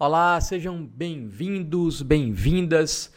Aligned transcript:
Olá, 0.00 0.40
sejam 0.40 0.86
bem-vindos, 0.86 2.02
bem-vindas. 2.02 3.12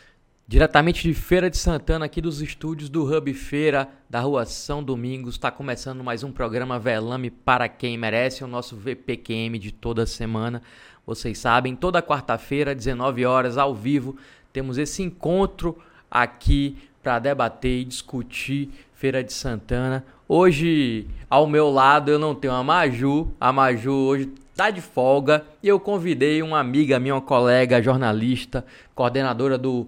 Diretamente 0.47 1.07
de 1.07 1.13
Feira 1.13 1.47
de 1.47 1.55
Santana, 1.55 2.05
aqui 2.05 2.19
dos 2.19 2.41
estúdios 2.41 2.89
do 2.89 3.03
Hub 3.05 3.31
Feira, 3.35 3.87
da 4.09 4.19
Rua 4.21 4.47
São 4.47 4.83
Domingos, 4.83 5.35
está 5.35 5.51
começando 5.51 6.03
mais 6.03 6.23
um 6.23 6.31
programa 6.31 6.79
Velame 6.79 7.29
para 7.29 7.69
quem 7.69 7.99
merece, 7.99 8.43
o 8.43 8.47
nosso 8.47 8.75
VPQM 8.75 9.59
de 9.59 9.71
toda 9.71 10.07
semana. 10.07 10.63
Vocês 11.05 11.37
sabem, 11.37 11.75
toda 11.75 12.01
quarta-feira, 12.01 12.73
19 12.73 13.27
horas, 13.27 13.59
ao 13.59 13.75
vivo, 13.75 14.17
temos 14.51 14.79
esse 14.79 15.03
encontro 15.03 15.77
aqui 16.09 16.79
para 17.03 17.19
debater 17.19 17.81
e 17.81 17.85
discutir 17.85 18.71
Feira 18.95 19.23
de 19.23 19.33
Santana. 19.33 20.03
Hoje, 20.27 21.07
ao 21.29 21.45
meu 21.45 21.69
lado, 21.69 22.09
eu 22.09 22.17
não 22.17 22.33
tenho 22.33 22.53
a 22.53 22.63
Maju. 22.63 23.31
A 23.39 23.53
Maju 23.53 23.91
hoje 23.91 24.33
tá 24.61 24.69
de 24.69 24.81
folga 24.81 25.43
e 25.63 25.67
eu 25.67 25.79
convidei 25.79 26.43
uma 26.43 26.59
amiga 26.59 26.99
minha, 26.99 27.15
uma 27.15 27.21
colega 27.21 27.81
jornalista, 27.81 28.63
coordenadora 28.93 29.57
do 29.57 29.87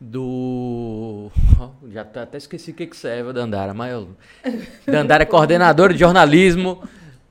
do 0.00 1.30
já 1.92 2.00
até 2.00 2.36
esqueci 2.36 2.72
o 2.72 2.74
que 2.74 2.88
que 2.88 2.96
serve 2.96 3.32
Dandara, 3.32 3.72
mas 3.72 3.92
eu... 3.92 4.08
Dandara 4.84 5.22
é 5.22 5.26
coordenadora 5.26 5.92
de 5.92 6.00
jornalismo 6.00 6.82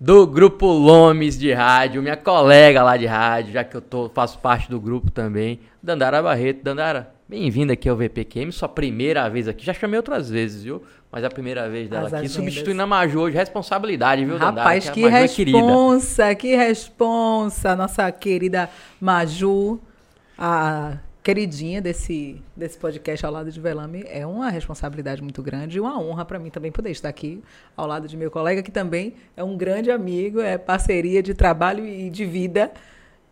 do 0.04 0.28
grupo 0.28 0.66
Lomes 0.66 1.40
de 1.40 1.54
rádio, 1.54 2.02
minha 2.02 2.18
colega 2.18 2.84
lá 2.84 2.98
de 2.98 3.06
rádio, 3.06 3.54
já 3.54 3.64
que 3.64 3.74
eu 3.74 3.80
tô, 3.80 4.10
faço 4.10 4.38
parte 4.38 4.70
do 4.70 4.78
grupo 4.78 5.10
também, 5.10 5.62
Dandara 5.82 6.22
Barreto. 6.22 6.62
Dandara, 6.62 7.14
Bem-vinda 7.26 7.72
aqui 7.72 7.88
ao 7.88 7.96
VPQM, 7.96 8.52
sua 8.52 8.68
primeira 8.68 9.30
vez 9.30 9.48
aqui. 9.48 9.66
Já 9.66 9.74
chamei 9.74 9.96
outras 9.96 10.30
vezes, 10.30 10.62
viu? 10.62 10.84
Mas 11.10 11.24
é 11.24 11.28
a 11.28 11.30
primeira 11.30 11.70
vez 11.70 11.88
dela 11.88 12.08
As 12.08 12.14
aqui, 12.14 12.26
agendas. 12.26 12.34
substituindo 12.34 12.82
a 12.82 12.86
Maju 12.86 13.22
hoje. 13.22 13.38
Responsabilidade, 13.38 14.26
viu, 14.26 14.38
Dandara? 14.38 14.68
Rapaz, 14.68 14.90
que, 14.90 15.00
que 15.00 15.08
é 15.08 15.10
responsa, 15.10 16.26
é 16.26 16.36
que 16.36 16.54
responsa. 16.54 17.74
Nossa 17.74 18.12
querida 18.12 18.70
Maju, 19.00 19.80
a 20.38 20.98
queridinha 21.24 21.82
desse, 21.82 22.42
desse 22.56 22.78
podcast 22.78 23.26
ao 23.26 23.32
lado 23.32 23.50
de 23.50 23.60
Velame. 23.60 24.04
É 24.08 24.28
uma 24.28 24.50
responsabilidade 24.50 25.22
muito 25.22 25.42
grande 25.42 25.78
e 25.78 25.80
uma 25.80 25.98
honra 25.98 26.26
para 26.26 26.38
mim 26.38 26.50
também 26.50 26.72
poder 26.72 26.92
estar 26.92 27.08
aqui 27.08 27.42
ao 27.78 27.88
lado 27.88 28.08
de 28.08 28.18
meu 28.18 28.30
colega, 28.30 28.62
que 28.62 28.72
também 28.72 29.16
é 29.38 29.44
um 29.44 29.56
grande 29.56 29.90
amigo, 29.90 30.42
é 30.42 30.58
parceria 30.58 31.24
de 31.24 31.34
trabalho 31.34 31.86
e 31.86 32.10
de 32.10 32.26
vida. 32.26 32.72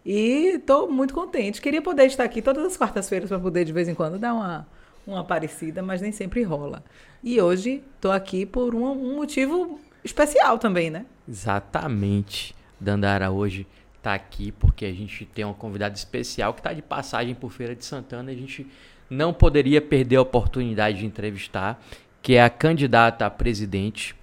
E 0.05 0.55
estou 0.55 0.89
muito 0.89 1.13
contente. 1.13 1.61
Queria 1.61 1.81
poder 1.81 2.05
estar 2.05 2.23
aqui 2.23 2.41
todas 2.41 2.65
as 2.65 2.77
quartas-feiras 2.77 3.27
para 3.27 3.39
poder, 3.39 3.65
de 3.65 3.73
vez 3.73 3.89
em 3.89 3.93
quando, 3.93 4.17
dar 4.17 4.33
uma, 4.33 4.67
uma 5.05 5.23
parecida, 5.23 5.81
mas 5.83 6.01
nem 6.01 6.13
sempre 6.13 6.41
rola. 6.43 6.83
E 7.21 7.39
hoje 7.41 7.83
estou 7.95 8.11
aqui 8.11 8.45
por 8.45 8.73
um, 8.73 8.85
um, 8.85 9.17
motivo 9.17 9.79
especial 10.03 10.57
também, 10.57 10.89
né? 10.89 11.05
Exatamente. 11.27 12.55
Dandara 12.79 13.29
hoje 13.29 13.67
está 14.01 14.15
aqui 14.15 14.51
porque 14.51 14.83
a 14.83 14.91
gente 14.91 15.25
tem 15.25 15.45
uma 15.45 15.53
convidada 15.53 15.95
especial 15.95 16.53
que 16.53 16.59
está 16.59 16.73
de 16.73 16.81
passagem 16.81 17.35
por 17.35 17.51
Feira 17.51 17.75
de 17.75 17.85
Santana 17.85 18.31
a 18.31 18.35
gente 18.35 18.67
não 19.11 19.33
poderia 19.33 19.81
perder 19.81 20.15
a 20.15 20.21
oportunidade 20.21 20.99
de 20.99 21.05
entrevistar, 21.05 21.83
que 22.21 22.35
é 22.35 22.43
a 22.43 22.49
candidata 22.49 23.25
a 23.25 23.29
presidente 23.29 24.15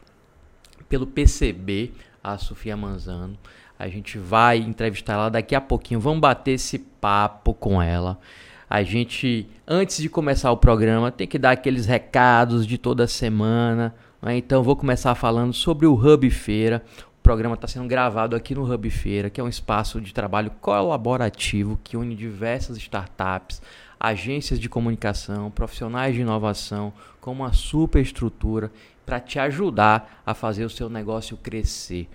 pelo 0.89 1.07
PCB, 1.07 1.93
a 2.25 2.39
Sofia 2.39 2.75
Manzano. 2.75 3.39
A 3.79 3.87
gente 3.89 4.19
vai 4.19 4.57
entrevistar 4.57 5.13
ela 5.13 5.29
daqui 5.29 5.55
a 5.55 5.61
pouquinho. 5.61 6.01
Vamos 6.01 6.21
bater 6.21 6.53
esse 6.53 6.79
papo 6.79 7.53
com 7.53 7.83
ela. 7.83 8.19
A 8.69 8.83
gente, 8.83 9.47
antes 9.67 9.99
de 9.99 10.09
começar 10.09 10.51
o 10.51 10.57
programa, 10.57 11.13
tem 11.13 11.27
que 11.27 11.39
dar 11.39 11.51
aqueles 11.51 11.85
recados 11.85 12.67
de 12.67 12.79
toda 12.79 13.07
semana. 13.07 13.95
Né? 14.23 14.39
Então, 14.39 14.63
vou 14.63 14.75
começar 14.75 15.15
falando 15.15 15.53
sobre 15.53 15.87
o 15.87 15.95
Hub 15.95 16.29
Feira. 16.31 16.83
Programa 17.29 17.57
está 17.57 17.69
sendo 17.69 17.87
gravado 17.87 18.35
aqui 18.35 18.55
no 18.55 18.65
Hub 18.65 18.89
Feira, 18.89 19.29
que 19.29 19.39
é 19.39 19.45
um 19.45 19.51
espaço 19.51 20.01
de 20.01 20.15
trabalho 20.15 20.51
colaborativo 20.63 21.79
que 21.85 21.95
une 21.95 22.15
diversas 22.15 22.79
startups, 22.79 23.61
agências 24.01 24.59
de 24.59 24.67
comunicação, 24.67 25.51
profissionais 25.51 26.15
de 26.15 26.23
inovação, 26.23 26.91
com 27.21 27.31
uma 27.31 27.53
super 27.53 28.01
estrutura 28.01 28.73
para 29.05 29.21
te 29.21 29.39
ajudar 29.39 30.23
a 30.25 30.33
fazer 30.33 30.65
o 30.65 30.71
seu 30.71 30.89
negócio 30.89 31.37
crescer. 31.37 32.09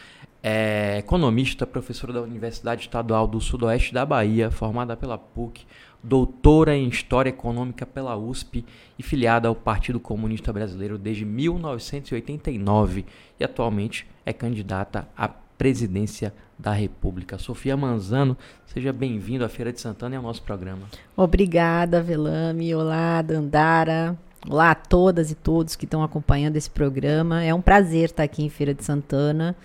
é 0.43 0.99
economista, 0.99 1.67
professora 1.67 2.12
da 2.12 2.22
Universidade 2.22 2.83
Estadual 2.83 3.27
do 3.27 3.41
Sudoeste 3.41 3.93
da 3.93 4.05
Bahia, 4.06 4.50
formada 4.50 4.97
pela 4.97 5.19
PUC, 5.19 5.66
doutora 6.03 6.77
em 6.77 6.89
História 6.89 7.31
Econômica 7.31 7.84
pela 7.84 8.16
USP 8.16 8.65
e 8.99 9.03
filiada 9.03 9.49
ao 9.49 9.55
Partido 9.55 9.99
Comunista 9.99 10.53
Brasileiro 10.53 10.99
desde 10.99 11.25
1989 11.25 13.05
e 13.41 13.45
atualmente 13.45 14.06
é 14.25 14.33
candidata 14.33 15.09
à 15.16 15.27
presidência 15.27 16.33
da 16.59 16.72
República. 16.72 17.39
Sofia 17.39 17.77
Manzano, 17.77 18.37
seja 18.66 18.93
bem-vindo 18.93 19.45
à 19.45 19.49
Feira 19.49 19.72
de 19.72 19.81
Santana 19.81 20.15
e 20.15 20.16
ao 20.16 20.22
nosso 20.22 20.43
programa. 20.43 20.83
Obrigada, 21.16 22.03
Velame. 22.03 22.75
Olá, 22.75 23.21
Dandara. 23.21 24.16
Olá 24.49 24.71
a 24.71 24.75
todas 24.77 25.33
e 25.33 25.34
todos 25.34 25.75
que 25.75 25.87
estão 25.87 26.05
acompanhando 26.05 26.54
esse 26.54 26.71
programa. 26.71 27.43
É 27.43 27.53
um 27.53 27.60
prazer 27.60 28.04
estar 28.04 28.22
aqui 28.22 28.45
em 28.45 28.48
Feira 28.48 28.72
de 28.72 28.84
Santana 28.84 29.57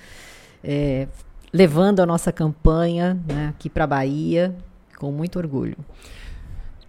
é, 0.63 1.07
levando 1.54 2.00
a 2.00 2.06
nossa 2.06 2.31
campanha 2.31 3.13
né, 3.28 3.50
aqui 3.50 3.69
para 3.69 3.83
a 3.83 3.88
Bahia 3.88 4.56
com 4.98 5.12
muito 5.12 5.38
orgulho. 5.38 5.78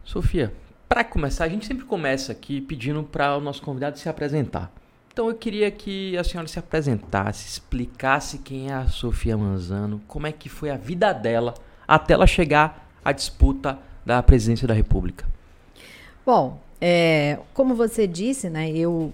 Sofia, 0.03 0.55
para 0.89 1.05
começar, 1.05 1.45
a 1.45 1.49
gente 1.51 1.67
sempre 1.67 1.85
começa 1.85 2.33
aqui 2.33 2.63
pedindo 2.63 3.03
para 3.03 3.37
o 3.37 3.43
nosso 3.43 3.61
convidado 3.61 3.99
se 3.99 4.09
apresentar. 4.09 4.73
Então 5.13 5.29
eu 5.29 5.35
queria 5.35 5.71
que 5.71 6.17
a 6.17 6.25
senhora 6.25 6.49
se 6.49 6.59
apresentasse, 6.59 7.47
explicasse 7.47 8.39
quem 8.39 8.71
é 8.71 8.73
a 8.73 8.87
Sofia 8.87 9.37
Manzano, 9.37 10.01
como 10.09 10.27
é 10.27 10.33
que 10.33 10.49
foi 10.49 10.71
a 10.71 10.79
vida 10.79 11.13
dela 11.13 11.53
até 11.87 12.15
ela 12.15 12.27
chegar 12.27 12.91
à 13.05 13.13
disputa 13.13 13.79
da 14.05 14.23
presidência 14.23 14.67
da 14.67 14.73
República. 14.73 15.27
Bom, 16.25 16.59
é, 16.85 17.39
como 17.55 17.77
você 17.77 18.09
disse, 18.09 18.51
né, 18.51 18.69
eu 18.73 19.13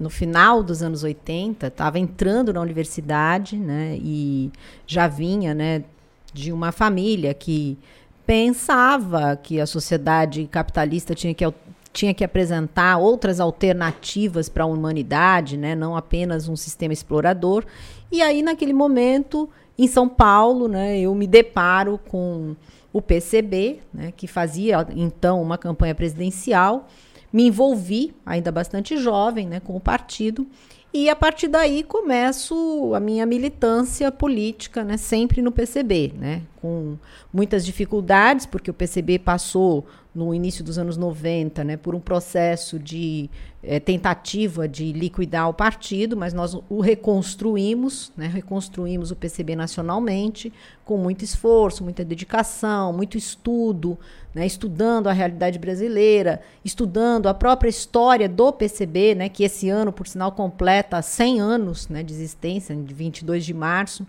no 0.00 0.08
final 0.08 0.62
dos 0.62 0.82
anos 0.82 1.04
80, 1.04 1.66
estava 1.66 1.98
entrando 1.98 2.54
na 2.54 2.60
universidade, 2.62 3.54
né, 3.58 3.98
e 4.00 4.50
já 4.86 5.06
vinha, 5.06 5.52
né, 5.52 5.84
de 6.32 6.50
uma 6.50 6.72
família 6.72 7.34
que 7.34 7.78
pensava 8.26 9.36
que 9.36 9.60
a 9.60 9.66
sociedade 9.66 10.48
capitalista 10.50 11.14
tinha 11.14 11.34
que 11.34 11.44
tinha 11.92 12.14
que 12.14 12.24
apresentar 12.24 12.96
outras 12.96 13.38
alternativas 13.38 14.48
para 14.48 14.64
a 14.64 14.66
humanidade, 14.66 15.58
né, 15.58 15.76
não 15.76 15.94
apenas 15.94 16.48
um 16.48 16.56
sistema 16.56 16.94
explorador. 16.94 17.64
E 18.10 18.20
aí 18.22 18.42
naquele 18.42 18.72
momento, 18.72 19.48
em 19.78 19.86
São 19.86 20.08
Paulo, 20.08 20.66
né, 20.66 20.98
eu 20.98 21.14
me 21.14 21.26
deparo 21.26 22.00
com 22.08 22.56
o 22.94 23.02
PCB, 23.02 23.80
né, 23.92 24.12
que 24.16 24.28
fazia 24.28 24.86
então 24.94 25.42
uma 25.42 25.58
campanha 25.58 25.96
presidencial 25.96 26.88
me 27.32 27.48
envolvi, 27.48 28.14
ainda 28.24 28.52
bastante 28.52 28.96
jovem, 28.96 29.48
né, 29.48 29.58
com 29.58 29.74
o 29.74 29.80
partido. 29.80 30.46
E 30.92 31.10
a 31.10 31.16
partir 31.16 31.48
daí 31.48 31.82
começo 31.82 32.94
a 32.94 33.00
minha 33.00 33.26
militância 33.26 34.12
política, 34.12 34.84
né, 34.84 34.96
sempre 34.96 35.42
no 35.42 35.50
PCB, 35.50 36.12
né, 36.16 36.42
com 36.62 36.96
muitas 37.32 37.66
dificuldades, 37.66 38.46
porque 38.46 38.70
o 38.70 38.74
PCB 38.74 39.18
passou 39.18 39.84
no 40.14 40.32
início 40.32 40.62
dos 40.62 40.78
anos 40.78 40.96
90, 40.96 41.64
né, 41.64 41.76
por 41.76 41.92
um 41.94 42.00
processo 42.00 42.78
de 42.78 43.28
é, 43.60 43.80
tentativa 43.80 44.68
de 44.68 44.92
liquidar 44.92 45.48
o 45.48 45.54
partido, 45.54 46.16
mas 46.16 46.32
nós 46.32 46.56
o 46.68 46.80
reconstruímos, 46.80 48.12
né, 48.16 48.28
reconstruímos 48.28 49.10
o 49.10 49.16
PCB 49.16 49.56
nacionalmente, 49.56 50.52
com 50.84 50.96
muito 50.96 51.24
esforço, 51.24 51.82
muita 51.82 52.04
dedicação, 52.04 52.92
muito 52.92 53.18
estudo, 53.18 53.98
né, 54.32 54.46
estudando 54.46 55.08
a 55.08 55.12
realidade 55.12 55.58
brasileira, 55.58 56.40
estudando 56.64 57.26
a 57.26 57.34
própria 57.34 57.68
história 57.68 58.28
do 58.28 58.52
PCB, 58.52 59.16
né, 59.16 59.28
que 59.28 59.42
esse 59.42 59.68
ano, 59.68 59.92
por 59.92 60.06
sinal, 60.06 60.30
completa 60.30 61.02
100 61.02 61.40
anos 61.40 61.88
né, 61.88 62.04
de 62.04 62.12
existência, 62.12 62.76
de 62.76 62.94
22 62.94 63.44
de 63.44 63.52
março, 63.52 64.06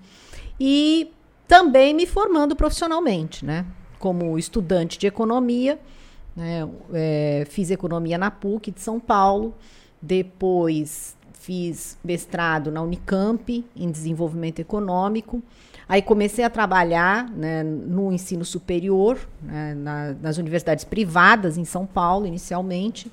e 0.59 1.11
também 1.47 1.95
me 1.95 2.05
formando 2.05 2.55
profissionalmente, 2.55 3.43
né, 3.43 3.65
como 3.97 4.37
estudante 4.37 4.99
de 4.99 5.07
economia 5.07 5.79
né? 6.35 6.67
É, 6.93 7.45
fiz 7.49 7.71
economia 7.71 8.17
na 8.17 8.29
PUC 8.29 8.71
de 8.71 8.81
São 8.81 8.99
Paulo, 8.99 9.53
depois 10.01 11.15
fiz 11.33 11.97
mestrado 12.03 12.71
na 12.71 12.81
Unicamp 12.81 13.63
em 13.75 13.91
desenvolvimento 13.91 14.59
econômico. 14.59 15.41
Aí 15.87 16.01
comecei 16.01 16.43
a 16.43 16.49
trabalhar 16.49 17.29
né, 17.29 17.61
no 17.61 18.11
ensino 18.11 18.43
superior, 18.43 19.19
né, 19.41 19.75
na, 19.75 20.13
nas 20.13 20.37
universidades 20.37 20.83
privadas 20.83 21.57
em 21.57 21.63
São 21.63 21.85
Paulo, 21.85 22.25
inicialmente 22.25 23.11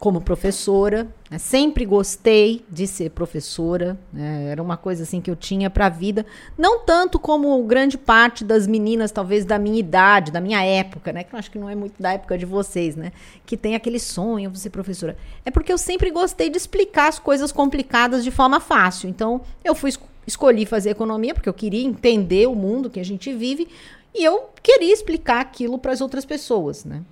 como 0.00 0.22
professora. 0.22 1.06
Né? 1.30 1.38
Sempre 1.38 1.84
gostei 1.84 2.64
de 2.70 2.86
ser 2.86 3.10
professora. 3.10 3.98
Né? 4.10 4.46
Era 4.46 4.62
uma 4.62 4.78
coisa 4.78 5.02
assim 5.02 5.20
que 5.20 5.30
eu 5.30 5.36
tinha 5.36 5.68
para 5.68 5.86
a 5.86 5.88
vida. 5.90 6.24
Não 6.56 6.80
tanto 6.80 7.18
como 7.18 7.62
grande 7.64 7.98
parte 7.98 8.42
das 8.42 8.66
meninas, 8.66 9.12
talvez 9.12 9.44
da 9.44 9.58
minha 9.58 9.78
idade, 9.78 10.32
da 10.32 10.40
minha 10.40 10.64
época, 10.64 11.12
né? 11.12 11.22
Que 11.22 11.34
eu 11.34 11.38
acho 11.38 11.50
que 11.50 11.58
não 11.58 11.68
é 11.68 11.74
muito 11.74 12.00
da 12.00 12.14
época 12.14 12.38
de 12.38 12.46
vocês, 12.46 12.96
né? 12.96 13.12
Que 13.44 13.58
tem 13.58 13.74
aquele 13.74 13.98
sonho 13.98 14.50
de 14.50 14.58
ser 14.58 14.70
professora. 14.70 15.18
É 15.44 15.50
porque 15.50 15.70
eu 15.70 15.78
sempre 15.78 16.10
gostei 16.10 16.48
de 16.48 16.56
explicar 16.56 17.08
as 17.08 17.18
coisas 17.18 17.52
complicadas 17.52 18.24
de 18.24 18.30
forma 18.30 18.58
fácil. 18.58 19.08
Então, 19.08 19.42
eu 19.62 19.74
fui 19.74 19.92
escolhi 20.26 20.64
fazer 20.64 20.90
economia 20.90 21.34
porque 21.34 21.48
eu 21.48 21.54
queria 21.54 21.84
entender 21.84 22.48
o 22.48 22.54
mundo 22.54 22.88
que 22.88 23.00
a 23.00 23.04
gente 23.04 23.32
vive 23.34 23.68
e 24.14 24.24
eu 24.24 24.48
queria 24.62 24.94
explicar 24.94 25.40
aquilo 25.40 25.78
para 25.78 25.92
as 25.92 26.00
outras 26.00 26.24
pessoas, 26.24 26.86
né? 26.86 27.02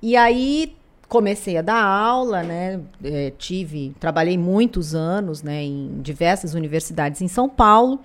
E 0.00 0.16
aí 0.16 0.74
comecei 1.10 1.58
a 1.58 1.62
dar 1.62 1.82
aula, 1.82 2.44
né? 2.44 2.80
É, 3.02 3.32
tive, 3.36 3.92
trabalhei 3.98 4.38
muitos 4.38 4.94
anos, 4.94 5.42
né, 5.42 5.64
em 5.64 6.00
diversas 6.00 6.54
universidades 6.54 7.20
em 7.20 7.26
São 7.26 7.48
Paulo. 7.48 7.98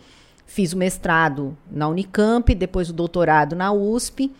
Fiz 0.47 0.73
o 0.73 0.77
mestrado 0.77 1.55
na 1.71 1.87
Unicamp, 1.87 2.53
depois 2.55 2.89
o 2.89 2.93
doutorado 2.93 3.55
na 3.55 3.71
USP. 3.71 4.31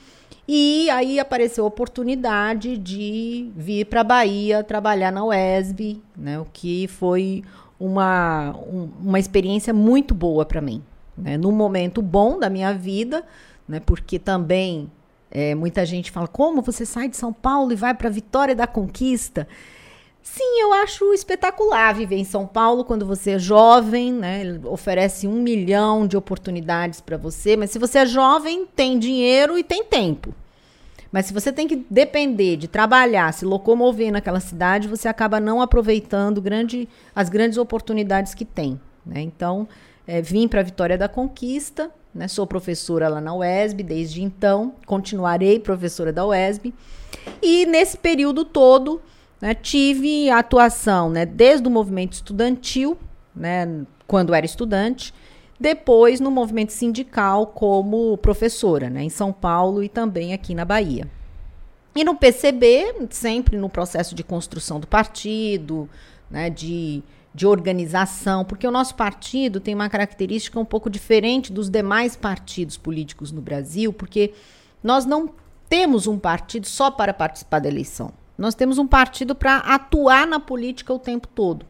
E 0.47 0.89
aí 0.89 1.19
apareceu 1.19 1.63
a 1.63 1.67
oportunidade 1.67 2.75
de 2.77 3.51
vir 3.55 3.85
para 3.85 4.01
a 4.01 4.03
Bahia 4.03 4.63
trabalhar 4.63 5.11
na 5.11 5.23
UESB, 5.23 6.01
né, 6.17 6.39
o 6.39 6.47
que 6.51 6.87
foi 6.87 7.43
uma, 7.79 8.55
um, 8.67 8.89
uma 8.99 9.19
experiência 9.19 9.73
muito 9.73 10.13
boa 10.15 10.43
para 10.43 10.59
mim. 10.59 10.83
Né, 11.15 11.37
num 11.37 11.51
momento 11.51 12.01
bom 12.01 12.39
da 12.39 12.49
minha 12.49 12.73
vida, 12.73 13.23
né, 13.67 13.79
porque 13.79 14.17
também 14.17 14.89
é, 15.37 15.53
muita 15.53 15.85
gente 15.85 16.11
fala: 16.11 16.29
como 16.29 16.61
você 16.61 16.85
sai 16.85 17.09
de 17.09 17.17
São 17.17 17.33
Paulo 17.33 17.73
e 17.73 17.75
vai 17.75 17.93
para 17.93 18.09
Vitória 18.09 18.55
da 18.55 18.65
Conquista? 18.65 19.45
Sim, 20.23 20.61
eu 20.61 20.71
acho 20.71 21.13
espetacular 21.13 21.93
viver 21.93 22.15
em 22.15 22.23
São 22.23 22.47
Paulo 22.47 22.85
quando 22.85 23.05
você 23.05 23.31
é 23.31 23.39
jovem, 23.39 24.13
né? 24.13 24.59
oferece 24.63 25.27
um 25.27 25.41
milhão 25.41 26.07
de 26.07 26.15
oportunidades 26.15 27.01
para 27.01 27.17
você, 27.17 27.57
mas 27.57 27.69
se 27.69 27.77
você 27.77 27.99
é 27.99 28.05
jovem, 28.05 28.65
tem 28.65 28.97
dinheiro 28.97 29.59
e 29.59 29.63
tem 29.63 29.83
tempo. 29.83 30.33
Mas 31.11 31.25
se 31.25 31.33
você 31.33 31.51
tem 31.51 31.67
que 31.67 31.85
depender 31.89 32.55
de 32.55 32.69
trabalhar, 32.69 33.33
se 33.33 33.45
locomover 33.45 34.11
naquela 34.13 34.39
cidade, 34.39 34.87
você 34.87 35.07
acaba 35.07 35.39
não 35.39 35.61
aproveitando 35.61 36.41
grande, 36.41 36.87
as 37.13 37.27
grandes 37.27 37.57
oportunidades 37.57 38.33
que 38.33 38.45
tem. 38.45 38.79
Né? 39.05 39.21
Então, 39.21 39.67
é, 40.07 40.21
vim 40.21 40.47
para 40.47 40.61
a 40.61 40.63
Vitória 40.63 40.97
da 40.97 41.09
Conquista, 41.09 41.91
né? 42.15 42.29
Sou 42.29 42.47
professora 42.47 43.09
lá 43.09 43.19
na 43.19 43.35
UESB 43.35 43.83
desde 43.83 44.23
então, 44.23 44.73
continuarei 44.85 45.59
professora 45.59 46.13
da 46.13 46.25
UESB. 46.25 46.73
E 47.41 47.65
nesse 47.65 47.97
período 47.97 48.45
todo, 48.45 49.01
né, 49.41 49.53
tive 49.53 50.29
atuação 50.29 51.09
né, 51.09 51.25
desde 51.25 51.67
o 51.67 51.71
movimento 51.71 52.13
estudantil, 52.13 52.97
né, 53.35 53.85
quando 54.07 54.33
era 54.33 54.45
estudante, 54.45 55.13
depois 55.59 56.19
no 56.19 56.31
movimento 56.31 56.71
sindical 56.71 57.47
como 57.47 58.17
professora, 58.17 58.89
né, 58.89 59.03
em 59.03 59.09
São 59.09 59.33
Paulo 59.33 59.83
e 59.83 59.89
também 59.89 60.33
aqui 60.33 60.55
na 60.55 60.63
Bahia. 60.63 61.07
E 61.93 62.03
no 62.03 62.15
PCB, 62.15 63.07
sempre 63.09 63.57
no 63.57 63.69
processo 63.69 64.15
de 64.15 64.23
construção 64.23 64.79
do 64.79 64.87
partido, 64.87 65.89
né, 66.29 66.49
de 66.49 67.03
de 67.35 67.45
organização, 67.45 68.45
porque 68.45 68.65
o 68.65 68.71
nosso 68.71 68.95
partido 68.95 69.59
tem 69.59 69.75
uma 69.75 69.89
característica 69.89 70.57
um 70.57 70.63
pouco 70.63 70.89
diferente 70.89 71.51
dos 71.51 71.69
demais 71.69 72.15
partidos 72.15 72.77
políticos 72.77 73.29
no 73.29 73.41
Brasil, 73.41 73.91
porque 73.91 74.33
nós 74.81 75.05
não 75.05 75.29
temos 75.67 76.07
um 76.07 76.17
partido 76.17 76.65
só 76.65 76.89
para 76.89 77.13
participar 77.13 77.59
da 77.59 77.67
eleição. 77.67 78.13
Nós 78.37 78.55
temos 78.55 78.77
um 78.77 78.87
partido 78.87 79.35
para 79.35 79.57
atuar 79.57 80.25
na 80.25 80.39
política 80.39 80.93
o 80.93 80.99
tempo 80.99 81.27
todo. 81.27 81.65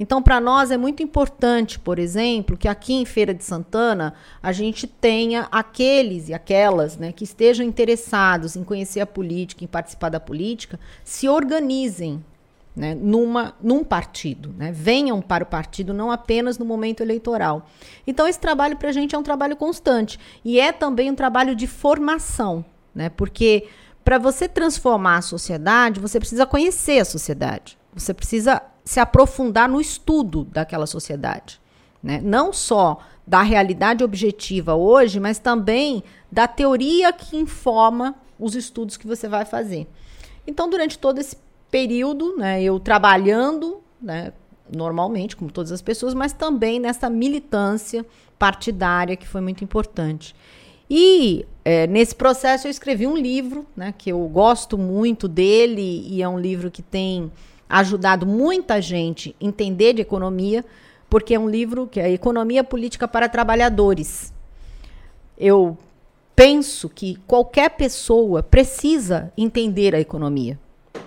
Então, 0.00 0.22
para 0.22 0.40
nós 0.40 0.70
é 0.70 0.78
muito 0.78 1.02
importante, 1.02 1.78
por 1.78 1.98
exemplo, 1.98 2.56
que 2.56 2.66
aqui 2.66 2.94
em 2.94 3.04
Feira 3.04 3.34
de 3.34 3.44
Santana 3.44 4.14
a 4.42 4.50
gente 4.50 4.86
tenha 4.86 5.46
aqueles 5.52 6.30
e 6.30 6.34
aquelas 6.34 6.96
né, 6.96 7.12
que 7.12 7.24
estejam 7.24 7.64
interessados 7.66 8.56
em 8.56 8.64
conhecer 8.64 9.00
a 9.00 9.06
política, 9.06 9.62
em 9.62 9.68
participar 9.68 10.08
da 10.08 10.18
política, 10.18 10.80
se 11.04 11.28
organizem 11.28 12.24
né, 12.74 12.94
numa, 12.94 13.54
num 13.62 13.84
partido, 13.84 14.54
né? 14.56 14.72
venham 14.72 15.20
para 15.20 15.44
o 15.44 15.46
partido 15.46 15.92
não 15.92 16.10
apenas 16.10 16.58
no 16.58 16.64
momento 16.64 17.02
eleitoral. 17.02 17.66
Então, 18.06 18.26
esse 18.26 18.40
trabalho 18.40 18.76
para 18.76 18.88
a 18.88 18.92
gente 18.92 19.14
é 19.14 19.18
um 19.18 19.22
trabalho 19.22 19.56
constante 19.56 20.18
e 20.44 20.58
é 20.58 20.72
também 20.72 21.10
um 21.10 21.14
trabalho 21.14 21.54
de 21.54 21.66
formação, 21.66 22.64
né? 22.94 23.10
porque 23.10 23.68
para 24.02 24.18
você 24.18 24.48
transformar 24.48 25.18
a 25.18 25.22
sociedade, 25.22 26.00
você 26.00 26.18
precisa 26.18 26.46
conhecer 26.46 27.00
a 27.00 27.04
sociedade, 27.04 27.78
você 27.94 28.14
precisa 28.14 28.62
se 28.84 28.98
aprofundar 28.98 29.68
no 29.68 29.80
estudo 29.80 30.44
daquela 30.44 30.86
sociedade. 30.86 31.60
Né? 32.02 32.20
Não 32.22 32.52
só 32.52 32.98
da 33.26 33.42
realidade 33.42 34.02
objetiva 34.02 34.74
hoje, 34.74 35.20
mas 35.20 35.38
também 35.38 36.02
da 36.30 36.48
teoria 36.48 37.12
que 37.12 37.36
informa 37.36 38.16
os 38.38 38.56
estudos 38.56 38.96
que 38.96 39.06
você 39.06 39.28
vai 39.28 39.44
fazer. 39.44 39.86
Então, 40.46 40.68
durante 40.68 40.98
todo 40.98 41.18
esse 41.18 41.36
período, 41.72 42.36
né, 42.36 42.62
eu 42.62 42.78
trabalhando, 42.78 43.80
né, 44.00 44.34
normalmente, 44.70 45.34
como 45.34 45.50
todas 45.50 45.72
as 45.72 45.80
pessoas, 45.80 46.12
mas 46.12 46.34
também 46.34 46.78
nessa 46.78 47.08
militância 47.08 48.04
partidária 48.38 49.16
que 49.16 49.26
foi 49.26 49.40
muito 49.40 49.64
importante. 49.64 50.36
E 50.88 51.46
é, 51.64 51.86
nesse 51.86 52.14
processo 52.14 52.66
eu 52.66 52.70
escrevi 52.70 53.06
um 53.06 53.16
livro, 53.16 53.66
né, 53.74 53.94
que 53.96 54.12
eu 54.12 54.20
gosto 54.28 54.76
muito 54.76 55.26
dele 55.26 56.06
e 56.06 56.22
é 56.22 56.28
um 56.28 56.38
livro 56.38 56.70
que 56.70 56.82
tem 56.82 57.32
ajudado 57.70 58.26
muita 58.26 58.78
gente 58.82 59.34
entender 59.40 59.94
de 59.94 60.02
economia, 60.02 60.62
porque 61.08 61.34
é 61.34 61.38
um 61.38 61.48
livro 61.48 61.86
que 61.86 61.98
é 61.98 62.12
Economia 62.12 62.62
Política 62.62 63.08
para 63.08 63.30
Trabalhadores. 63.30 64.30
Eu 65.38 65.78
penso 66.36 66.90
que 66.90 67.16
qualquer 67.26 67.70
pessoa 67.70 68.42
precisa 68.42 69.32
entender 69.38 69.94
a 69.94 70.00
economia 70.00 70.58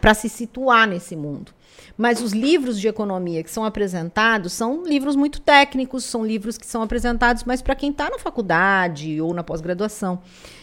para 0.01 0.13
se 0.13 0.29
situar 0.29 0.87
nesse 0.87 1.15
mundo. 1.15 1.51
Mas 1.97 2.21
os 2.21 2.33
livros 2.33 2.79
de 2.79 2.87
economia 2.87 3.43
que 3.43 3.49
são 3.49 3.63
apresentados 3.63 4.53
são 4.53 4.83
livros 4.83 5.15
muito 5.15 5.39
técnicos, 5.39 6.03
são 6.03 6.25
livros 6.25 6.57
que 6.57 6.65
são 6.65 6.81
apresentados 6.81 7.43
mais 7.43 7.61
para 7.61 7.75
quem 7.75 7.91
está 7.91 8.09
na 8.09 8.19
faculdade 8.19 9.21
ou 9.21 9.33
na 9.33 9.43
pós-graduação. 9.43 10.21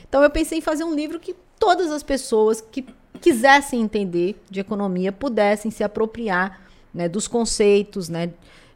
Então 0.08 0.22
eu 0.22 0.30
pensei 0.30 0.58
em 0.58 0.62
fazer 0.62 0.84
um 0.84 0.94
livro 0.94 1.18
que 1.18 1.34
todas 1.58 1.90
as 1.90 2.02
pessoas 2.02 2.60
que 2.60 2.84
quisessem 3.20 3.80
entender 3.80 4.42
de 4.50 4.60
economia 4.60 5.12
pudessem 5.12 5.70
se 5.70 5.82
apropriar 5.82 6.60
né, 6.92 7.08
dos 7.08 7.26
conceitos, 7.26 8.08
né, 8.08 8.30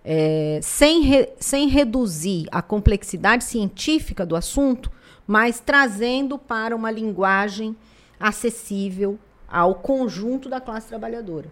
é, 0.04 0.60
sem, 0.62 1.02
re, 1.02 1.28
sem 1.38 1.68
reduzir 1.68 2.46
a 2.50 2.62
complexidade 2.62 3.44
científica 3.44 4.24
do 4.24 4.36
assunto, 4.36 4.90
mas 5.26 5.60
trazendo 5.60 6.38
para 6.38 6.76
uma 6.76 6.90
linguagem 6.90 7.76
acessível 8.18 9.18
ao 9.48 9.74
conjunto 9.74 10.48
da 10.48 10.60
classe 10.60 10.88
trabalhadora. 10.88 11.46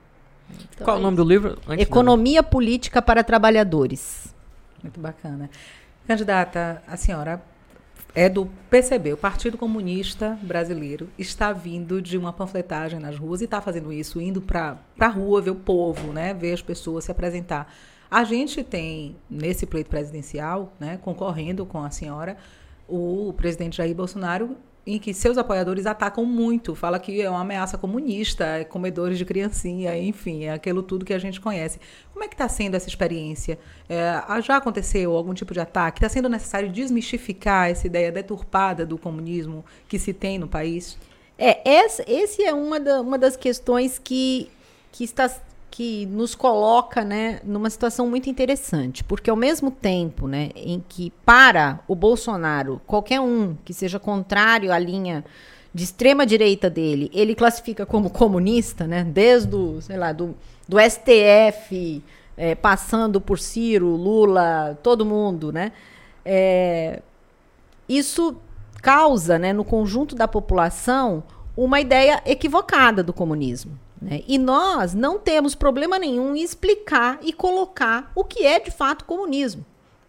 Então, 0.50 0.84
Qual 0.84 0.96
é 0.96 1.00
o 1.00 1.02
nome 1.02 1.16
do 1.16 1.24
livro? 1.24 1.58
Economia 1.78 2.42
Política 2.42 3.00
para 3.00 3.24
Trabalhadores. 3.24 4.34
Muito 4.82 5.00
bacana. 5.00 5.48
Candidata, 6.06 6.82
a 6.86 6.96
senhora 6.96 7.42
é 8.14 8.28
do 8.28 8.48
PCB, 8.70 9.14
o 9.14 9.16
Partido 9.16 9.58
Comunista 9.58 10.38
Brasileiro, 10.42 11.08
está 11.18 11.52
vindo 11.52 12.00
de 12.00 12.16
uma 12.16 12.32
panfletagem 12.32 13.00
nas 13.00 13.18
ruas 13.18 13.40
e 13.40 13.44
está 13.44 13.60
fazendo 13.60 13.92
isso, 13.92 14.20
indo 14.20 14.40
para 14.40 14.78
a 15.00 15.08
rua 15.08 15.40
ver 15.40 15.50
o 15.50 15.56
povo, 15.56 16.12
né, 16.12 16.32
ver 16.32 16.52
as 16.52 16.62
pessoas 16.62 17.04
se 17.04 17.10
apresentar. 17.10 17.74
A 18.08 18.22
gente 18.22 18.62
tem, 18.62 19.16
nesse 19.28 19.66
pleito 19.66 19.90
presidencial, 19.90 20.72
né, 20.78 20.98
concorrendo 20.98 21.66
com 21.66 21.82
a 21.82 21.90
senhora, 21.90 22.36
o 22.86 23.32
presidente 23.36 23.78
Jair 23.78 23.94
Bolsonaro 23.94 24.56
em 24.86 24.98
que 24.98 25.14
seus 25.14 25.38
apoiadores 25.38 25.86
atacam 25.86 26.24
muito, 26.24 26.74
fala 26.74 26.98
que 26.98 27.20
é 27.20 27.30
uma 27.30 27.40
ameaça 27.40 27.78
comunista, 27.78 28.44
é 28.44 28.64
comedores 28.64 29.16
de 29.16 29.24
criancinha, 29.24 29.96
enfim, 29.98 30.44
é 30.44 30.52
aquilo 30.52 30.82
tudo 30.82 31.04
que 31.04 31.14
a 31.14 31.18
gente 31.18 31.40
conhece. 31.40 31.80
Como 32.12 32.24
é 32.24 32.28
que 32.28 32.34
está 32.34 32.48
sendo 32.48 32.74
essa 32.74 32.88
experiência? 32.88 33.58
É, 33.88 34.20
já 34.42 34.58
aconteceu 34.58 35.16
algum 35.16 35.32
tipo 35.32 35.54
de 35.54 35.60
ataque? 35.60 35.98
Está 35.98 36.08
sendo 36.08 36.28
necessário 36.28 36.70
desmistificar 36.70 37.70
essa 37.70 37.86
ideia 37.86 38.12
deturpada 38.12 38.84
do 38.84 38.98
comunismo 38.98 39.64
que 39.88 39.98
se 39.98 40.12
tem 40.12 40.38
no 40.38 40.46
país? 40.46 40.98
É, 41.38 41.68
essa, 41.68 42.04
esse 42.06 42.44
é 42.44 42.52
uma, 42.52 42.78
da, 42.78 43.00
uma 43.00 43.18
das 43.18 43.36
questões 43.36 43.98
que, 43.98 44.50
que 44.92 45.02
está 45.02 45.30
que 45.74 46.06
nos 46.06 46.36
coloca 46.36 47.04
né, 47.04 47.40
numa 47.42 47.68
situação 47.68 48.08
muito 48.08 48.30
interessante, 48.30 49.02
porque 49.02 49.28
ao 49.28 49.34
mesmo 49.34 49.72
tempo 49.72 50.28
né, 50.28 50.50
em 50.54 50.80
que 50.88 51.12
para 51.26 51.80
o 51.88 51.96
Bolsonaro, 51.96 52.80
qualquer 52.86 53.18
um 53.18 53.56
que 53.64 53.74
seja 53.74 53.98
contrário 53.98 54.72
à 54.72 54.78
linha 54.78 55.24
de 55.74 55.82
extrema 55.82 56.24
direita 56.24 56.70
dele, 56.70 57.10
ele 57.12 57.34
classifica 57.34 57.84
como 57.84 58.08
comunista, 58.08 58.86
né, 58.86 59.02
desde 59.02 59.56
o, 59.56 59.82
sei 59.82 59.96
lá, 59.96 60.12
do, 60.12 60.36
do 60.68 60.78
STF, 60.78 62.00
é, 62.36 62.54
passando 62.54 63.20
por 63.20 63.40
Ciro, 63.40 63.96
Lula, 63.96 64.78
todo 64.80 65.04
mundo, 65.04 65.52
né, 65.52 65.72
é, 66.24 67.02
isso 67.88 68.36
causa 68.80 69.40
né, 69.40 69.52
no 69.52 69.64
conjunto 69.64 70.14
da 70.14 70.28
população 70.28 71.24
uma 71.56 71.80
ideia 71.80 72.22
equivocada 72.24 73.02
do 73.02 73.12
comunismo. 73.12 73.76
Né? 74.00 74.22
E 74.26 74.38
nós 74.38 74.94
não 74.94 75.18
temos 75.18 75.54
problema 75.54 75.98
nenhum 75.98 76.34
em 76.34 76.42
explicar 76.42 77.18
e 77.22 77.32
colocar 77.32 78.10
o 78.14 78.24
que 78.24 78.44
é 78.44 78.58
de 78.58 78.70
fato 78.70 79.04
comunismo. 79.04 79.64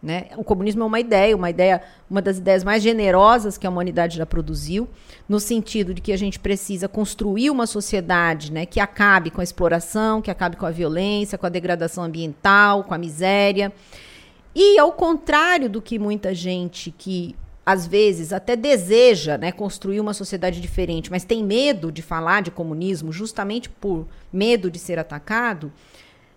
Né? 0.06 0.28
O 0.38 0.44
comunismo 0.44 0.84
é 0.84 0.86
uma 0.86 1.00
ideia, 1.00 1.36
uma 1.36 1.50
ideia, 1.50 1.82
uma 2.08 2.22
das 2.22 2.38
ideias 2.38 2.64
mais 2.64 2.84
generosas 2.84 3.58
que 3.58 3.66
a 3.66 3.70
humanidade 3.70 4.18
já 4.18 4.26
produziu, 4.26 4.88
no 5.28 5.40
sentido 5.40 5.96
de 5.96 6.02
que 6.02 6.14
a 6.14 6.18
gente 6.18 6.40
precisa 6.40 6.88
construir 6.88 7.50
uma 7.50 7.66
sociedade 7.66 8.52
né, 8.52 8.68
que 8.68 8.80
acabe 8.80 9.32
com 9.32 9.42
a 9.42 9.44
exploração, 9.44 10.22
que 10.22 10.30
acabe 10.30 10.58
com 10.58 10.66
a 10.68 10.70
violência, 10.70 11.40
com 11.40 11.48
a 11.48 11.50
degradação 11.50 12.04
ambiental, 12.04 12.84
com 12.84 12.94
a 12.94 13.00
miséria. 13.00 13.74
E 14.54 14.78
ao 14.78 14.92
contrário 14.92 15.68
do 15.68 15.82
que 15.82 15.98
muita 15.98 16.36
gente 16.36 16.94
que 16.96 17.36
às 17.66 17.88
vezes 17.88 18.32
até 18.32 18.56
deseja 18.56 19.38
né, 19.38 19.52
construir 19.52 20.00
uma 20.00 20.14
sociedade 20.14 20.62
diferente, 20.62 21.10
mas 21.10 21.24
tem 21.24 21.44
medo 21.44 21.92
de 21.92 22.02
falar 22.02 22.42
de 22.42 22.52
comunismo 22.52 23.12
justamente 23.12 23.70
por 23.70 24.06
medo 24.32 24.70
de 24.70 24.78
ser 24.78 25.00
atacado, 25.00 25.74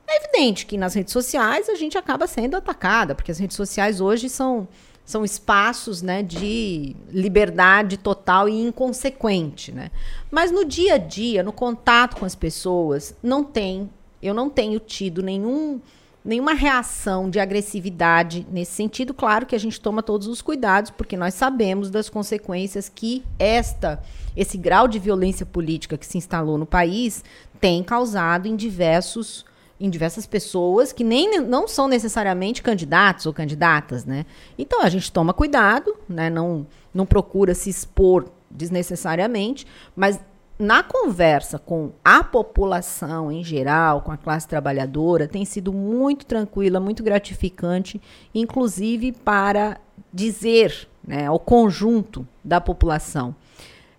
é 0.08 0.16
evidente 0.16 0.64
que 0.64 0.78
nas 0.78 0.94
redes 0.94 1.12
sociais 1.12 1.68
a 1.68 1.74
gente 1.74 1.98
acaba 1.98 2.26
sendo 2.26 2.56
atacada, 2.56 3.14
porque 3.14 3.30
as 3.30 3.38
redes 3.38 3.56
sociais 3.56 4.00
hoje 4.00 4.30
são, 4.30 4.66
são 5.04 5.22
espaços 5.22 6.00
né, 6.00 6.22
de 6.22 6.96
liberdade 7.10 7.98
total 7.98 8.48
e 8.48 8.58
inconsequente. 8.58 9.70
Né? 9.70 9.90
Mas 10.30 10.50
no 10.50 10.64
dia 10.64 10.94
a 10.94 10.98
dia, 10.98 11.42
no 11.42 11.52
contato 11.52 12.16
com 12.16 12.24
as 12.24 12.34
pessoas, 12.34 13.14
não 13.22 13.44
tem, 13.44 13.90
eu 14.22 14.32
não 14.32 14.48
tenho 14.48 14.80
tido 14.80 15.22
nenhum 15.22 15.78
nenhuma 16.24 16.52
reação 16.52 17.30
de 17.30 17.40
agressividade 17.40 18.46
nesse 18.50 18.72
sentido. 18.72 19.14
Claro 19.14 19.46
que 19.46 19.54
a 19.54 19.58
gente 19.58 19.80
toma 19.80 20.02
todos 20.02 20.26
os 20.26 20.42
cuidados, 20.42 20.90
porque 20.90 21.16
nós 21.16 21.34
sabemos 21.34 21.90
das 21.90 22.08
consequências 22.08 22.88
que 22.88 23.24
esta 23.38 24.02
esse 24.36 24.56
grau 24.56 24.86
de 24.86 24.98
violência 24.98 25.44
política 25.44 25.98
que 25.98 26.06
se 26.06 26.18
instalou 26.18 26.58
no 26.58 26.66
país 26.66 27.24
tem 27.60 27.82
causado 27.82 28.46
em 28.46 28.56
diversos 28.56 29.44
em 29.80 29.88
diversas 29.88 30.26
pessoas 30.26 30.92
que 30.92 31.04
nem 31.04 31.40
não 31.40 31.68
são 31.68 31.86
necessariamente 31.86 32.62
candidatos 32.62 33.26
ou 33.26 33.32
candidatas, 33.32 34.04
né? 34.04 34.26
Então 34.58 34.82
a 34.82 34.88
gente 34.88 35.10
toma 35.10 35.32
cuidado, 35.32 35.96
né? 36.08 36.28
Não 36.28 36.66
não 36.92 37.06
procura 37.06 37.54
se 37.54 37.70
expor 37.70 38.28
desnecessariamente, 38.50 39.66
mas 39.94 40.18
na 40.58 40.82
conversa 40.82 41.58
com 41.58 41.92
a 42.04 42.24
população 42.24 43.30
em 43.30 43.44
geral, 43.44 44.02
com 44.02 44.10
a 44.10 44.16
classe 44.16 44.48
trabalhadora, 44.48 45.28
tem 45.28 45.44
sido 45.44 45.72
muito 45.72 46.26
tranquila, 46.26 46.80
muito 46.80 47.02
gratificante, 47.02 48.00
inclusive 48.34 49.12
para 49.12 49.78
dizer 50.12 50.88
né, 51.06 51.26
ao 51.26 51.38
conjunto 51.38 52.26
da 52.42 52.60
população. 52.60 53.36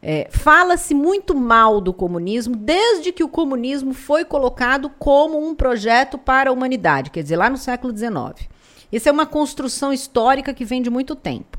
É, 0.02 0.28
Fala-se 0.32 0.94
muito 0.94 1.36
mal 1.36 1.80
do 1.82 1.94
comunismo 1.94 2.56
desde 2.56 3.12
que 3.12 3.24
o 3.24 3.30
comunismo 3.30 3.94
foi 3.94 4.26
colocado 4.26 4.90
como 4.98 5.46
um 5.46 5.56
projeto 5.56 6.18
para 6.18 6.50
a 6.50 6.54
humanidade, 6.54 7.10
quer 7.10 7.24
dizer, 7.24 7.38
lá 7.38 7.50
no 7.50 7.58
século 7.58 7.96
XIX. 7.96 8.50
Isso 8.92 9.08
é 9.08 9.12
uma 9.12 9.26
construção 9.26 9.94
histórica 9.94 10.54
que 10.54 10.66
vem 10.66 10.82
de 10.82 10.90
muito 10.90 11.16
tempo. 11.16 11.58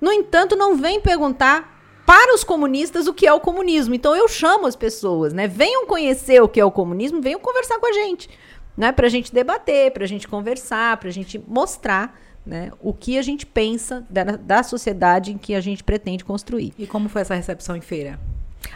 No 0.00 0.12
entanto, 0.12 0.56
não 0.56 0.76
vem 0.76 1.00
perguntar 1.00 1.79
para 2.10 2.34
os 2.34 2.42
comunistas 2.42 3.06
o 3.06 3.14
que 3.14 3.24
é 3.24 3.32
o 3.32 3.38
comunismo. 3.38 3.94
Então 3.94 4.16
eu 4.16 4.26
chamo 4.26 4.66
as 4.66 4.74
pessoas, 4.74 5.32
né? 5.32 5.46
Venham 5.46 5.86
conhecer 5.86 6.42
o 6.42 6.48
que 6.48 6.58
é 6.58 6.64
o 6.64 6.70
comunismo, 6.72 7.22
venham 7.22 7.38
conversar 7.38 7.78
com 7.78 7.86
a 7.86 7.92
gente, 7.92 8.28
né? 8.76 8.90
Para 8.90 9.06
a 9.06 9.08
gente 9.08 9.32
debater, 9.32 9.92
para 9.92 10.02
a 10.02 10.08
gente 10.08 10.26
conversar, 10.26 10.96
para 10.96 11.08
a 11.08 11.12
gente 11.12 11.40
mostrar 11.46 12.20
né, 12.44 12.72
o 12.80 12.92
que 12.92 13.16
a 13.16 13.22
gente 13.22 13.46
pensa 13.46 14.04
da, 14.10 14.24
da 14.24 14.62
sociedade 14.64 15.30
em 15.30 15.38
que 15.38 15.54
a 15.54 15.60
gente 15.60 15.84
pretende 15.84 16.24
construir. 16.24 16.74
E 16.76 16.84
como 16.84 17.08
foi 17.08 17.22
essa 17.22 17.36
recepção 17.36 17.76
em 17.76 17.80
feira? 17.80 18.18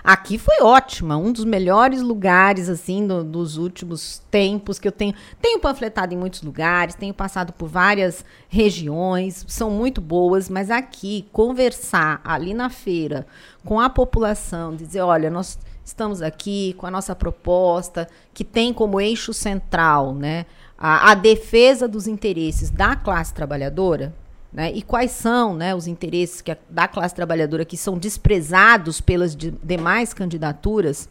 Aqui 0.02 0.38
foi 0.38 0.60
ótima, 0.60 1.16
um 1.16 1.32
dos 1.32 1.44
melhores 1.44 2.02
lugares 2.02 2.68
assim 2.68 3.06
do, 3.06 3.24
dos 3.24 3.56
últimos 3.56 4.22
tempos 4.30 4.78
que 4.78 4.86
eu 4.86 4.92
tenho. 4.92 5.14
Tenho 5.40 5.58
panfletado 5.60 6.12
em 6.12 6.16
muitos 6.16 6.42
lugares, 6.42 6.94
tenho 6.94 7.14
passado 7.14 7.52
por 7.52 7.68
várias 7.68 8.24
regiões, 8.48 9.44
são 9.48 9.70
muito 9.70 10.00
boas, 10.00 10.48
mas 10.50 10.70
aqui 10.70 11.26
conversar 11.32 12.20
ali 12.24 12.52
na 12.52 12.68
feira 12.68 13.26
com 13.64 13.80
a 13.80 13.88
população, 13.88 14.76
dizer, 14.76 15.00
olha, 15.00 15.30
nós 15.30 15.58
estamos 15.84 16.22
aqui 16.22 16.74
com 16.78 16.86
a 16.86 16.90
nossa 16.90 17.14
proposta 17.14 18.08
que 18.32 18.44
tem 18.44 18.72
como 18.72 19.00
eixo 19.00 19.32
central, 19.32 20.14
né, 20.14 20.46
a, 20.76 21.12
a 21.12 21.14
defesa 21.14 21.86
dos 21.86 22.06
interesses 22.06 22.70
da 22.70 22.96
classe 22.96 23.32
trabalhadora 23.32 24.14
né? 24.54 24.70
E 24.72 24.82
quais 24.82 25.10
são 25.10 25.54
né, 25.54 25.74
os 25.74 25.88
interesses 25.88 26.40
que 26.40 26.52
a, 26.52 26.56
da 26.70 26.86
classe 26.86 27.12
trabalhadora 27.12 27.64
que 27.64 27.76
são 27.76 27.98
desprezados 27.98 29.00
pelas 29.00 29.34
de, 29.34 29.50
demais 29.50 30.14
candidaturas? 30.14 31.08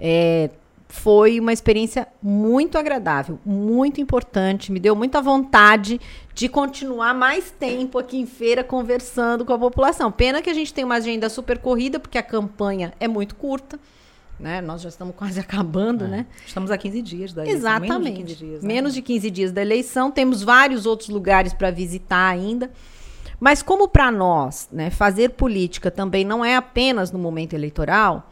É, 0.00 0.48
foi 0.88 1.38
uma 1.38 1.52
experiência 1.52 2.06
muito 2.22 2.78
agradável, 2.78 3.38
muito 3.44 4.00
importante, 4.00 4.72
me 4.72 4.80
deu 4.80 4.96
muita 4.96 5.20
vontade 5.20 6.00
de 6.32 6.48
continuar 6.48 7.12
mais 7.14 7.50
tempo 7.50 7.98
aqui 7.98 8.16
em 8.16 8.26
feira 8.26 8.64
conversando 8.64 9.44
com 9.44 9.52
a 9.52 9.58
população. 9.58 10.10
Pena 10.10 10.40
que 10.40 10.48
a 10.48 10.54
gente 10.54 10.72
tem 10.72 10.84
uma 10.84 10.94
agenda 10.94 11.28
super 11.28 11.58
corrida, 11.58 11.98
porque 11.98 12.16
a 12.16 12.22
campanha 12.22 12.94
é 12.98 13.08
muito 13.08 13.34
curta. 13.34 13.78
Né? 14.38 14.60
Nós 14.60 14.82
já 14.82 14.88
estamos 14.88 15.14
quase 15.14 15.38
acabando, 15.40 16.04
é. 16.04 16.08
né? 16.08 16.26
Estamos 16.46 16.70
a 16.70 16.78
15 16.78 17.02
dias 17.02 17.32
da 17.32 17.42
eleição. 17.42 17.58
Exatamente. 17.58 18.02
Menos 18.02 18.14
de 18.14 18.34
15 18.34 18.34
dias, 18.36 18.62
né? 18.62 18.68
Menos 18.68 18.94
de 18.94 19.02
15 19.02 19.30
dias 19.30 19.52
da 19.52 19.62
eleição. 19.62 20.10
Temos 20.10 20.42
vários 20.42 20.86
outros 20.86 21.08
lugares 21.08 21.52
para 21.52 21.70
visitar 21.70 22.28
ainda. 22.28 22.70
Mas 23.40 23.62
como 23.62 23.88
para 23.88 24.10
nós, 24.10 24.68
né, 24.72 24.90
fazer 24.90 25.30
política 25.30 25.90
também 25.90 26.24
não 26.24 26.44
é 26.44 26.56
apenas 26.56 27.12
no 27.12 27.18
momento 27.18 27.54
eleitoral, 27.54 28.28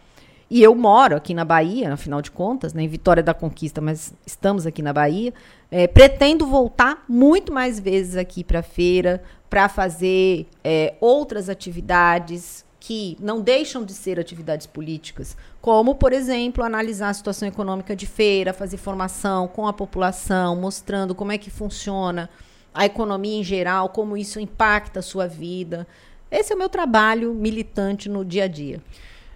e 0.49 0.63
eu 0.63 0.75
moro 0.75 1.17
aqui 1.17 1.35
na 1.35 1.45
Bahia, 1.45 1.93
afinal 1.93 2.23
de 2.23 2.31
contas, 2.31 2.73
né, 2.73 2.83
em 2.83 2.89
Vitória 2.89 3.23
da 3.23 3.35
Conquista, 3.35 3.81
mas 3.81 4.15
estamos 4.25 4.67
aqui 4.67 4.83
na 4.83 4.93
Bahia, 4.93 5.33
é, 5.71 5.87
pretendo 5.87 6.47
voltar 6.47 7.05
muito 7.09 7.53
mais 7.53 7.81
vezes 7.81 8.17
aqui 8.17 8.45
para 8.45 8.61
a 8.61 8.63
feira, 8.63 9.23
para 9.51 9.69
fazer 9.69 10.47
é, 10.63 10.95
outras 11.01 11.49
atividades, 11.49 12.65
que 12.87 13.17
não 13.19 13.41
deixam 13.41 13.85
de 13.85 13.93
ser 13.93 14.21
atividades 14.21 14.65
políticas, 14.65 15.37
como, 15.61 15.97
por 15.97 16.13
exemplo, 16.13 16.63
analisar 16.63 17.09
a 17.09 17.15
situação 17.15 17.49
econômica 17.49 17.97
de 17.97 18.07
feira, 18.07 18.53
fazer 18.53 18.77
formação 18.77 19.49
com 19.49 19.67
a 19.67 19.73
população, 19.73 20.55
mostrando 20.55 21.13
como 21.13 21.33
é 21.33 21.37
que 21.37 21.51
funciona 21.51 22.31
a 22.73 22.87
economia 22.87 23.41
em 23.41 23.43
geral, 23.43 23.89
como 23.89 24.17
isso 24.17 24.39
impacta 24.39 25.01
a 25.01 25.03
sua 25.03 25.27
vida. 25.27 25.85
Esse 26.31 26.53
é 26.53 26.55
o 26.55 26.59
meu 26.61 26.69
trabalho 26.69 27.35
militante 27.35 28.09
no 28.09 28.25
dia 28.25 28.45
a 28.45 28.49
dia. 28.49 28.81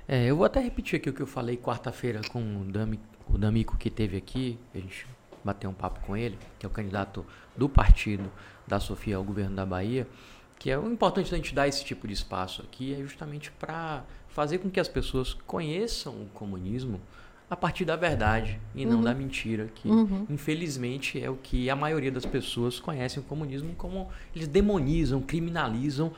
É, 0.06 0.26
eu 0.26 0.36
vou 0.36 0.46
até 0.46 0.60
repetir 0.60 1.00
aqui 1.00 1.10
o 1.10 1.12
que 1.12 1.20
eu 1.20 1.26
falei 1.26 1.56
quarta-feira 1.56 2.20
com 2.30 2.38
o, 2.38 2.64
Dami, 2.66 3.00
o 3.28 3.36
D'Amico 3.36 3.76
que 3.76 3.90
teve 3.90 4.16
aqui, 4.16 4.60
a 4.72 4.78
gente 4.78 5.08
bateu 5.42 5.68
um 5.68 5.74
papo 5.74 5.98
com 6.06 6.16
ele, 6.16 6.38
que 6.56 6.64
é 6.64 6.68
o 6.68 6.72
candidato 6.72 7.26
do 7.56 7.68
partido 7.68 8.30
da 8.64 8.78
Sofia 8.78 9.16
ao 9.16 9.24
governo 9.24 9.56
da 9.56 9.66
Bahia 9.66 10.06
que 10.60 10.70
é 10.70 10.78
o 10.78 10.92
importante 10.92 11.30
da 11.30 11.38
gente 11.38 11.54
dar 11.54 11.66
esse 11.66 11.82
tipo 11.82 12.06
de 12.06 12.12
espaço 12.12 12.60
aqui 12.60 12.92
é 12.94 12.98
justamente 12.98 13.50
para 13.52 14.04
fazer 14.28 14.58
com 14.58 14.70
que 14.70 14.78
as 14.78 14.88
pessoas 14.88 15.32
conheçam 15.46 16.12
o 16.12 16.26
comunismo 16.34 17.00
a 17.48 17.56
partir 17.56 17.86
da 17.86 17.96
verdade 17.96 18.60
e 18.74 18.84
uhum. 18.84 18.92
não 18.92 19.02
da 19.02 19.14
mentira, 19.14 19.70
que 19.74 19.88
uhum. 19.88 20.26
infelizmente 20.28 21.20
é 21.20 21.30
o 21.30 21.34
que 21.34 21.70
a 21.70 21.74
maioria 21.74 22.12
das 22.12 22.26
pessoas 22.26 22.78
conhecem 22.78 23.22
o 23.22 23.24
comunismo 23.24 23.74
como 23.74 24.10
eles 24.36 24.46
demonizam, 24.46 25.22
criminalizam 25.22 26.12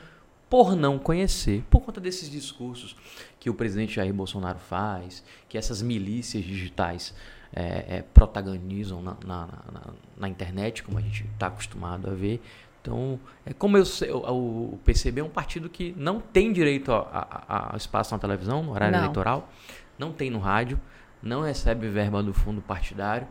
por 0.49 0.75
não 0.75 0.99
conhecer, 0.99 1.63
por 1.69 1.79
conta 1.79 2.01
desses 2.01 2.29
discursos 2.29 2.97
que 3.39 3.49
o 3.49 3.53
presidente 3.53 3.95
Jair 3.95 4.13
Bolsonaro 4.13 4.59
faz, 4.59 5.23
que 5.47 5.57
essas 5.57 5.81
milícias 5.81 6.43
digitais 6.43 7.15
é, 7.55 7.97
é, 7.97 8.01
protagonizam 8.01 9.01
na, 9.01 9.15
na, 9.25 9.45
na, 9.47 9.81
na, 10.17 10.27
internet, 10.27 10.81
como 10.81 10.97
a 10.97 11.01
gente 11.01 11.25
está 11.33 11.47
acostumado 11.47 12.09
a 12.09 12.13
ver. 12.13 12.41
Então, 12.83 13.17
é 13.45 13.53
como 13.53 13.77
eu 13.77 13.85
sei, 13.85 14.11
o, 14.11 14.73
o, 14.73 14.79
PCB 14.83 15.21
é 15.21 15.23
um 15.23 15.29
partido 15.29 15.69
que 15.69 15.95
não 15.97 16.19
tem 16.19 16.51
direito 16.51 16.91
a, 16.91 16.99
a, 17.47 17.73
a 17.73 17.77
espaço 17.77 18.13
na 18.13 18.19
televisão, 18.19 18.61
no 18.61 18.73
horário 18.73 18.91
não. 18.91 19.03
eleitoral, 19.05 19.49
não 19.97 20.11
tem 20.11 20.29
no 20.29 20.37
rádio, 20.37 20.77
não 21.21 21.41
recebe 21.41 21.87
verba 21.87 22.21
do 22.21 22.33
fundo 22.33 22.61
partidário. 22.61 23.25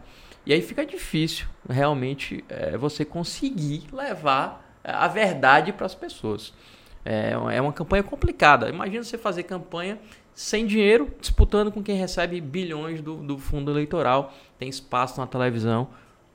E 0.46 0.54
aí 0.54 0.62
fica 0.62 0.86
difícil 0.86 1.46
realmente 1.68 2.42
é, 2.48 2.78
você 2.78 3.04
conseguir 3.04 3.84
levar 3.92 4.74
a 4.82 5.06
verdade 5.06 5.70
para 5.70 5.84
as 5.84 5.94
pessoas. 5.94 6.54
É, 7.04 7.32
é 7.32 7.60
uma 7.60 7.74
campanha 7.74 8.02
complicada. 8.02 8.70
Imagina 8.70 9.04
você 9.04 9.18
fazer 9.18 9.42
campanha 9.42 9.98
sem 10.34 10.66
dinheiro, 10.66 11.14
disputando 11.20 11.70
com 11.70 11.82
quem 11.82 11.98
recebe 11.98 12.40
bilhões 12.40 13.02
do, 13.02 13.16
do 13.16 13.36
fundo 13.36 13.70
eleitoral, 13.70 14.32
tem 14.58 14.66
espaço 14.66 15.20
na 15.20 15.26
televisão, 15.26 15.88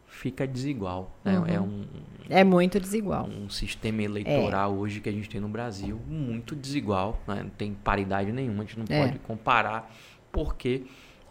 fica 0.06 0.46
desigual. 0.46 1.18
Né? 1.24 1.40
Uhum. 1.40 1.46
É, 1.48 1.60
um, 1.60 1.86
é 2.30 2.44
muito 2.44 2.80
desigual. 2.80 3.28
Um 3.28 3.50
sistema 3.50 4.02
eleitoral 4.02 4.74
é. 4.74 4.78
hoje 4.78 5.00
que 5.00 5.10
a 5.10 5.12
gente 5.12 5.30
tem 5.30 5.40
no 5.40 5.48
Brasil 5.48 6.00
muito 6.08 6.56
desigual, 6.56 7.22
né? 7.28 7.44
não 7.44 7.50
tem 7.50 7.74
paridade 7.74 8.32
nenhuma, 8.32 8.64
a 8.64 8.66
gente 8.66 8.78
não 8.80 8.86
é. 8.90 9.06
pode 9.06 9.20
comparar, 9.20 9.94
porque 10.32 10.84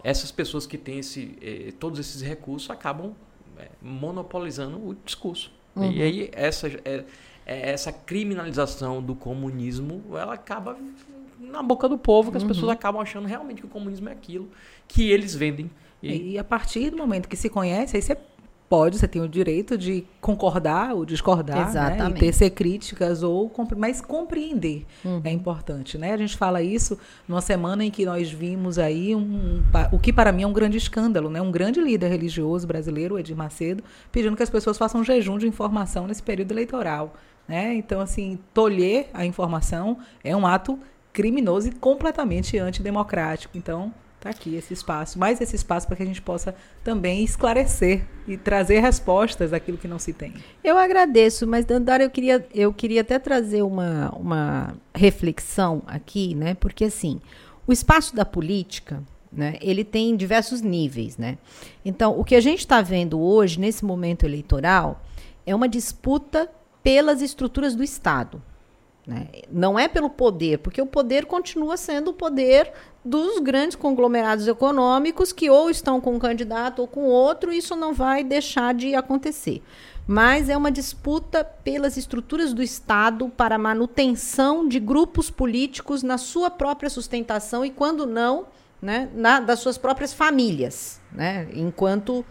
essas 0.03 0.31
pessoas 0.31 0.67
que 0.67 0.79
têm 0.79 1.01
esse, 1.01 1.37
eh, 1.43 1.73
todos 1.79 1.99
esses 1.99 2.23
recursos 2.23 2.71
acabam 2.71 3.13
eh, 3.59 3.69
monopolizando 3.83 4.77
o 4.79 4.95
discurso. 5.05 5.53
Uhum. 5.75 5.91
E 5.91 6.03
aí 6.03 6.31
essa, 6.33 6.69
é, 6.69 7.05
é, 7.45 7.71
essa 7.71 7.93
criminalização 7.93 9.03
do 9.03 9.15
comunismo, 9.15 10.03
ela 10.17 10.35
acaba 10.35 10.77
na 11.39 11.63
boca 11.63 11.89
do 11.89 11.99
povo, 11.99 12.31
que 12.31 12.37
as 12.37 12.43
uhum. 12.43 12.49
pessoas 12.49 12.73
acabam 12.73 13.01
achando 13.01 13.27
realmente 13.27 13.61
que 13.61 13.67
o 13.67 13.71
comunismo 13.71 14.09
é 14.09 14.13
aquilo 14.13 14.49
que 14.89 15.11
eles 15.11 15.35
vendem. 15.35 15.71
E, 16.03 16.33
e 16.33 16.39
a 16.39 16.45
partir 16.45 16.91
do 16.91 16.97
momento 16.97 17.29
que 17.29 17.37
se 17.37 17.49
conhece, 17.49 17.97
aí 17.97 18.03
você 18.03 18.17
pode, 18.69 18.99
você 18.99 19.07
tem 19.07 19.23
o 19.23 19.29
direito 19.29 19.79
de 19.79 20.05
concordar 20.21 20.95
ou 20.95 21.05
discordar, 21.05 21.69
Exatamente. 21.69 22.03
né? 22.03 22.17
E 22.17 22.21
tecer 22.21 22.51
críticas 22.51 23.23
ou 23.23 23.53
mas 23.77 24.01
compreender 24.01 24.85
uhum. 25.05 25.21
é 25.25 25.31
importante, 25.31 25.97
né? 25.97 26.13
A 26.13 26.17
gente 26.17 26.37
fala 26.37 26.63
isso 26.63 26.99
numa 27.29 27.41
semana 27.41 27.85
em 27.85 27.91
que 27.91 28.05
nós 28.05 28.31
vimos 28.31 28.79
aí 28.79 29.15
um, 29.15 29.63
o 29.93 29.99
que 29.99 30.13
para 30.13 30.33
mim 30.33 30.43
é 30.43 30.47
um 30.47 30.53
grande 30.53 30.77
escândalo, 30.77 31.31
né? 31.31 31.41
Um 31.41 31.51
grande 31.51 31.81
líder 31.81 32.09
religioso 32.09 32.67
brasileiro, 32.67 33.19
Edir 33.19 33.37
Macedo, 33.37 33.83
pedindo 34.11 34.37
que 34.37 34.43
as 34.43 34.51
pessoas 34.51 34.77
façam 34.77 35.01
um 35.01 35.05
jejum 35.05 35.39
de 35.39 35.47
informação 35.47 36.07
nesse 36.07 36.23
período 36.23 36.53
eleitoral, 36.53 37.15
né? 37.47 37.75
Então 37.75 38.01
assim, 38.01 38.39
tolher 38.53 39.09
a 39.15 39.25
informação 39.25 39.99
é 40.25 40.37
um 40.37 40.47
ato 40.47 40.79
criminoso 41.13 41.69
e 41.69 41.73
completamente 41.73 42.59
antidemocrático. 42.59 43.57
Então, 43.57 43.93
Aqui 44.27 44.57
esse 44.57 44.75
espaço, 44.75 45.19
mais 45.19 45.41
esse 45.41 45.55
espaço 45.55 45.87
para 45.87 45.97
que 45.97 46.03
a 46.03 46.07
gente 46.07 46.21
possa 46.21 46.55
também 46.83 47.23
esclarecer 47.23 48.05
e 48.27 48.37
trazer 48.37 48.81
respostas 48.81 49.53
àquilo 49.53 49.79
que 49.79 49.87
não 49.87 49.99
se 49.99 50.13
tem. 50.13 50.35
Eu 50.65 50.77
agradeço, 50.77 51.47
mas 51.47 51.65
Dandara, 51.65 52.03
eu 52.03 52.11
queria, 52.11 52.45
eu 52.53 52.73
queria 52.73 53.03
até 53.03 53.19
trazer 53.19 53.63
uma, 53.63 54.11
uma 54.11 54.75
reflexão 54.95 55.83
aqui, 55.87 56.35
né? 56.35 56.55
Porque 56.55 56.87
assim, 56.87 57.21
o 57.67 57.73
espaço 57.73 58.17
da 58.17 58.25
política, 58.25 59.03
né, 59.33 59.57
ele 59.61 59.85
tem 59.85 60.17
diversos 60.17 60.61
níveis, 60.61 61.17
né? 61.17 61.39
Então, 61.85 62.19
o 62.19 62.25
que 62.25 62.35
a 62.35 62.41
gente 62.41 62.61
está 62.61 62.83
vendo 62.83 63.21
hoje, 63.21 63.61
nesse 63.61 63.85
momento 63.85 64.25
eleitoral, 64.25 65.05
é 65.47 65.55
uma 65.55 65.69
disputa 65.69 66.51
pelas 66.83 67.23
estruturas 67.23 67.75
do 67.75 67.85
Estado. 67.85 68.43
Né? 69.07 69.29
Não 69.51 69.79
é 69.79 69.87
pelo 69.87 70.11
poder, 70.11 70.59
porque 70.59 70.83
o 70.83 70.87
poder 70.87 71.27
continua 71.27 71.77
sendo 71.77 72.11
o 72.11 72.15
poder 72.15 72.73
dos 73.05 73.39
grandes 73.39 73.77
conglomerados 73.77 74.49
econômicos 74.49 75.33
que 75.33 75.49
ou 75.49 75.71
estão 75.71 76.01
com 76.01 76.17
um 76.17 76.19
candidato 76.19 76.81
ou 76.81 76.89
com 76.89 77.05
outro, 77.05 77.53
isso 77.53 77.77
não 77.77 77.95
vai 77.95 78.25
deixar 78.25 78.75
de 78.75 78.97
acontecer. 78.97 79.63
Mas 80.09 80.49
é 80.49 80.57
uma 80.57 80.73
disputa 80.73 81.45
pelas 81.45 81.97
estruturas 81.97 82.53
do 82.53 82.63
Estado 82.63 83.29
para 83.29 83.57
manutenção 83.57 84.67
de 84.67 84.81
grupos 84.81 85.31
políticos 85.31 86.03
na 86.03 86.19
sua 86.19 86.51
própria 86.51 86.91
sustentação 86.91 87.65
e, 87.65 87.71
quando 87.71 88.07
não, 88.07 88.47
né, 88.83 89.09
na, 89.15 89.39
das 89.39 89.61
suas 89.61 89.79
próprias 89.79 90.13
famílias, 90.13 91.01
né, 91.13 91.49
enquanto 91.53 92.25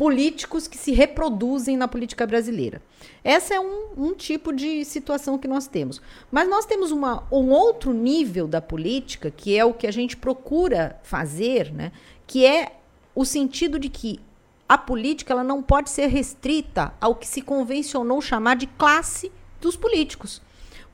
políticos 0.00 0.66
que 0.66 0.78
se 0.78 0.92
reproduzem 0.92 1.76
na 1.76 1.86
política 1.86 2.26
brasileira. 2.26 2.80
Essa 3.22 3.56
é 3.56 3.60
um, 3.60 3.88
um, 3.98 4.14
tipo 4.14 4.50
de 4.50 4.82
situação 4.82 5.36
que 5.36 5.46
nós 5.46 5.66
temos. 5.66 6.00
Mas 6.32 6.48
nós 6.48 6.64
temos 6.64 6.90
uma, 6.90 7.24
um 7.30 7.50
outro 7.50 7.92
nível 7.92 8.48
da 8.48 8.62
política, 8.62 9.30
que 9.30 9.58
é 9.58 9.62
o 9.62 9.74
que 9.74 9.86
a 9.86 9.90
gente 9.90 10.16
procura 10.16 10.98
fazer, 11.02 11.70
né? 11.70 11.92
que 12.26 12.46
é 12.46 12.76
o 13.14 13.26
sentido 13.26 13.78
de 13.78 13.90
que 13.90 14.18
a 14.66 14.78
política 14.78 15.34
ela 15.34 15.44
não 15.44 15.62
pode 15.62 15.90
ser 15.90 16.06
restrita 16.06 16.94
ao 16.98 17.14
que 17.14 17.26
se 17.26 17.42
convencionou 17.42 18.22
chamar 18.22 18.56
de 18.56 18.66
classe 18.66 19.30
dos 19.60 19.76
políticos. 19.76 20.40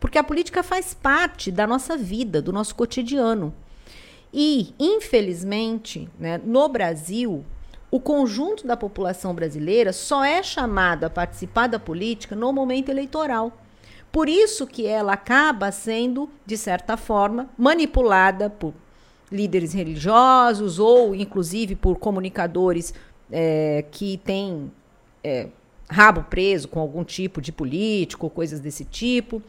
Porque 0.00 0.18
a 0.18 0.24
política 0.24 0.64
faz 0.64 0.94
parte 0.94 1.52
da 1.52 1.64
nossa 1.64 1.96
vida, 1.96 2.42
do 2.42 2.52
nosso 2.52 2.74
cotidiano. 2.74 3.54
E, 4.34 4.74
infelizmente, 4.80 6.08
né, 6.18 6.40
no 6.44 6.68
Brasil, 6.68 7.44
o 7.90 8.00
conjunto 8.00 8.66
da 8.66 8.76
população 8.76 9.34
brasileira 9.34 9.92
só 9.92 10.24
é 10.24 10.42
chamado 10.42 11.04
a 11.04 11.10
participar 11.10 11.68
da 11.68 11.78
política 11.78 12.34
no 12.34 12.52
momento 12.52 12.88
eleitoral. 12.88 13.52
Por 14.10 14.28
isso 14.28 14.66
que 14.66 14.86
ela 14.86 15.12
acaba 15.12 15.70
sendo, 15.70 16.28
de 16.44 16.56
certa 16.56 16.96
forma, 16.96 17.48
manipulada 17.56 18.48
por 18.48 18.72
líderes 19.30 19.72
religiosos 19.72 20.78
ou, 20.78 21.14
inclusive, 21.14 21.74
por 21.74 21.98
comunicadores 21.98 22.94
é, 23.30 23.84
que 23.90 24.18
têm 24.18 24.70
é, 25.22 25.48
rabo 25.88 26.24
preso 26.24 26.68
com 26.68 26.80
algum 26.80 27.04
tipo 27.04 27.40
de 27.40 27.52
político, 27.52 28.30
coisas 28.30 28.60
desse 28.60 28.84
tipo. 28.84 29.42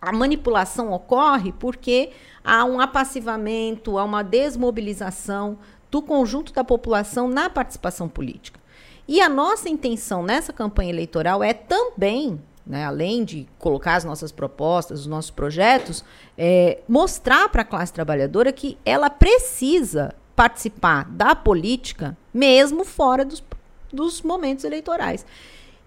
A 0.00 0.12
manipulação 0.12 0.92
ocorre 0.92 1.52
porque 1.52 2.10
há 2.44 2.64
um 2.64 2.80
apassivamento, 2.80 3.98
há 3.98 4.04
uma 4.04 4.22
desmobilização 4.22 5.58
do 5.90 6.02
conjunto 6.02 6.52
da 6.52 6.64
população 6.64 7.28
na 7.28 7.48
participação 7.48 8.08
política. 8.08 8.60
E 9.06 9.20
a 9.20 9.28
nossa 9.28 9.68
intenção 9.68 10.22
nessa 10.22 10.52
campanha 10.52 10.90
eleitoral 10.90 11.42
é 11.42 11.54
também, 11.54 12.38
né, 12.66 12.84
além 12.84 13.24
de 13.24 13.46
colocar 13.58 13.94
as 13.94 14.04
nossas 14.04 14.30
propostas, 14.30 15.00
os 15.00 15.06
nossos 15.06 15.30
projetos, 15.30 16.04
é, 16.36 16.80
mostrar 16.86 17.48
para 17.48 17.62
a 17.62 17.64
classe 17.64 17.92
trabalhadora 17.92 18.52
que 18.52 18.76
ela 18.84 19.08
precisa 19.08 20.14
participar 20.36 21.04
da 21.10 21.34
política 21.34 22.16
mesmo 22.32 22.84
fora 22.84 23.24
dos, 23.24 23.42
dos 23.90 24.20
momentos 24.20 24.64
eleitorais. 24.64 25.24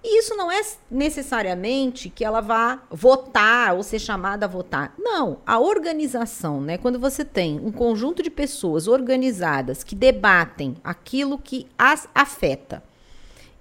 E 0.04 0.20
isso 0.20 0.36
não 0.36 0.52
é 0.52 0.62
necessariamente 0.90 2.10
que 2.10 2.26
ela 2.26 2.42
vá 2.42 2.82
votar 2.90 3.76
ou 3.76 3.84
ser 3.84 4.00
chamada 4.00 4.46
a 4.46 4.50
votar. 4.50 4.96
Não, 4.98 5.38
a 5.46 5.60
organização, 5.60 6.60
né? 6.60 6.78
Quando 6.78 7.00
você 7.00 7.24
tem 7.24 7.60
um 7.60 7.72
conjunto 7.72 8.24
de 8.24 8.32
pessoas 8.32 8.88
organizadas 8.88 9.84
que 9.84 9.94
debatem 9.94 10.76
aquilo 10.84 11.38
que 11.38 11.68
as 11.78 12.10
afeta 12.16 12.84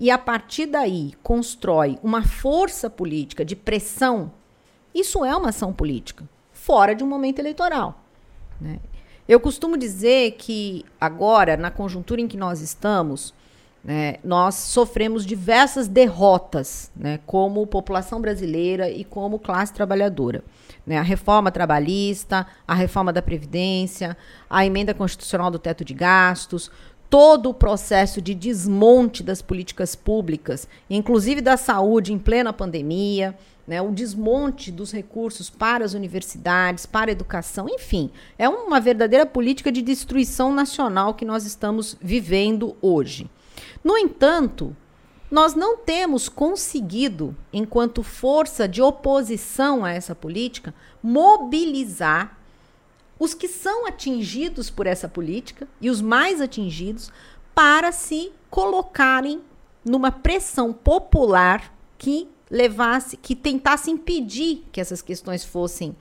e 0.00 0.10
a 0.10 0.16
partir 0.16 0.64
daí 0.64 1.12
constrói 1.22 1.98
uma 2.02 2.22
força 2.22 2.88
política 2.88 3.44
de 3.44 3.54
pressão, 3.54 4.32
isso 4.94 5.22
é 5.22 5.36
uma 5.36 5.50
ação 5.50 5.74
política, 5.74 6.26
fora 6.52 6.94
de 6.94 7.04
um 7.04 7.06
momento 7.06 7.38
eleitoral. 7.38 8.02
Né? 8.58 8.80
Eu 9.28 9.38
costumo 9.38 9.76
dizer 9.76 10.32
que 10.32 10.86
agora, 10.98 11.54
na 11.54 11.70
conjuntura 11.70 12.20
em 12.20 12.26
que 12.26 12.36
nós 12.36 12.62
estamos, 12.62 13.34
né, 13.82 14.16
nós 14.22 14.54
sofremos 14.56 15.24
diversas 15.24 15.88
derrotas 15.88 16.90
né, 16.94 17.18
como 17.26 17.66
população 17.66 18.20
brasileira 18.20 18.90
e 18.90 19.04
como 19.04 19.38
classe 19.38 19.72
trabalhadora. 19.72 20.44
Né, 20.86 20.98
a 20.98 21.02
reforma 21.02 21.50
trabalhista, 21.50 22.46
a 22.66 22.74
reforma 22.74 23.12
da 23.12 23.22
Previdência, 23.22 24.16
a 24.48 24.64
emenda 24.64 24.92
constitucional 24.92 25.50
do 25.50 25.58
teto 25.58 25.84
de 25.84 25.94
gastos, 25.94 26.70
todo 27.08 27.50
o 27.50 27.54
processo 27.54 28.20
de 28.22 28.34
desmonte 28.34 29.22
das 29.22 29.42
políticas 29.42 29.96
públicas, 29.96 30.68
inclusive 30.88 31.40
da 31.40 31.56
saúde 31.56 32.12
em 32.12 32.18
plena 32.18 32.52
pandemia, 32.52 33.36
né, 33.66 33.80
o 33.80 33.90
desmonte 33.90 34.70
dos 34.70 34.92
recursos 34.92 35.48
para 35.48 35.84
as 35.84 35.94
universidades, 35.94 36.86
para 36.86 37.10
a 37.10 37.12
educação, 37.12 37.66
enfim, 37.68 38.10
é 38.38 38.48
uma 38.48 38.80
verdadeira 38.80 39.24
política 39.24 39.70
de 39.72 39.80
destruição 39.80 40.52
nacional 40.52 41.14
que 41.14 41.24
nós 41.24 41.44
estamos 41.44 41.96
vivendo 42.00 42.76
hoje. 42.82 43.30
No 43.82 43.96
entanto, 43.96 44.76
nós 45.30 45.54
não 45.54 45.76
temos 45.76 46.28
conseguido, 46.28 47.36
enquanto 47.52 48.02
força 48.02 48.66
de 48.66 48.82
oposição 48.82 49.84
a 49.84 49.92
essa 49.92 50.14
política, 50.14 50.74
mobilizar 51.02 52.36
os 53.18 53.32
que 53.32 53.46
são 53.46 53.86
atingidos 53.86 54.70
por 54.70 54.86
essa 54.86 55.08
política 55.08 55.68
e 55.80 55.88
os 55.88 56.00
mais 56.00 56.40
atingidos 56.40 57.12
para 57.54 57.92
se 57.92 58.32
colocarem 58.50 59.40
numa 59.84 60.10
pressão 60.10 60.72
popular 60.72 61.72
que 61.96 62.28
levasse, 62.50 63.16
que 63.16 63.36
tentasse 63.36 63.90
impedir 63.90 64.64
que 64.72 64.80
essas 64.80 65.00
questões 65.00 65.44
fossem 65.44 65.94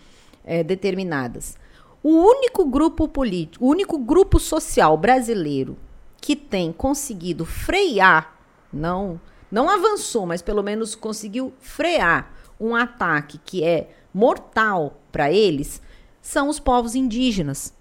é, 0.44 0.64
determinadas. 0.64 1.58
O 2.02 2.10
único 2.10 2.66
grupo 2.66 3.08
político, 3.08 3.64
o 3.64 3.70
único 3.70 3.98
grupo 3.98 4.40
social 4.40 4.98
brasileiro 4.98 5.78
que 6.22 6.36
tem 6.36 6.72
conseguido 6.72 7.46
frear, 7.46 8.36
não, 8.72 9.20
não 9.52 9.70
avançou, 9.70 10.26
mas 10.26 10.42
pelo 10.42 10.62
menos 10.64 10.96
conseguiu 10.96 11.54
frear 11.60 12.32
um 12.60 12.76
ataque 12.76 13.40
que 13.44 13.64
é 13.64 13.90
mortal 14.14 15.00
para 15.12 15.32
eles, 15.32 15.82
são 16.22 16.50
os 16.50 16.60
povos 16.60 16.96
indígenas, 16.96 17.74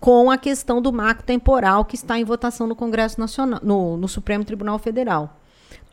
com 0.00 0.30
a 0.30 0.38
questão 0.38 0.82
do 0.82 0.92
marco 0.92 1.22
temporal 1.22 1.84
que 1.84 1.94
está 1.94 2.18
em 2.18 2.24
votação 2.24 2.66
no 2.66 2.74
Congresso 2.74 3.20
Nacional, 3.20 3.60
no, 3.62 3.96
no 3.96 4.08
Supremo 4.08 4.44
Tribunal 4.44 4.78
Federal. 4.78 5.38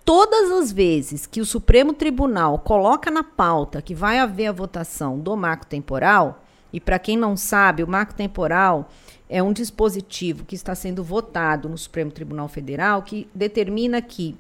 Todas 0.04 0.50
as 0.52 0.72
vezes 0.72 1.28
que 1.28 1.42
o 1.42 1.46
Supremo 1.46 1.94
Tribunal 1.94 2.58
coloca 2.60 3.12
na 3.12 3.24
pauta 3.24 3.82
que 3.82 3.94
vai 3.94 4.18
haver 4.18 4.48
a 4.48 4.52
votação 4.52 5.20
do 5.20 5.36
marco 5.38 5.68
temporal, 5.68 6.44
e 6.72 6.80
para 6.80 7.00
quem 7.00 7.18
não 7.18 7.36
sabe, 7.36 7.84
o 7.84 7.88
marco 7.88 8.14
temporal 8.14 8.90
é 9.30 9.42
um 9.42 9.54
dispositivo 9.54 10.46
que 10.46 10.56
está 10.56 10.74
sendo 10.74 11.04
votado 11.04 11.70
no 11.70 11.78
Supremo 11.78 12.12
Tribunal 12.12 12.48
Federal 12.48 13.04
que 13.04 13.28
determina 13.34 14.02
que 14.02 14.36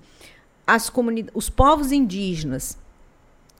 as 0.65 0.91
os 1.33 1.49
povos 1.49 1.91
indígenas 1.91 2.77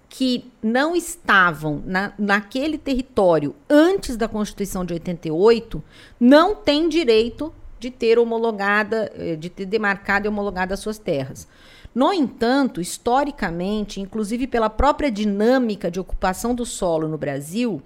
que 0.10 0.52
não 0.62 0.96
estavam 0.96 1.84
na, 1.86 2.14
naquele 2.18 2.78
território 2.78 3.56
antes 3.70 4.18
da 4.18 4.28
Constituição 4.28 4.84
de 4.84 4.94
88 4.94 5.84
não 6.20 6.56
têm 6.56 6.90
direito 6.90 7.54
de 7.80 7.92
ter 7.92 8.18
homologada, 8.18 9.12
eh, 9.16 9.36
de 9.36 9.50
ter 9.50 9.66
demarcado 9.66 10.26
e 10.26 10.30
homologado 10.30 10.74
as 10.74 10.80
suas 10.80 10.98
terras. 10.98 11.48
No 11.94 12.12
entanto, 12.12 12.82
historicamente, 12.82 14.02
inclusive 14.02 14.48
pela 14.48 14.70
própria 14.70 15.12
dinâmica 15.12 15.90
de 15.90 16.00
ocupação 16.00 16.54
do 16.54 16.66
solo 16.66 17.08
no 17.08 17.18
Brasil, 17.18 17.82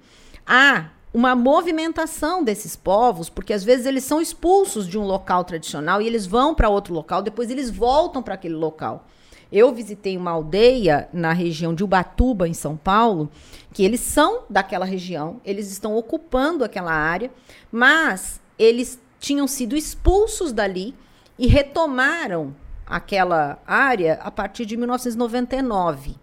há 0.45 0.89
uma 1.13 1.35
movimentação 1.35 2.43
desses 2.43 2.75
povos, 2.75 3.29
porque 3.29 3.53
às 3.53 3.63
vezes 3.63 3.85
eles 3.85 4.03
são 4.03 4.19
expulsos 4.19 4.87
de 4.87 4.97
um 4.97 5.03
local 5.03 5.43
tradicional 5.43 6.01
e 6.01 6.07
eles 6.07 6.25
vão 6.25 6.55
para 6.55 6.69
outro 6.69 6.93
local, 6.93 7.21
depois 7.21 7.51
eles 7.51 7.69
voltam 7.69 8.23
para 8.23 8.33
aquele 8.33 8.55
local. 8.55 9.05
Eu 9.51 9.71
visitei 9.71 10.17
uma 10.17 10.31
aldeia 10.31 11.07
na 11.13 11.31
região 11.31 11.75
de 11.75 11.83
Ubatuba, 11.83 12.47
em 12.47 12.55
São 12.55 12.75
Paulo, 12.75 13.29
que 13.71 13.83
eles 13.83 13.99
são 13.99 14.45
daquela 14.49 14.85
região, 14.85 15.39
eles 15.45 15.71
estão 15.71 15.95
ocupando 15.95 16.63
aquela 16.63 16.91
área, 16.91 17.29
mas 17.71 18.41
eles 18.57 18.99
tinham 19.19 19.47
sido 19.47 19.77
expulsos 19.77 20.51
dali 20.51 20.95
e 21.37 21.45
retomaram 21.45 22.55
aquela 22.85 23.59
área 23.67 24.19
a 24.23 24.31
partir 24.31 24.65
de 24.65 24.75
1999. 24.75 26.22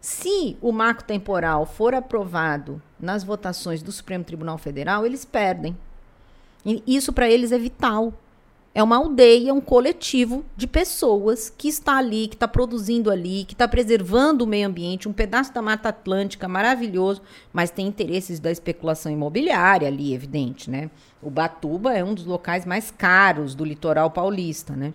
Se 0.00 0.56
o 0.60 0.70
marco 0.70 1.04
temporal 1.04 1.66
for 1.66 1.94
aprovado 1.94 2.80
nas 3.00 3.24
votações 3.24 3.82
do 3.82 3.90
Supremo 3.90 4.24
Tribunal 4.24 4.58
Federal, 4.58 5.04
eles 5.04 5.24
perdem. 5.24 5.76
E 6.64 6.82
isso 6.86 7.12
para 7.12 7.28
eles 7.28 7.52
é 7.52 7.58
vital. 7.58 8.12
É 8.74 8.82
uma 8.82 8.96
aldeia, 8.96 9.52
um 9.52 9.60
coletivo 9.60 10.44
de 10.56 10.66
pessoas 10.66 11.50
que 11.50 11.66
está 11.66 11.96
ali, 11.96 12.28
que 12.28 12.36
está 12.36 12.46
produzindo 12.46 13.10
ali, 13.10 13.44
que 13.44 13.54
está 13.54 13.66
preservando 13.66 14.44
o 14.44 14.46
meio 14.46 14.68
ambiente, 14.68 15.08
um 15.08 15.12
pedaço 15.12 15.52
da 15.52 15.60
Mata 15.60 15.88
Atlântica 15.88 16.46
maravilhoso, 16.46 17.20
mas 17.52 17.70
tem 17.70 17.88
interesses 17.88 18.38
da 18.38 18.52
especulação 18.52 19.10
imobiliária 19.10 19.88
ali, 19.88 20.14
evidente, 20.14 20.70
né? 20.70 20.90
O 21.20 21.28
Batuba 21.28 21.92
é 21.92 22.04
um 22.04 22.14
dos 22.14 22.24
locais 22.24 22.64
mais 22.64 22.90
caros 22.90 23.54
do 23.54 23.64
litoral 23.64 24.12
paulista, 24.12 24.76
né? 24.76 24.94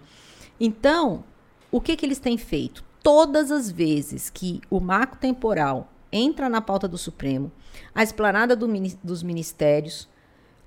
Então, 0.58 1.24
o 1.70 1.82
que, 1.82 1.98
que 1.98 2.06
eles 2.06 2.20
têm 2.20 2.38
feito? 2.38 2.86
Todas 3.04 3.52
as 3.52 3.70
vezes 3.70 4.30
que 4.30 4.62
o 4.70 4.80
marco 4.80 5.18
temporal 5.18 5.92
entra 6.12 6.48
na 6.48 6.62
pauta 6.62 6.88
do 6.88 6.98
Supremo, 6.98 7.52
a 7.94 8.02
esplanada 8.02 8.56
do, 8.56 8.68
dos 9.04 9.22
ministérios 9.22 10.08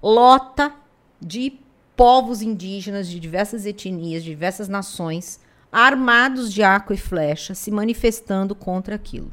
lota 0.02 0.72
de 1.20 1.58
povos 1.96 2.42
indígenas 2.42 3.08
de 3.08 3.18
diversas 3.18 3.64
etnias, 3.64 4.22
de 4.22 4.30
diversas 4.30 4.68
nações, 4.68 5.40
armados 5.72 6.52
de 6.52 6.62
arco 6.62 6.92
e 6.92 6.96
flecha, 6.96 7.54
se 7.54 7.70
manifestando 7.70 8.54
contra 8.54 8.94
aquilo. 8.94 9.32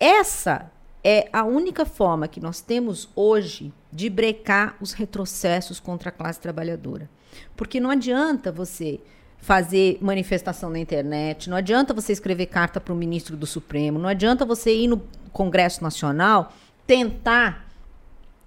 Essa 0.00 0.72
é 1.04 1.28
a 1.32 1.44
única 1.44 1.84
forma 1.84 2.26
que 2.26 2.40
nós 2.40 2.60
temos 2.60 3.08
hoje 3.14 3.72
de 3.92 4.10
brecar 4.10 4.76
os 4.80 4.92
retrocessos 4.92 5.78
contra 5.78 6.08
a 6.08 6.12
classe 6.12 6.40
trabalhadora. 6.40 7.08
Porque 7.56 7.80
não 7.80 7.90
adianta 7.90 8.50
você 8.50 9.00
fazer 9.42 9.98
manifestação 10.00 10.70
na 10.70 10.78
internet, 10.78 11.50
não 11.50 11.56
adianta 11.56 11.92
você 11.92 12.12
escrever 12.12 12.46
carta 12.46 12.80
para 12.80 12.94
o 12.94 12.96
ministro 12.96 13.36
do 13.36 13.44
Supremo, 13.44 13.98
não 13.98 14.08
adianta 14.08 14.46
você 14.46 14.72
ir 14.72 14.86
no 14.86 15.02
Congresso 15.32 15.82
Nacional 15.82 16.52
tentar, 16.86 17.66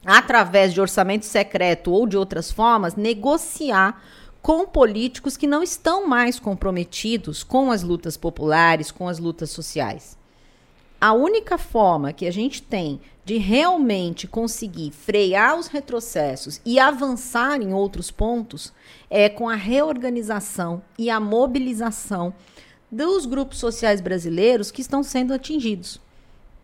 através 0.05 0.73
de 0.73 0.79
orçamento 0.79 1.25
secreto 1.25 1.91
ou 1.91 2.07
de 2.07 2.15
outras 2.15 2.49
formas, 2.49 2.95
negociar 2.95 4.01
com 4.41 4.65
políticos 4.65 5.35
que 5.35 5.45
não 5.45 5.61
estão 5.61 6.07
mais 6.07 6.39
comprometidos 6.39 7.43
com 7.43 7.71
as 7.71 7.83
lutas 7.83 8.15
populares, 8.15 8.89
com 8.89 9.09
as 9.09 9.19
lutas 9.19 9.49
sociais. 9.49 10.17
A 11.01 11.11
única 11.11 11.57
forma 11.57 12.13
que 12.13 12.25
a 12.25 12.31
gente 12.31 12.61
tem 12.61 13.01
de 13.25 13.37
realmente 13.39 14.27
conseguir 14.27 14.91
frear 14.91 15.57
os 15.57 15.65
retrocessos 15.65 16.61
e 16.63 16.79
avançar 16.79 17.59
em 17.59 17.73
outros 17.73 18.11
pontos 18.11 18.71
é 19.09 19.27
com 19.27 19.49
a 19.49 19.55
reorganização 19.55 20.83
e 20.97 21.09
a 21.09 21.19
mobilização 21.19 22.31
dos 22.91 23.25
grupos 23.25 23.57
sociais 23.57 23.99
brasileiros 23.99 24.69
que 24.69 24.79
estão 24.79 25.01
sendo 25.01 25.33
atingidos. 25.33 25.99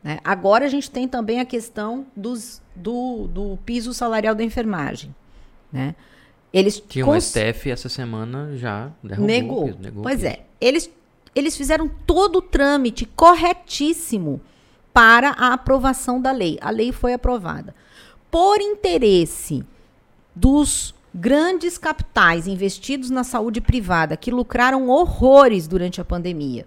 Né? 0.03 0.19
Agora 0.23 0.65
a 0.65 0.69
gente 0.69 0.89
tem 0.89 1.07
também 1.07 1.39
a 1.39 1.45
questão 1.45 2.05
dos, 2.15 2.61
do, 2.75 3.27
do 3.27 3.57
piso 3.65 3.91
salarial 3.91 4.35
da 4.35 4.43
enfermagem. 4.43 5.15
Né? 5.73 5.95
Eles 6.53 6.79
que 6.87 7.03
o 7.03 7.19
STF 7.19 7.71
essa 7.71 7.89
semana 7.89 8.55
já 8.55 8.91
negou. 9.01 9.65
Piso, 9.65 9.79
negou 9.79 10.03
pois 10.03 10.23
é, 10.23 10.45
eles, 10.59 10.91
eles 11.33 11.57
fizeram 11.57 11.89
todo 12.05 12.35
o 12.35 12.41
trâmite 12.41 13.05
corretíssimo 13.07 14.39
para 14.93 15.31
a 15.31 15.53
aprovação 15.53 16.21
da 16.21 16.31
lei. 16.31 16.57
A 16.61 16.69
lei 16.69 16.91
foi 16.91 17.13
aprovada. 17.13 17.75
Por 18.29 18.59
interesse 18.61 19.63
dos 20.35 20.95
grandes 21.13 21.77
capitais 21.77 22.47
investidos 22.47 23.09
na 23.09 23.23
saúde 23.23 23.59
privada 23.59 24.15
que 24.15 24.31
lucraram 24.31 24.89
horrores 24.89 25.67
durante 25.67 25.99
a 25.99 26.05
pandemia. 26.05 26.65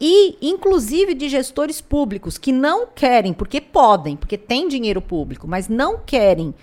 E, 0.00 0.36
inclusive, 0.42 1.14
de 1.14 1.28
gestores 1.28 1.80
públicos 1.80 2.36
que 2.36 2.52
não 2.52 2.86
querem, 2.86 3.32
porque 3.32 3.60
podem, 3.60 4.16
porque 4.16 4.36
tem 4.36 4.68
dinheiro 4.68 5.00
público, 5.00 5.46
mas 5.48 5.68
não 5.68 5.98
querem 5.98 6.54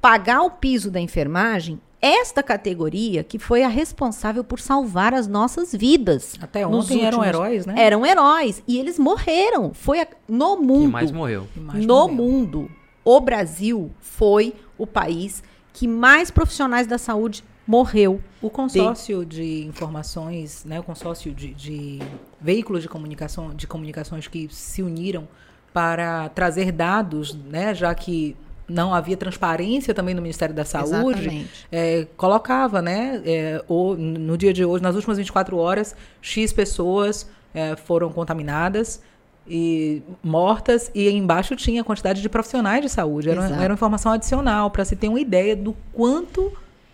pagar 0.00 0.42
o 0.42 0.50
piso 0.50 0.90
da 0.90 1.00
enfermagem, 1.00 1.80
esta 2.00 2.42
categoria 2.42 3.22
que 3.22 3.38
foi 3.38 3.62
a 3.62 3.68
responsável 3.68 4.42
por 4.42 4.58
salvar 4.58 5.12
as 5.12 5.26
nossas 5.26 5.72
vidas. 5.72 6.34
Até 6.40 6.66
ontem 6.66 6.76
últimos, 6.76 7.04
eram 7.04 7.24
heróis, 7.24 7.66
né? 7.66 7.74
Eram 7.76 8.06
heróis 8.06 8.62
e 8.66 8.78
eles 8.78 8.98
morreram. 8.98 9.74
Foi 9.74 10.00
a, 10.00 10.06
no 10.28 10.56
mundo. 10.56 10.80
Quem 10.80 10.88
mais 10.88 11.10
morreu? 11.10 11.46
Mais 11.56 11.84
no 11.84 12.08
morreu. 12.08 12.14
mundo, 12.14 12.70
o 13.04 13.20
Brasil 13.20 13.90
foi 14.00 14.54
o 14.78 14.86
país 14.86 15.42
que 15.72 15.86
mais 15.86 16.30
profissionais 16.30 16.86
da 16.86 16.98
saúde 16.98 17.44
morreu. 17.66 18.20
O 18.42 18.50
consórcio 18.50 19.24
de, 19.24 19.62
de 19.62 19.68
informações, 19.68 20.64
né, 20.64 20.80
o 20.80 20.82
consórcio 20.82 21.32
de, 21.32 21.54
de, 21.54 22.00
veículos 22.40 22.82
de 22.82 22.88
comunicação, 22.88 23.54
de 23.54 23.66
comunicações 23.66 24.26
que 24.26 24.48
se 24.50 24.82
uniram 24.82 25.28
para 25.72 26.28
trazer 26.30 26.72
dados, 26.72 27.32
né, 27.34 27.74
já 27.74 27.94
que 27.94 28.36
não 28.70 28.94
havia 28.94 29.16
transparência 29.16 29.92
também 29.92 30.14
no 30.14 30.22
Ministério 30.22 30.54
da 30.54 30.64
Saúde, 30.64 31.46
é, 31.70 32.06
colocava, 32.16 32.80
né, 32.80 33.20
é, 33.24 33.64
o, 33.68 33.94
no 33.94 34.38
dia 34.38 34.52
de 34.52 34.64
hoje, 34.64 34.82
nas 34.82 34.94
últimas 34.94 35.18
24 35.18 35.56
horas, 35.56 35.94
X 36.22 36.52
pessoas 36.52 37.28
é, 37.52 37.76
foram 37.76 38.10
contaminadas 38.10 39.02
e 39.46 40.02
mortas 40.22 40.90
e 40.94 41.10
embaixo 41.10 41.56
tinha 41.56 41.80
a 41.80 41.84
quantidade 41.84 42.22
de 42.22 42.28
profissionais 42.28 42.82
de 42.82 42.88
saúde. 42.88 43.30
Era, 43.30 43.44
era 43.46 43.72
uma 43.72 43.74
informação 43.74 44.12
adicional 44.12 44.70
para 44.70 44.84
se 44.84 44.94
ter 44.94 45.08
uma 45.08 45.20
ideia 45.20 45.56
do 45.56 45.74
quanto 45.92 46.52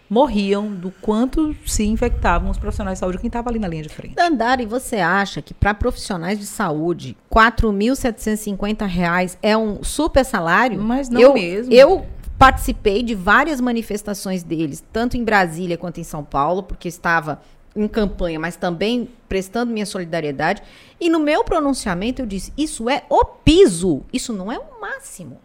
morriam, 0.09 0.73
do 0.73 0.91
quanto 0.91 1.55
se 1.67 1.85
infectavam 1.85 2.51
os 2.51 2.59
profissionais 2.59 2.99
de 2.99 3.01
saúde, 3.01 3.19
quem 3.19 3.29
estava 3.29 3.51
ali 3.51 3.59
na 3.59 3.69
linha 3.69 3.83
de 3.83 3.89
frente. 3.89 4.15
Dandara, 4.15 4.63
e 4.63 4.67
você 4.67 4.97
acha 4.97 5.43
que 5.43 5.53
para 5.53 5.75
profissionais 5.75 6.39
de 6.39 6.47
saúde, 6.47 7.17
R$ 7.33 7.41
4.750 7.41 9.37
é 9.43 9.57
um 9.57 9.83
super 9.83 10.25
salário? 10.25 10.81
Mas 10.81 11.09
não 11.09 11.21
eu, 11.21 11.35
mesmo. 11.35 11.73
Eu 11.73 12.07
participei 12.39 13.03
de 13.03 13.15
várias 13.15 13.61
manifestações 13.61 14.43
deles, 14.43 14.85
tanto 14.93 15.17
em 15.17 15.25
Brasília 15.25 15.77
quanto 15.77 16.01
em 16.01 16.05
São 16.05 16.23
Paulo, 16.23 16.63
porque 16.63 16.89
estava 16.89 17.41
em 17.75 17.87
campanha, 17.87 18.41
mas 18.41 18.57
também 18.57 19.09
prestando 19.29 19.73
minha 19.73 19.87
solidariedade. 19.87 20.63
E 20.99 21.11
no 21.11 21.21
meu 21.21 21.45
pronunciamento 21.45 22.23
eu 22.23 22.27
disse: 22.27 22.53
isso 22.57 22.89
é 22.89 23.05
o 23.09 23.25
piso, 23.25 24.03
isso 24.13 24.33
não 24.33 24.51
é 24.51 24.59
o 24.59 24.81
máximo. 24.81 25.39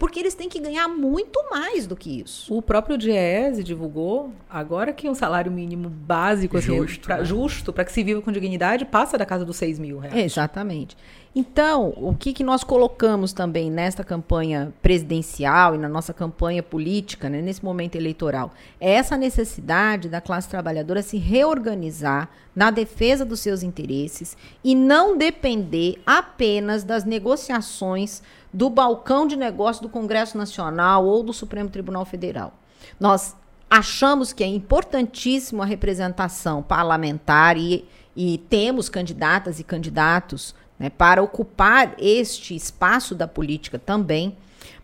Porque 0.00 0.18
eles 0.18 0.34
têm 0.34 0.48
que 0.48 0.58
ganhar 0.58 0.88
muito 0.88 1.38
mais 1.50 1.86
do 1.86 1.94
que 1.94 2.22
isso. 2.22 2.52
O 2.56 2.62
próprio 2.62 2.96
Diese 2.96 3.62
divulgou 3.62 4.32
agora 4.48 4.94
que 4.94 5.06
um 5.06 5.14
salário 5.14 5.52
mínimo 5.52 5.90
básico 5.90 6.56
assim, 6.56 6.74
justo, 6.74 7.06
pra, 7.06 7.18
né? 7.18 7.24
justo 7.26 7.70
para 7.70 7.84
que 7.84 7.92
se 7.92 8.02
viva 8.02 8.22
com 8.22 8.32
dignidade 8.32 8.86
passa 8.86 9.18
da 9.18 9.26
casa 9.26 9.44
dos 9.44 9.58
6 9.58 9.78
mil 9.78 9.98
reais. 9.98 10.16
Exatamente. 10.16 10.96
Então, 11.36 11.92
o 11.96 12.14
que, 12.14 12.32
que 12.32 12.42
nós 12.42 12.64
colocamos 12.64 13.32
também 13.32 13.70
nesta 13.70 14.02
campanha 14.02 14.72
presidencial 14.82 15.74
e 15.74 15.78
na 15.78 15.88
nossa 15.88 16.12
campanha 16.14 16.62
política, 16.62 17.28
né, 17.28 17.40
nesse 17.40 17.64
momento 17.64 17.94
eleitoral, 17.94 18.52
é 18.80 18.92
essa 18.92 19.18
necessidade 19.18 20.08
da 20.08 20.20
classe 20.20 20.48
trabalhadora 20.48 21.02
se 21.02 21.18
reorganizar 21.18 22.30
na 22.56 22.70
defesa 22.70 23.24
dos 23.24 23.38
seus 23.38 23.62
interesses 23.62 24.36
e 24.64 24.74
não 24.74 25.16
depender 25.16 26.00
apenas 26.04 26.82
das 26.82 27.04
negociações 27.04 28.22
do 28.52 28.68
balcão 28.68 29.26
de 29.26 29.36
negócio 29.36 29.82
do 29.82 29.88
Congresso 29.88 30.36
Nacional 30.36 31.04
ou 31.04 31.22
do 31.22 31.32
Supremo 31.32 31.70
Tribunal 31.70 32.04
Federal. 32.04 32.52
Nós 32.98 33.36
achamos 33.68 34.32
que 34.32 34.42
é 34.42 34.46
importantíssimo 34.46 35.62
a 35.62 35.66
representação 35.66 36.62
parlamentar 36.62 37.56
e, 37.56 37.86
e 38.16 38.38
temos 38.48 38.88
candidatas 38.88 39.60
e 39.60 39.64
candidatos 39.64 40.54
né, 40.78 40.90
para 40.90 41.22
ocupar 41.22 41.94
este 41.98 42.56
espaço 42.56 43.14
da 43.14 43.28
política 43.28 43.78
também. 43.78 44.36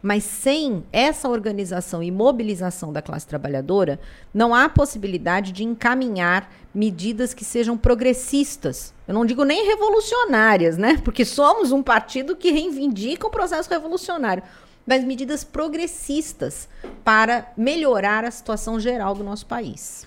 Mas 0.03 0.25
sem 0.25 0.85
essa 0.93 1.29
organização 1.29 2.03
e 2.03 2.11
mobilização 2.11 2.93
da 2.93 3.03
classe 3.03 3.27
trabalhadora, 3.27 3.99
não 4.33 4.55
há 4.55 4.69
possibilidade 4.69 5.53
de 5.53 5.65
encaminhar 5.65 6.51
medidas 6.75 7.33
que 7.33 7.45
sejam 7.45 7.77
progressistas. 7.77 8.93
Eu 9.09 9.15
não 9.15 9.25
digo 9.25 9.45
nem 9.45 9.67
revolucionárias, 9.67 10.77
né? 10.77 11.01
Porque 11.05 11.25
somos 11.25 11.73
um 11.73 11.83
partido 11.83 12.37
que 12.37 12.51
reivindica 12.51 13.27
o 13.27 13.31
processo 13.31 13.71
revolucionário, 13.71 14.43
mas 14.87 15.05
medidas 15.05 15.43
progressistas 15.43 16.69
para 17.05 17.53
melhorar 17.57 18.25
a 18.25 18.31
situação 18.31 18.79
geral 18.79 19.15
do 19.15 19.25
nosso 19.25 19.47
país. 19.47 20.07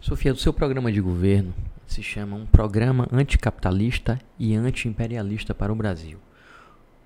Sofia, 0.00 0.32
do 0.32 0.38
seu 0.38 0.52
programa 0.52 0.92
de 0.92 1.00
governo 1.00 1.54
se 1.86 2.02
chama 2.02 2.36
um 2.36 2.46
programa 2.46 3.06
anticapitalista 3.12 4.18
e 4.38 4.54
antiimperialista 4.54 5.54
para 5.54 5.72
o 5.72 5.76
Brasil. 5.76 6.18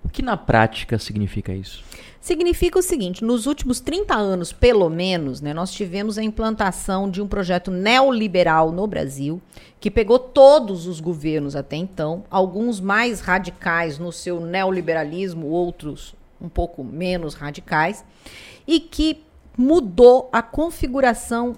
O 0.04 0.08
que 0.08 0.22
na 0.22 0.36
prática 0.36 0.98
significa 0.98 1.52
isso? 1.52 1.84
Significa 2.20 2.78
o 2.78 2.82
seguinte: 2.82 3.24
nos 3.24 3.46
últimos 3.46 3.80
30 3.80 4.14
anos, 4.14 4.52
pelo 4.52 4.88
menos, 4.88 5.40
né, 5.40 5.54
nós 5.54 5.72
tivemos 5.72 6.18
a 6.18 6.22
implantação 6.22 7.10
de 7.10 7.22
um 7.22 7.28
projeto 7.28 7.70
neoliberal 7.70 8.72
no 8.72 8.86
Brasil, 8.86 9.40
que 9.80 9.90
pegou 9.90 10.18
todos 10.18 10.86
os 10.86 11.00
governos 11.00 11.54
até 11.54 11.76
então, 11.76 12.24
alguns 12.30 12.80
mais 12.80 13.20
radicais 13.20 13.98
no 13.98 14.12
seu 14.12 14.40
neoliberalismo, 14.40 15.46
outros 15.46 16.14
um 16.40 16.48
pouco 16.48 16.84
menos 16.84 17.34
radicais, 17.34 18.04
e 18.66 18.78
que 18.78 19.24
mudou 19.56 20.28
a 20.32 20.40
configuração 20.40 21.56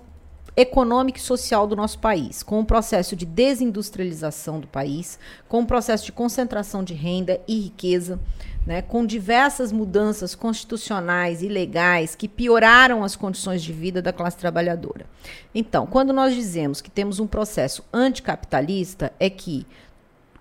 econômica 0.56 1.18
e 1.18 1.22
social 1.22 1.66
do 1.66 1.76
nosso 1.76 1.98
país, 1.98 2.42
com 2.42 2.60
o 2.60 2.64
processo 2.64 3.14
de 3.14 3.24
desindustrialização 3.24 4.60
do 4.60 4.66
país, 4.66 5.18
com 5.48 5.62
o 5.62 5.66
processo 5.66 6.04
de 6.04 6.12
concentração 6.12 6.82
de 6.82 6.94
renda 6.94 7.40
e 7.46 7.60
riqueza, 7.60 8.18
né, 8.66 8.82
com 8.82 9.06
diversas 9.06 9.72
mudanças 9.72 10.34
constitucionais 10.34 11.42
e 11.42 11.48
legais 11.48 12.14
que 12.14 12.28
pioraram 12.28 13.02
as 13.02 13.16
condições 13.16 13.62
de 13.62 13.72
vida 13.72 14.02
da 14.02 14.12
classe 14.12 14.36
trabalhadora. 14.36 15.06
Então, 15.54 15.86
quando 15.86 16.12
nós 16.12 16.34
dizemos 16.34 16.80
que 16.80 16.90
temos 16.90 17.18
um 17.20 17.26
processo 17.26 17.82
anticapitalista, 17.92 19.12
é 19.18 19.30
que 19.30 19.66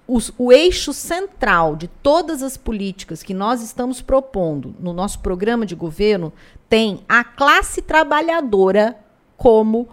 os, 0.06 0.34
o 0.40 0.52
eixo 0.52 0.92
central 0.92 1.76
de 1.76 1.88
todas 1.88 2.42
as 2.42 2.58
políticas 2.58 3.22
que 3.22 3.34
nós 3.34 3.62
estamos 3.62 4.02
propondo 4.02 4.76
no 4.80 4.92
nosso 4.92 5.20
programa 5.20 5.68
de 5.68 5.76
governo 5.76 6.34
tem 6.68 7.02
a 7.08 7.24
classe 7.24 7.82
trabalhadora 7.82 8.98
como 9.38 9.88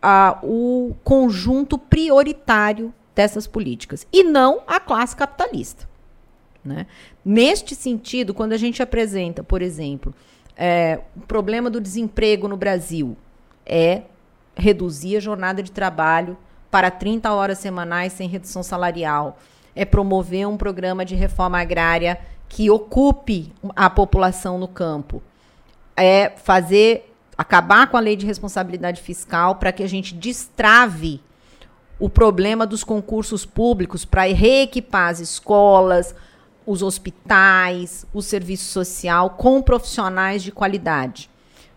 a, 0.00 0.38
o 0.42 0.94
conjunto 1.02 1.78
prioritário 1.78 2.92
dessas 3.14 3.46
políticas 3.46 4.06
e 4.12 4.22
não 4.22 4.60
a 4.66 4.78
classe 4.78 5.16
capitalista. 5.16 5.88
Né? 6.64 6.86
Neste 7.24 7.74
sentido, 7.74 8.34
quando 8.34 8.52
a 8.52 8.56
gente 8.56 8.82
apresenta, 8.82 9.42
por 9.42 9.62
exemplo, 9.62 10.14
é, 10.56 11.00
o 11.16 11.20
problema 11.20 11.70
do 11.70 11.80
desemprego 11.80 12.48
no 12.48 12.56
Brasil 12.56 13.16
é 13.64 14.02
reduzir 14.54 15.16
a 15.16 15.20
jornada 15.20 15.62
de 15.62 15.70
trabalho 15.70 16.36
para 16.70 16.90
30 16.90 17.32
horas 17.32 17.58
semanais 17.58 18.12
sem 18.12 18.28
redução 18.28 18.62
salarial, 18.62 19.38
é 19.74 19.84
promover 19.84 20.46
um 20.48 20.56
programa 20.56 21.04
de 21.04 21.14
reforma 21.14 21.60
agrária 21.60 22.18
que 22.48 22.70
ocupe 22.70 23.52
a 23.74 23.90
população 23.90 24.58
no 24.58 24.68
campo, 24.68 25.22
é 25.96 26.30
fazer 26.30 27.14
acabar 27.36 27.88
com 27.88 27.96
a 27.96 28.00
lei 28.00 28.16
de 28.16 28.26
responsabilidade 28.26 29.00
fiscal 29.00 29.56
para 29.56 29.72
que 29.72 29.82
a 29.82 29.88
gente 29.88 30.14
destrave 30.14 31.20
o 31.98 32.08
problema 32.08 32.66
dos 32.66 32.84
concursos 32.84 33.46
públicos 33.46 34.04
para 34.04 34.22
reequipar 34.22 35.10
as 35.10 35.20
escolas, 35.20 36.14
os 36.66 36.82
hospitais, 36.82 38.06
o 38.12 38.20
serviço 38.20 38.64
social 38.64 39.30
com 39.30 39.62
profissionais 39.62 40.42
de 40.42 40.52
qualidade. 40.52 41.30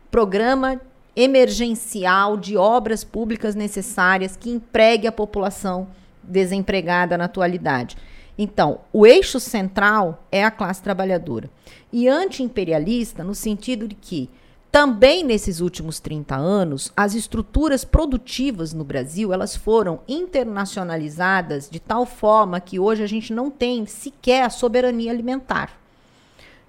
Programa 0.10 0.82
emergencial 1.15 2.38
de 2.38 2.58
obras 2.58 3.04
públicas 3.04 3.56
necessárias 3.56 4.36
que 4.36 4.50
empregue 4.50 5.08
a 5.08 5.12
população 5.12 5.88
desempregada 6.24 7.17
na 7.17 7.26
atualidade. 7.26 7.98
Então, 8.38 8.80
o 8.93 9.06
eixo 9.06 9.39
central 9.39 10.24
é 10.32 10.43
a 10.43 10.52
classe 10.52 10.82
trabalhadora. 10.82 11.50
E 11.91 12.08
anti-imperialista 12.08 13.24
no 13.24 13.36
sentido 13.36 13.88
de 13.88 13.95
que 13.95 14.30
também 14.71 15.23
nesses 15.23 15.62
últimos 15.62 15.99
30 15.99 16.36
anos, 16.36 16.93
as 16.95 17.15
estruturas 17.15 17.84
produtivas 17.84 18.71
no 18.71 18.84
Brasil, 18.84 19.34
elas 19.34 19.55
foram 19.55 20.01
internacionalizadas 20.08 21.67
de 21.69 21.79
tal 21.79 22.05
forma 22.05 22.60
que 22.60 22.79
hoje 22.79 23.03
a 23.03 23.08
gente 23.08 23.34
não 23.34 23.49
tem 23.49 23.88
sequer 23.88 24.43
a 24.43 24.49
soberania 24.49 25.12
alimentar. 25.12 25.79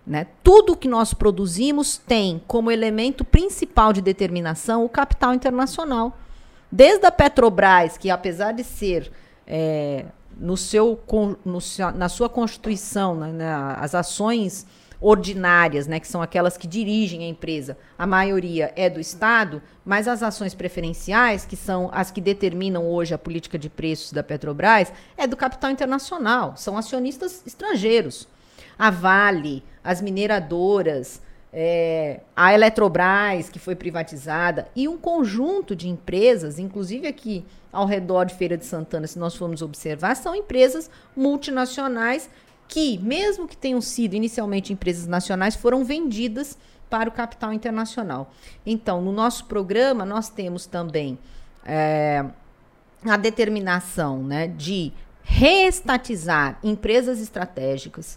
Né? 0.07 0.27
Tudo 0.43 0.77
que 0.77 0.89
nós 0.89 1.13
produzimos 1.13 1.99
tem 1.99 2.43
como 2.47 2.71
elemento 2.71 3.23
principal 3.23 3.93
de 3.93 4.01
determinação 4.01 4.83
o 4.83 4.89
capital 4.89 5.35
internacional. 5.35 6.19
Desde 6.73 7.05
a 7.05 7.13
Petrobras, 7.13 7.99
que 7.99 8.09
apesar 8.09 8.53
de 8.53 8.65
ser 8.65 9.13
é, 9.47 10.07
no 10.39 10.57
seu, 10.57 10.99
no, 11.45 11.59
na 11.95 12.09
sua 12.09 12.31
constituição, 12.31 13.15
né, 13.15 13.31
né, 13.31 13.53
as 13.77 13.95
ações 13.95 14.67
ordinárias, 15.01 15.87
né, 15.87 15.99
que 15.99 16.07
são 16.07 16.21
aquelas 16.21 16.57
que 16.57 16.67
dirigem 16.67 17.25
a 17.25 17.29
empresa, 17.29 17.79
a 17.99 18.07
maioria 18.07 18.73
é 18.77 18.91
do 18.91 19.01
Estado, 19.01 19.63
mas 19.85 20.07
as 20.07 20.23
ações 20.23 20.55
preferenciais, 20.55 21.47
que 21.47 21.57
são 21.57 21.89
as 21.93 22.11
que 22.11 22.21
determinam 22.21 22.87
hoje 22.87 23.15
a 23.15 23.19
política 23.19 23.59
de 23.59 23.71
preços 23.71 24.13
da 24.13 24.23
Petrobras, 24.23 24.93
é 25.17 25.27
do 25.27 25.37
capital 25.37 25.71
internacional, 25.71 26.55
são 26.57 26.77
acionistas 26.77 27.43
estrangeiros. 27.47 28.29
A 28.79 28.91
Vale, 28.91 29.63
as 29.83 30.01
mineradoras, 30.03 31.23
é, 31.53 32.21
a 32.37 32.53
Eletrobras, 32.53 33.49
que 33.49 33.59
foi 33.59 33.75
privatizada, 33.75 34.69
e 34.77 34.87
um 34.87 34.97
conjunto 34.97 35.75
de 35.75 35.89
empresas, 35.89 36.59
inclusive 36.59 37.07
aqui 37.07 37.45
ao 37.73 37.87
redor 37.87 38.25
de 38.25 38.35
Feira 38.35 38.57
de 38.57 38.65
Santana, 38.65 39.07
se 39.07 39.19
nós 39.19 39.35
formos 39.35 39.63
observar, 39.63 40.15
são 40.15 40.35
empresas 40.35 40.91
multinacionais 41.17 42.29
que, 42.71 42.97
mesmo 42.99 43.49
que 43.49 43.57
tenham 43.57 43.81
sido 43.81 44.15
inicialmente 44.15 44.73
empresas 44.73 45.09
nacionais, 45.09 45.57
foram 45.57 45.85
vendidas 45.85 46.57
para 46.89 47.09
o 47.09 47.13
capital 47.13 47.53
internacional. 47.53 48.33
Então, 48.65 49.03
no 49.03 49.11
nosso 49.13 49.47
programa, 49.47 50.05
nós 50.05 50.29
temos 50.29 50.67
também 50.67 51.19
é, 51.67 52.25
a 53.05 53.17
determinação 53.17 54.23
né, 54.23 54.47
de 54.47 54.93
reestatizar 55.23 56.59
empresas 56.63 57.21
estratégicas 57.21 58.17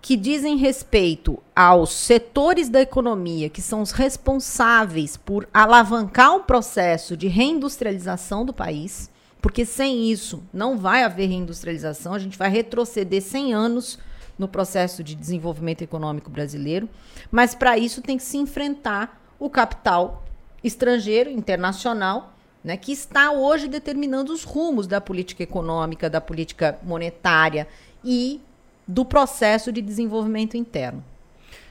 que 0.00 0.16
dizem 0.16 0.56
respeito 0.56 1.38
aos 1.54 1.92
setores 1.92 2.68
da 2.68 2.80
economia 2.80 3.48
que 3.48 3.62
são 3.62 3.82
os 3.82 3.92
responsáveis 3.92 5.16
por 5.16 5.48
alavancar 5.54 6.34
o 6.34 6.40
processo 6.40 7.16
de 7.16 7.28
reindustrialização 7.28 8.44
do 8.44 8.52
país 8.52 9.11
porque 9.42 9.66
sem 9.66 10.10
isso 10.10 10.42
não 10.52 10.78
vai 10.78 11.02
haver 11.02 11.26
reindustrialização, 11.26 12.14
a 12.14 12.18
gente 12.18 12.38
vai 12.38 12.48
retroceder 12.48 13.20
100 13.20 13.52
anos 13.52 13.98
no 14.38 14.46
processo 14.46 15.02
de 15.02 15.16
desenvolvimento 15.16 15.82
econômico 15.82 16.30
brasileiro, 16.30 16.88
mas 17.30 17.54
para 17.54 17.76
isso 17.76 18.00
tem 18.00 18.16
que 18.16 18.22
se 18.22 18.38
enfrentar 18.38 19.20
o 19.38 19.50
capital 19.50 20.24
estrangeiro, 20.62 21.28
internacional, 21.28 22.32
né, 22.62 22.76
que 22.76 22.92
está 22.92 23.32
hoje 23.32 23.66
determinando 23.66 24.32
os 24.32 24.44
rumos 24.44 24.86
da 24.86 25.00
política 25.00 25.42
econômica, 25.42 26.08
da 26.08 26.20
política 26.20 26.78
monetária 26.84 27.66
e 28.04 28.40
do 28.86 29.04
processo 29.04 29.72
de 29.72 29.82
desenvolvimento 29.82 30.56
interno. 30.56 31.04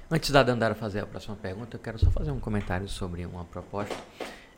Antes 0.09 0.29
da 0.29 0.43
Dandara 0.43 0.75
fazer 0.75 0.99
a 0.99 1.05
próxima 1.05 1.37
pergunta, 1.37 1.77
eu 1.77 1.79
quero 1.79 1.97
só 1.97 2.11
fazer 2.11 2.31
um 2.31 2.39
comentário 2.39 2.89
sobre 2.89 3.25
uma 3.25 3.45
proposta 3.45 3.95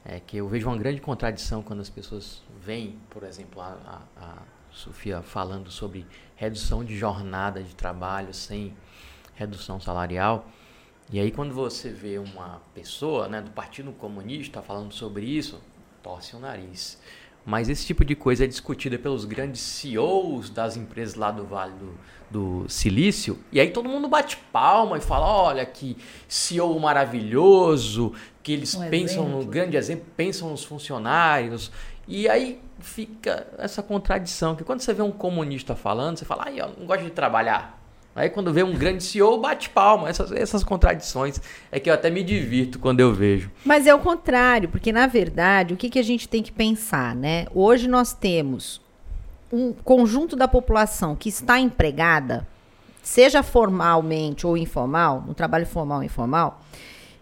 é 0.06 0.20
que 0.20 0.38
eu 0.38 0.48
vejo 0.48 0.68
uma 0.68 0.78
grande 0.78 1.00
contradição 1.00 1.62
quando 1.62 1.80
as 1.80 1.90
pessoas 1.90 2.42
veem, 2.62 3.00
por 3.10 3.24
exemplo, 3.24 3.62
a, 3.62 3.78
a, 4.18 4.26
a 4.26 4.36
Sofia 4.72 5.22
falando 5.22 5.72
sobre 5.72 6.06
redução 6.36 6.84
de 6.84 6.98
jornada 6.98 7.64
de 7.64 7.76
trabalho 7.76 8.34
sem 8.34 8.76
redução 9.36 9.80
salarial, 9.80 10.48
E 11.12 11.20
aí 11.20 11.32
quando 11.32 11.54
você 11.54 11.90
vê 11.90 12.18
uma 12.18 12.62
pessoa 12.74 13.28
né, 13.28 13.42
do 13.42 13.52
Partido 13.52 13.92
Comunista 13.92 14.62
falando 14.62 14.94
sobre 14.94 15.26
isso, 15.26 15.62
torce 16.02 16.36
o 16.36 16.40
nariz. 16.40 17.00
Mas 17.46 17.68
esse 17.68 17.86
tipo 17.86 18.06
de 18.06 18.16
coisa 18.16 18.46
é 18.46 18.48
discutida 18.48 18.98
pelos 18.98 19.26
grandes 19.26 19.62
CEOs 19.62 20.50
das 20.50 20.78
empresas 20.78 21.16
lá 21.16 21.30
do 21.30 21.44
Vale 21.44 21.74
do, 21.74 21.94
do 22.32 22.70
Silício. 22.70 23.38
E 23.52 23.60
aí 23.60 23.70
todo 23.70 23.90
mundo 23.90 24.08
bate 24.08 24.38
palma 24.52 24.98
e 24.98 25.02
fala: 25.02 25.26
olha 25.26 25.66
que 25.66 25.98
CEO 26.28 26.80
maravilhoso, 26.80 28.14
que 28.42 28.54
eles 28.54 28.74
um 28.76 28.90
pensam 28.90 29.24
exemplo. 29.24 29.44
no 29.44 29.46
grande 29.46 29.76
exemplo, 29.76 30.06
pensam 30.16 30.50
nos 30.50 30.64
funcionários. 30.64 31.70
E 32.08 32.28
aí 32.30 32.62
fica 32.80 33.48
essa 33.58 33.82
contradição, 33.82 34.56
que 34.56 34.64
quando 34.64 34.82
você 34.82 34.94
vê 34.94 35.02
um 35.02 35.12
comunista 35.12 35.76
falando, 35.76 36.18
você 36.18 36.26
fala, 36.26 36.44
ai, 36.48 36.60
eu 36.60 36.74
não 36.78 36.86
gosto 36.86 37.04
de 37.04 37.12
trabalhar. 37.12 37.83
Aí 38.16 38.30
quando 38.30 38.54
vê 38.54 38.62
um 38.64 38.74
grande 38.74 39.04
CEO, 39.04 39.40
bate 39.40 39.70
palma. 39.70 40.10
Essas, 40.10 40.32
essas 40.32 40.64
contradições 40.64 41.42
é 41.72 41.80
que 41.80 41.90
eu 41.90 41.94
até 41.94 42.10
me 42.10 42.24
divirto 42.24 42.78
quando 42.80 43.00
eu 43.00 43.14
vejo. 43.14 43.50
Mas 43.66 43.88
é 43.88 43.94
o 43.94 44.00
contrário, 44.00 44.70
porque 44.70 44.92
na 44.92 45.08
verdade, 45.08 45.74
o 45.74 45.78
que, 45.78 45.90
que 45.90 46.00
a 46.00 46.04
gente 46.04 46.28
tem 46.28 46.44
que 46.44 46.52
pensar, 46.52 47.16
né? 47.16 47.48
Hoje 47.54 47.88
nós 47.88 48.14
temos 48.14 48.82
um 49.52 49.72
conjunto 49.72 50.36
da 50.36 50.48
população 50.48 51.16
que 51.16 51.30
está 51.30 51.60
empregada, 51.60 52.48
seja 53.02 53.44
formalmente 53.44 54.48
ou 54.48 54.58
informal, 54.58 55.24
no 55.26 55.34
trabalho 55.34 55.66
formal 55.66 56.00
ou 56.00 56.04
informal, 56.04 56.62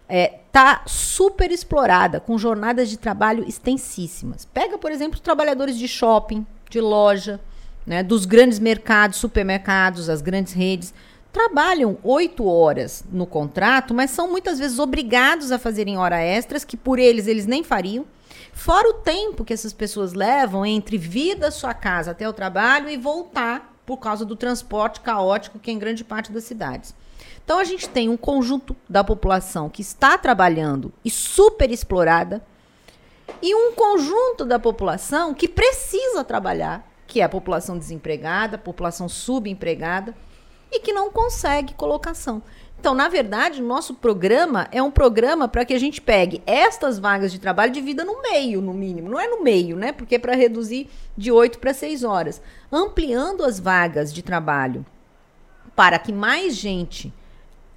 é, 0.08 0.40
tá 0.50 0.82
super 0.86 1.50
explorada, 1.50 2.20
com 2.20 2.36
jornadas 2.36 2.90
de 2.90 2.98
trabalho 2.98 3.46
extensíssimas. 3.48 4.44
Pega, 4.44 4.76
por 4.76 4.90
exemplo, 4.90 5.14
os 5.14 5.20
trabalhadores 5.20 5.78
de 5.78 5.88
shopping, 5.88 6.46
de 6.68 6.80
loja, 6.80 7.40
né, 7.86 8.02
dos 8.02 8.24
grandes 8.24 8.58
mercados, 8.58 9.18
supermercados, 9.18 10.08
as 10.08 10.22
grandes 10.22 10.52
redes, 10.52 10.94
trabalham 11.32 11.96
oito 12.02 12.46
horas 12.46 13.04
no 13.10 13.26
contrato, 13.26 13.94
mas 13.94 14.10
são 14.10 14.30
muitas 14.30 14.58
vezes 14.58 14.78
obrigados 14.78 15.50
a 15.50 15.58
fazerem 15.58 15.96
hora 15.96 16.20
extras 16.20 16.64
que 16.64 16.76
por 16.76 16.98
eles 16.98 17.26
eles 17.26 17.46
nem 17.46 17.64
fariam. 17.64 18.04
Fora 18.52 18.90
o 18.90 18.94
tempo 18.94 19.44
que 19.44 19.52
essas 19.52 19.72
pessoas 19.72 20.12
levam 20.12 20.64
entre 20.66 20.98
vir 20.98 21.36
da 21.36 21.50
sua 21.50 21.72
casa 21.72 22.10
até 22.10 22.28
o 22.28 22.34
trabalho 22.34 22.88
e 22.88 22.98
voltar 22.98 23.74
por 23.86 23.96
causa 23.96 24.24
do 24.24 24.36
transporte 24.36 25.00
caótico 25.00 25.58
que 25.58 25.70
é 25.70 25.74
em 25.74 25.78
grande 25.78 26.04
parte 26.04 26.30
das 26.30 26.44
cidades. 26.44 26.94
Então 27.44 27.58
a 27.58 27.64
gente 27.64 27.88
tem 27.88 28.08
um 28.08 28.16
conjunto 28.16 28.76
da 28.88 29.02
população 29.02 29.68
que 29.68 29.82
está 29.82 30.16
trabalhando 30.18 30.92
e 31.04 31.10
super 31.10 31.70
explorada 31.70 32.42
e 33.40 33.54
um 33.54 33.72
conjunto 33.72 34.44
da 34.44 34.58
população 34.58 35.34
que 35.34 35.48
precisa 35.48 36.22
trabalhar 36.22 36.91
que 37.12 37.20
é 37.20 37.24
a 37.24 37.28
população 37.28 37.76
desempregada, 37.76 38.56
a 38.56 38.58
população 38.58 39.06
subempregada 39.06 40.14
e 40.72 40.80
que 40.80 40.94
não 40.94 41.10
consegue 41.10 41.74
colocação. 41.74 42.42
Então, 42.80 42.94
na 42.94 43.06
verdade, 43.06 43.60
nosso 43.60 43.92
programa 43.92 44.66
é 44.72 44.82
um 44.82 44.90
programa 44.90 45.46
para 45.46 45.62
que 45.66 45.74
a 45.74 45.78
gente 45.78 46.00
pegue 46.00 46.42
estas 46.46 46.98
vagas 46.98 47.30
de 47.30 47.38
trabalho 47.38 47.70
de 47.70 47.82
vida 47.82 48.02
no 48.02 48.22
meio, 48.22 48.62
no 48.62 48.72
mínimo. 48.72 49.10
Não 49.10 49.20
é 49.20 49.28
no 49.28 49.42
meio, 49.42 49.76
né? 49.76 49.92
Porque 49.92 50.14
é 50.14 50.18
para 50.18 50.34
reduzir 50.34 50.88
de 51.14 51.30
8 51.30 51.58
para 51.58 51.74
6 51.74 52.02
horas. 52.02 52.40
Ampliando 52.72 53.44
as 53.44 53.60
vagas 53.60 54.10
de 54.10 54.22
trabalho 54.22 54.86
para 55.76 55.98
que 55.98 56.14
mais 56.14 56.56
gente 56.56 57.12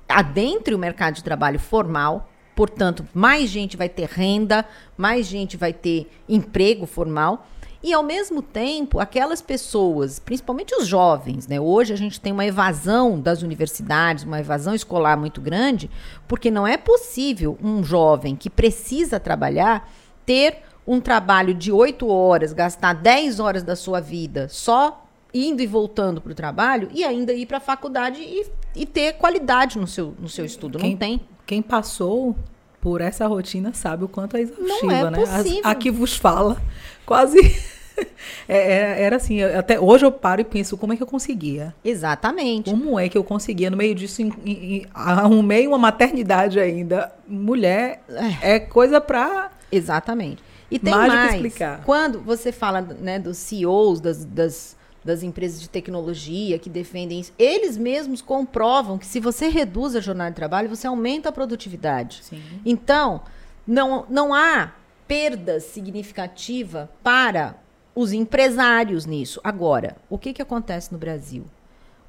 adentre 0.08 0.74
o 0.74 0.80
mercado 0.80 1.16
de 1.16 1.24
trabalho 1.26 1.60
formal, 1.60 2.30
portanto, 2.56 3.06
mais 3.14 3.50
gente 3.50 3.76
vai 3.76 3.90
ter 3.90 4.08
renda, 4.08 4.64
mais 4.96 5.26
gente 5.26 5.58
vai 5.58 5.74
ter 5.74 6.10
emprego 6.30 6.86
formal 6.86 7.46
e, 7.86 7.94
ao 7.94 8.02
mesmo 8.02 8.42
tempo, 8.42 9.00
aquelas 9.00 9.44
pessoas, 9.44 10.18
principalmente 10.18 10.74
os 10.74 10.88
jovens, 10.88 11.48
né? 11.48 11.60
Hoje 11.60 11.94
a 11.94 11.96
gente 11.96 12.20
tem 12.20 12.34
uma 12.34 12.44
evasão 12.44 13.20
das 13.22 13.44
universidades, 13.44 14.24
uma 14.24 14.40
evasão 14.40 14.74
escolar 14.74 15.16
muito 15.16 15.40
grande, 15.40 15.88
porque 16.28 16.50
não 16.50 16.66
é 16.66 16.78
possível 16.78 17.56
um 17.62 17.84
jovem 17.84 18.36
que 18.36 18.50
precisa 18.50 19.20
trabalhar 19.20 19.88
ter 20.26 20.64
um 20.88 21.00
trabalho 21.00 21.54
de 21.54 21.72
oito 21.72 22.08
horas, 22.08 22.54
gastar 22.54 22.94
10 22.94 23.40
horas 23.40 23.62
da 23.62 23.76
sua 23.76 24.00
vida 24.00 24.50
só 24.50 25.06
indo 25.32 25.62
e 25.62 25.68
voltando 25.68 26.20
para 26.20 26.32
o 26.32 26.36
trabalho 26.36 26.90
e 26.92 27.04
ainda 27.04 27.34
ir 27.34 27.46
para 27.46 27.58
a 27.58 27.62
faculdade 27.62 28.20
e, 28.20 28.48
e, 28.76 28.86
ter 28.88 29.14
qualidade 29.14 29.78
no 29.78 29.86
seu, 29.86 30.16
no 30.20 30.28
seu 30.28 30.44
estudo. 30.44 30.80
Quem, 30.80 30.92
não 30.92 30.98
tem. 30.98 31.22
Quem 31.46 31.62
passou 31.62 32.36
por 32.82 33.00
essa 33.00 33.28
rotina 33.28 33.76
sabe 33.76 34.06
o 34.06 34.08
quanto 34.08 34.38
é 34.38 34.42
exaustiva, 34.42 34.86
não 34.86 34.92
é 34.92 35.12
né? 35.12 35.20
Possível. 35.20 35.62
As, 35.64 35.72
aqui 35.72 35.92
vos 35.92 36.16
fala 36.16 36.60
quase 37.06 37.75
é, 38.48 39.04
era 39.04 39.16
assim, 39.16 39.42
até 39.42 39.80
hoje 39.80 40.06
eu 40.06 40.12
paro 40.12 40.42
e 40.42 40.44
penso 40.44 40.78
como 40.78 40.94
é 40.94 40.98
que 40.98 41.04
eu 41.04 41.08
conseguia. 41.08 41.74
Exatamente. 41.84 42.70
Como 42.70 43.00
é 43.00 43.10
que 43.10 43.18
eu 43.18 43.24
conseguia, 43.24 43.70
no 43.70 43.78
meio 43.78 43.96
disso, 43.96 44.22
em, 44.22 44.34
em, 44.46 44.86
arrumei 44.94 45.68
uma 45.68 45.78
maternidade 45.78 46.60
ainda. 46.60 47.12
Mulher 47.28 48.04
é, 48.42 48.56
é 48.56 48.60
coisa 48.60 49.02
para. 49.02 49.52
Exatamente. 49.72 50.44
E 50.70 50.80
tem 50.80 50.94
mais, 50.94 51.34
explicar. 51.34 51.82
quando 51.86 52.20
você 52.22 52.52
fala 52.52 52.82
né, 52.82 53.20
dos 53.20 53.38
CEOs 53.38 54.00
das, 54.00 54.26
das, 54.26 54.76
das 55.04 55.22
empresas 55.22 55.62
de 55.62 55.70
tecnologia 55.70 56.58
que 56.58 56.70
defendem 56.70 57.20
isso, 57.20 57.32
eles 57.38 57.78
mesmos 57.78 58.22
comprovam 58.22 58.98
que 58.98 59.06
se 59.06 59.20
você 59.20 59.48
reduz 59.48 59.96
a 59.96 60.00
jornada 60.00 60.32
de 60.32 60.36
trabalho, 60.36 60.68
você 60.68 60.88
aumenta 60.88 61.30
a 61.30 61.32
produtividade. 61.32 62.22
Sim. 62.24 62.42
Então, 62.66 63.22
não, 63.66 64.06
não 64.10 64.34
há 64.34 64.72
perda 65.08 65.60
significativa 65.60 66.90
para 67.04 67.56
os 67.96 68.12
empresários 68.12 69.06
nisso. 69.06 69.40
Agora, 69.44 69.96
o 70.10 70.18
que, 70.18 70.34
que 70.34 70.42
acontece 70.42 70.92
no 70.92 70.98
Brasil? 70.98 71.46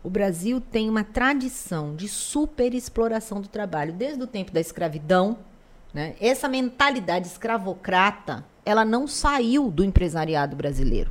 O 0.03 0.11
Brasil 0.11 0.61
tem 0.61 0.91
uma 0.91 1.05
tradição 1.05 1.95
de 1.95 2.09
superexploração 2.09 3.41
do 3.41 3.49
trabalho 3.49 3.93
desde 3.93 4.23
o 4.23 4.27
tempo 4.27 4.53
da 4.53 4.61
escravidão. 4.61 5.39
Né? 5.95 6.15
Essa 6.21 6.49
mentalidade 6.49 7.29
escravocrata, 7.29 8.45
ela 8.65 8.85
não 8.85 9.07
saiu 9.07 9.71
do 9.71 9.85
empresariado 9.85 10.57
brasileiro. 10.57 11.11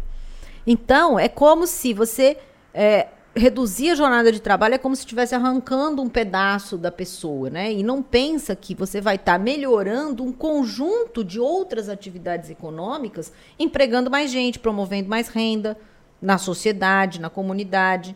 Então, 0.68 1.18
é 1.18 1.30
como 1.30 1.66
se 1.68 1.94
você 1.94 2.38
é, 2.74 3.08
reduzir 3.36 3.90
a 3.90 3.96
jornada 3.96 4.32
de 4.32 4.40
trabalho 4.40 4.76
é 4.76 4.78
como 4.78 4.96
se 4.96 5.02
estivesse 5.02 5.36
arrancando 5.36 6.02
um 6.02 6.08
pedaço 6.08 6.78
da 6.78 6.92
pessoa, 6.92 7.50
né? 7.50 7.72
E 7.72 7.84
não 7.84 8.02
pensa 8.02 8.56
que 8.56 8.74
você 8.74 9.02
vai 9.02 9.16
estar 9.16 9.34
tá 9.34 9.40
melhorando 9.40 10.24
um 10.24 10.32
conjunto 10.32 11.24
de 11.24 11.40
outras 11.40 11.90
atividades 11.90 12.50
econômicas, 12.50 13.34
empregando 13.60 14.10
mais 14.10 14.32
gente, 14.32 14.58
promovendo 14.58 15.10
mais 15.10 15.28
renda 15.28 15.78
na 16.22 16.38
sociedade, 16.38 17.20
na 17.20 17.30
comunidade. 17.30 18.16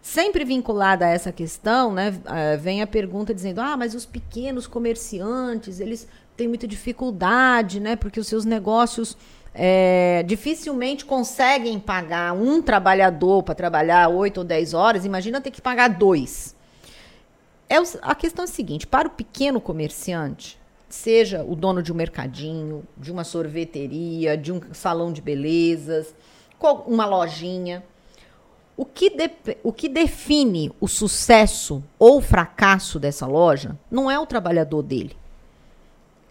Sempre 0.00 0.44
vinculada 0.44 1.04
a 1.04 1.08
essa 1.08 1.32
questão, 1.32 1.92
né, 1.92 2.12
vem 2.60 2.80
a 2.80 2.86
pergunta 2.86 3.34
dizendo: 3.34 3.60
"Ah, 3.60 3.76
mas 3.76 3.94
os 3.94 4.06
pequenos 4.06 4.66
comerciantes, 4.68 5.80
eles 5.80 6.08
têm 6.36 6.46
muita 6.48 6.66
dificuldade, 6.66 7.80
né, 7.80 7.96
porque 7.96 8.20
os 8.20 8.26
seus 8.26 8.44
negócios 8.44 9.16
é, 9.54 10.22
dificilmente 10.26 11.04
conseguem 11.04 11.78
pagar 11.78 12.32
um 12.32 12.62
trabalhador 12.62 13.42
para 13.42 13.54
trabalhar 13.54 14.08
8 14.08 14.38
ou 14.38 14.44
10 14.44 14.74
horas, 14.74 15.04
imagina 15.04 15.40
ter 15.40 15.50
que 15.50 15.60
pagar 15.60 15.88
dois. 15.88 16.56
É, 17.68 17.76
a 18.02 18.14
questão 18.14 18.44
é 18.44 18.48
a 18.48 18.50
seguinte: 18.50 18.86
para 18.86 19.08
o 19.08 19.10
pequeno 19.10 19.60
comerciante, 19.60 20.58
seja 20.88 21.44
o 21.44 21.54
dono 21.54 21.82
de 21.82 21.92
um 21.92 21.96
mercadinho, 21.96 22.84
de 22.96 23.12
uma 23.12 23.24
sorveteria, 23.24 24.36
de 24.36 24.52
um 24.52 24.60
salão 24.72 25.12
de 25.12 25.20
belezas, 25.20 26.14
uma 26.86 27.06
lojinha, 27.06 27.82
o 28.76 28.84
que, 28.84 29.10
de, 29.10 29.30
o 29.62 29.72
que 29.72 29.88
define 29.88 30.72
o 30.80 30.88
sucesso 30.88 31.82
ou 31.98 32.20
fracasso 32.20 32.98
dessa 32.98 33.26
loja 33.26 33.76
não 33.90 34.10
é 34.10 34.18
o 34.18 34.26
trabalhador 34.26 34.82
dele. 34.82 35.16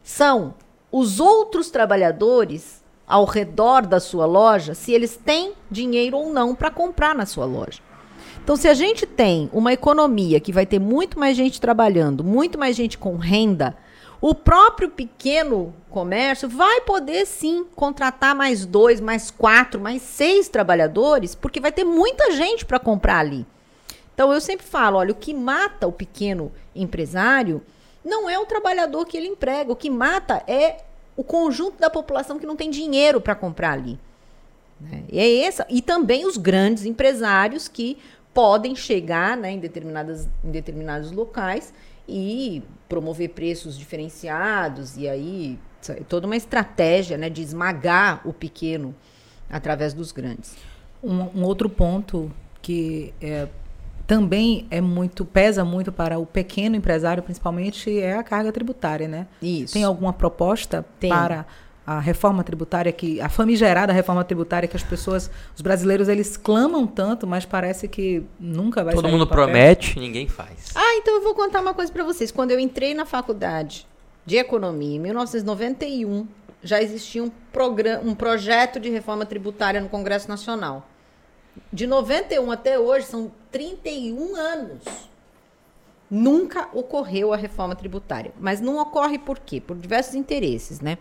São 0.03 0.55
os 0.91 1.19
outros 1.19 1.69
trabalhadores 1.69 2.80
ao 3.11 3.25
redor 3.25 3.85
da 3.85 3.99
sua 3.99 4.25
loja 4.25 4.73
se 4.73 4.93
eles 4.93 5.17
têm 5.17 5.51
dinheiro 5.69 6.15
ou 6.15 6.31
não 6.31 6.55
para 6.55 6.71
comprar 6.71 7.13
na 7.13 7.25
sua 7.25 7.43
loja. 7.43 7.81
Então, 8.41 8.55
se 8.55 8.69
a 8.69 8.73
gente 8.73 9.05
tem 9.05 9.49
uma 9.51 9.73
economia 9.73 10.39
que 10.39 10.53
vai 10.53 10.65
ter 10.65 10.79
muito 10.79 11.19
mais 11.19 11.35
gente 11.35 11.59
trabalhando, 11.59 12.23
muito 12.23 12.57
mais 12.57 12.73
gente 12.73 12.97
com 12.97 13.17
renda, 13.17 13.75
o 14.21 14.33
próprio 14.33 14.89
pequeno 14.89 15.73
comércio 15.89 16.47
vai 16.47 16.79
poder 16.81 17.25
sim 17.25 17.65
contratar 17.75 18.33
mais 18.33 18.65
dois, 18.65 19.01
mais 19.01 19.29
quatro, 19.29 19.79
mais 19.79 20.01
seis 20.01 20.47
trabalhadores, 20.47 21.35
porque 21.35 21.59
vai 21.59 21.71
ter 21.71 21.83
muita 21.83 22.31
gente 22.31 22.65
para 22.65 22.79
comprar 22.79 23.19
ali. 23.19 23.45
Então, 24.13 24.31
eu 24.31 24.39
sempre 24.39 24.65
falo: 24.65 24.99
olha, 24.99 25.11
o 25.11 25.15
que 25.15 25.33
mata 25.33 25.85
o 25.85 25.91
pequeno 25.91 26.49
empresário 26.73 27.61
não 28.05 28.29
é 28.29 28.39
o 28.39 28.45
trabalhador 28.45 29.05
que 29.05 29.17
ele 29.17 29.27
emprega, 29.27 29.71
o 29.71 29.75
que 29.75 29.89
mata 29.89 30.41
é 30.47 30.77
o 31.15 31.23
conjunto 31.23 31.79
da 31.79 31.89
população 31.89 32.39
que 32.39 32.45
não 32.45 32.55
tem 32.55 32.69
dinheiro 32.69 33.19
para 33.19 33.35
comprar 33.35 33.73
ali. 33.73 33.99
Né? 34.79 35.03
E, 35.11 35.19
é 35.19 35.43
essa, 35.43 35.65
e 35.69 35.81
também 35.81 36.25
os 36.25 36.37
grandes 36.37 36.85
empresários 36.85 37.67
que 37.67 37.97
podem 38.33 38.75
chegar 38.75 39.37
né, 39.37 39.51
em, 39.51 39.59
determinadas, 39.59 40.27
em 40.43 40.51
determinados 40.51 41.11
locais 41.11 41.73
e 42.07 42.63
promover 42.89 43.29
preços 43.29 43.77
diferenciados 43.77 44.97
e 44.97 45.07
aí 45.07 45.59
toda 46.07 46.27
uma 46.27 46.35
estratégia 46.35 47.17
né, 47.17 47.29
de 47.29 47.41
esmagar 47.41 48.21
o 48.25 48.33
pequeno 48.33 48.95
através 49.49 49.93
dos 49.93 50.11
grandes. 50.11 50.55
Um, 51.03 51.39
um 51.39 51.43
outro 51.43 51.69
ponto 51.69 52.31
que 52.61 53.13
é, 53.19 53.47
também 54.11 54.67
é 54.69 54.81
muito 54.81 55.23
pesa 55.23 55.63
muito 55.63 55.89
para 55.89 56.19
o 56.19 56.25
pequeno 56.25 56.75
empresário, 56.75 57.23
principalmente 57.23 57.97
é 57.97 58.17
a 58.17 58.21
carga 58.21 58.51
tributária, 58.51 59.07
né? 59.07 59.25
Isso. 59.41 59.71
Tem 59.71 59.85
alguma 59.85 60.11
proposta 60.11 60.85
Tem. 60.99 61.09
para 61.09 61.45
a 61.87 61.97
reforma 61.97 62.43
tributária 62.43 62.91
que 62.91 63.21
a 63.21 63.29
famigerada 63.29 63.93
reforma 63.93 64.21
tributária 64.25 64.67
que 64.67 64.75
as 64.75 64.83
pessoas, 64.83 65.31
os 65.55 65.61
brasileiros 65.61 66.09
eles 66.09 66.35
clamam 66.35 66.85
tanto, 66.85 67.25
mas 67.25 67.45
parece 67.45 67.87
que 67.87 68.21
nunca 68.37 68.83
vai 68.83 68.93
Todo 68.93 69.03
sair 69.03 69.13
mundo 69.13 69.25
promete, 69.25 69.97
ninguém 69.97 70.27
faz. 70.27 70.73
Ah, 70.75 70.95
então 70.97 71.15
eu 71.15 71.21
vou 71.21 71.33
contar 71.33 71.61
uma 71.61 71.73
coisa 71.73 71.89
para 71.89 72.03
vocês. 72.03 72.31
Quando 72.31 72.51
eu 72.51 72.59
entrei 72.59 72.93
na 72.93 73.05
faculdade 73.05 73.87
de 74.25 74.35
economia 74.35 74.97
em 74.97 74.99
1991, 74.99 76.27
já 76.61 76.81
existia 76.81 77.23
um, 77.23 77.31
programa, 77.53 78.03
um 78.03 78.13
projeto 78.13 78.77
de 78.77 78.89
reforma 78.89 79.25
tributária 79.25 79.79
no 79.79 79.87
Congresso 79.87 80.27
Nacional. 80.27 80.85
De 81.71 81.87
91 81.87 82.51
até 82.51 82.77
hoje 82.77 83.05
são 83.05 83.31
31 83.51 84.35
anos. 84.35 84.83
Nunca 86.09 86.67
ocorreu 86.73 87.33
a 87.33 87.37
reforma 87.37 87.75
tributária. 87.75 88.31
Mas 88.39 88.59
não 88.59 88.77
ocorre 88.77 89.17
por 89.17 89.39
quê? 89.39 89.61
Por 89.61 89.77
diversos 89.77 90.13
interesses, 90.15 90.81
né? 90.81 90.97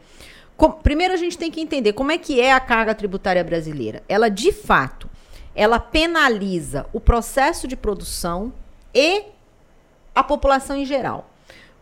Com- 0.57 0.71
primeiro 0.73 1.15
a 1.15 1.17
gente 1.17 1.37
tem 1.39 1.51
que 1.51 1.61
entender 1.61 1.93
como 1.95 2.13
é 2.13 2.19
que 2.19 2.41
é 2.41 2.53
a 2.53 2.61
carga 2.61 2.95
tributária 2.95 3.43
brasileira. 3.43 4.03
Ela, 4.09 4.29
de 4.29 4.53
fato, 4.53 5.09
ela 5.55 5.81
penaliza 5.81 6.87
o 6.93 7.01
processo 7.01 7.67
de 7.67 7.77
produção 7.77 8.53
e 8.95 9.25
a 10.15 10.23
população 10.23 10.77
em 10.77 10.85
geral. 10.85 11.29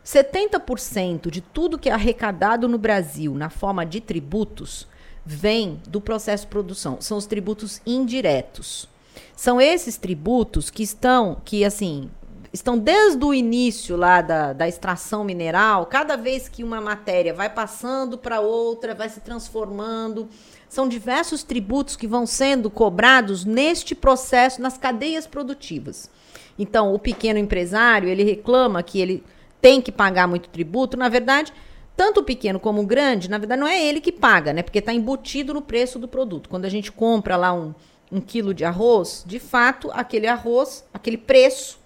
70% 0.05 1.31
de 1.31 1.43
tudo 1.43 1.79
que 1.79 1.91
é 1.91 1.93
arrecadado 1.93 2.67
no 2.67 2.79
Brasil 2.79 3.35
na 3.35 3.51
forma 3.51 3.85
de 3.85 4.01
tributos 4.01 4.89
vem 5.25 5.83
do 5.87 6.01
processo 6.01 6.45
de 6.45 6.51
produção. 6.51 6.99
São 7.01 7.19
os 7.19 7.27
tributos 7.27 7.83
indiretos. 7.85 8.89
São 9.37 9.61
esses 9.61 9.97
tributos 9.97 10.71
que 10.71 10.83
estão, 10.83 11.41
que 11.45 11.65
assim, 11.65 12.11
estão 12.53 12.79
desde 12.79 13.25
o 13.25 13.35
início 13.35 13.97
lá 13.97 14.21
da, 14.21 14.53
da 14.53 14.69
extração 14.69 15.25
mineral, 15.25 15.87
cada 15.87 16.17
vez 16.17 16.49
que 16.49 16.65
uma 16.65 16.81
matéria 16.81 17.35
vai 17.35 17.49
passando 17.49 18.17
para 18.17 18.41
outra, 18.41 18.95
vai 18.95 19.09
se 19.09 19.21
transformando. 19.21 20.29
São 20.69 20.89
diversos 20.89 21.43
tributos 21.43 21.97
que 21.97 22.07
vão 22.07 22.27
sendo 22.27 22.71
cobrados 22.71 23.45
neste 23.45 23.95
processo, 23.95 24.61
nas 24.61 24.77
cadeias 24.77 25.27
produtivas. 25.27 26.11
Então, 26.59 26.93
o 26.93 26.99
pequeno 26.99 27.39
empresário, 27.39 28.09
ele 28.09 28.25
reclama 28.25 28.83
que 28.83 29.01
ele 29.01 29.25
tem 29.61 29.81
que 29.81 29.93
pagar 29.93 30.27
muito 30.27 30.49
tributo. 30.49 30.97
Na 30.97 31.09
verdade, 31.09 31.53
tanto 31.97 32.21
o 32.21 32.25
pequeno 32.25 32.61
como 32.61 32.83
o 32.83 32.87
grande, 32.87 33.31
na 33.31 33.39
verdade, 33.39 33.61
não 33.61 33.69
é 33.69 33.83
ele 33.83 34.01
que 34.01 34.13
paga, 34.13 34.53
né? 34.53 34.63
Porque 34.63 34.79
está 34.79 34.93
embutido 34.93 35.55
no 35.55 35.63
preço 35.63 35.99
do 35.99 36.09
produto. 36.09 36.49
Quando 36.49 36.65
a 36.65 36.69
gente 36.69 36.93
compra 36.93 37.37
lá 37.37 37.53
um, 37.53 37.75
um 38.11 38.21
quilo 38.21 38.55
de 38.55 38.65
arroz, 38.65 39.25
de 39.27 39.39
fato, 39.39 39.91
aquele 39.93 40.27
arroz, 40.27 40.85
aquele 40.93 41.19
preço, 41.19 41.79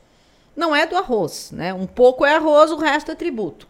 não 0.55 0.75
é 0.75 0.87
do 0.87 0.97
arroz, 0.97 1.51
né? 1.53 1.73
Um 1.73 1.87
pouco 1.87 2.25
é 2.25 2.35
arroz, 2.35 2.71
o 2.71 2.77
resto 2.77 3.11
é 3.11 3.15
tributo. 3.15 3.67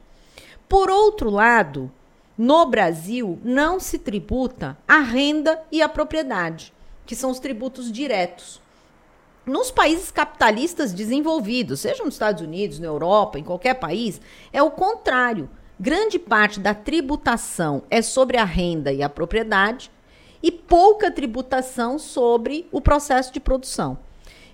Por 0.69 0.91
outro 0.91 1.31
lado, 1.31 1.91
no 2.37 2.67
Brasil 2.67 3.39
não 3.45 3.79
se 3.79 3.99
tributa 3.99 4.77
a 4.87 4.99
renda 4.99 5.63
e 5.71 5.83
a 5.83 5.89
propriedade, 5.89 6.73
que 7.07 7.15
são 7.15 7.31
os 7.31 7.39
tributos 7.39 7.91
diretos. 7.91 8.61
Nos 9.45 9.71
países 9.71 10.11
capitalistas 10.11 10.93
desenvolvidos, 10.93 11.81
seja 11.81 12.05
nos 12.05 12.15
Estados 12.15 12.43
Unidos, 12.43 12.79
na 12.79 12.87
Europa, 12.87 13.39
em 13.39 13.45
qualquer 13.45 13.75
país, 13.75 14.21
é 14.53 14.63
o 14.63 14.71
contrário. 14.71 15.49
Grande 15.79 16.19
parte 16.19 16.61
da 16.61 16.75
tributação 16.75 17.83
é 17.91 18.01
sobre 18.03 18.37
a 18.37 18.45
renda 18.45 18.93
e 18.93 19.03
a 19.03 19.09
propriedade 19.09 19.91
e 20.43 20.51
pouca 20.51 21.11
tributação 21.11 21.99
sobre 21.99 22.67
o 22.73 22.81
processo 22.81 23.33
de 23.33 23.39
produção. 23.41 23.99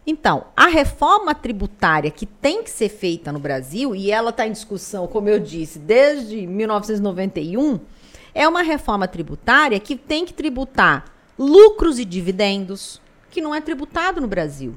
Então, 0.07 0.47
a 0.57 0.69
reforma 0.69 1.35
tributária 1.35 2.11
que 2.11 2.25
tem 2.25 2.63
que 2.63 2.71
ser 2.71 2.89
feita 2.89 3.31
no 3.31 3.39
Brasil, 3.39 3.95
e 3.95 4.11
ela 4.11 4.31
está 4.31 4.47
em 4.47 4.53
discussão, 4.53 5.07
como 5.07 5.29
eu 5.29 5.39
disse, 5.39 5.79
desde 5.79 6.47
1991, 6.47 7.79
é 8.35 8.49
uma 8.49 8.63
reforma 8.63 9.07
tributária 9.07 9.79
que 9.79 9.97
tem 9.97 10.25
que 10.25 10.33
tributar 10.33 11.13
lucros 11.39 11.99
e 11.99 12.05
dividendos, 12.05 13.01
que 13.31 13.41
não 13.41 13.55
é 13.55 13.61
tributado 13.61 14.21
no 14.21 14.27
Brasil. 14.27 14.77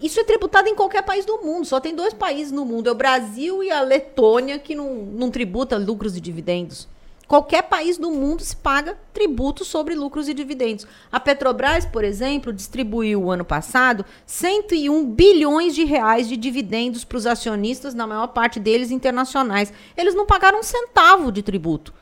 Isso 0.00 0.20
é 0.20 0.24
tributado 0.24 0.68
em 0.68 0.74
qualquer 0.74 1.02
país 1.02 1.24
do 1.24 1.38
mundo. 1.38 1.66
Só 1.66 1.80
tem 1.80 1.94
dois 1.94 2.14
países 2.14 2.52
no 2.52 2.64
mundo: 2.64 2.88
é 2.88 2.92
o 2.92 2.94
Brasil 2.94 3.62
e 3.62 3.70
a 3.70 3.82
Letônia, 3.82 4.58
que 4.58 4.74
não, 4.74 4.94
não 4.94 5.30
tributa 5.30 5.76
lucros 5.76 6.16
e 6.16 6.20
dividendos. 6.20 6.88
Qualquer 7.28 7.64
país 7.64 7.98
do 7.98 8.10
mundo 8.10 8.42
se 8.42 8.56
paga 8.56 8.96
tributo 9.12 9.62
sobre 9.62 9.94
lucros 9.94 10.30
e 10.30 10.34
dividendos. 10.34 10.86
A 11.12 11.20
Petrobras, 11.20 11.84
por 11.84 12.02
exemplo, 12.02 12.54
distribuiu 12.54 13.30
ano 13.30 13.44
passado 13.44 14.02
101 14.24 15.04
bilhões 15.04 15.74
de 15.74 15.84
reais 15.84 16.26
de 16.26 16.38
dividendos 16.38 17.04
para 17.04 17.18
os 17.18 17.26
acionistas, 17.26 17.92
na 17.92 18.06
maior 18.06 18.28
parte 18.28 18.58
deles 18.58 18.90
internacionais. 18.90 19.70
Eles 19.94 20.14
não 20.14 20.24
pagaram 20.24 20.60
um 20.60 20.62
centavo 20.62 21.30
de 21.30 21.42
tributo. 21.42 21.92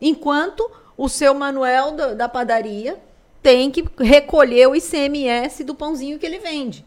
Enquanto 0.00 0.68
o 0.96 1.06
seu 1.06 1.34
Manuel 1.34 1.92
da 2.16 2.26
padaria 2.26 2.98
tem 3.42 3.70
que 3.70 3.84
recolher 3.98 4.68
o 4.68 4.74
ICMS 4.74 5.64
do 5.64 5.74
pãozinho 5.74 6.18
que 6.18 6.24
ele 6.24 6.38
vende. 6.38 6.82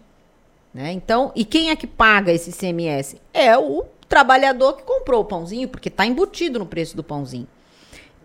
Né? 0.74 0.92
Então, 0.92 1.32
e 1.36 1.46
quem 1.46 1.70
é 1.70 1.76
que 1.76 1.86
paga 1.86 2.32
esse 2.32 2.50
ICMS? 2.50 3.22
É 3.32 3.56
o 3.56 3.86
trabalhador 4.10 4.74
que 4.74 4.84
comprou 4.84 5.22
o 5.22 5.26
pãozinho, 5.26 5.68
porque 5.68 5.90
está 5.90 6.04
embutido 6.04 6.58
no 6.58 6.66
preço 6.66 6.96
do 6.96 7.04
pãozinho. 7.04 7.48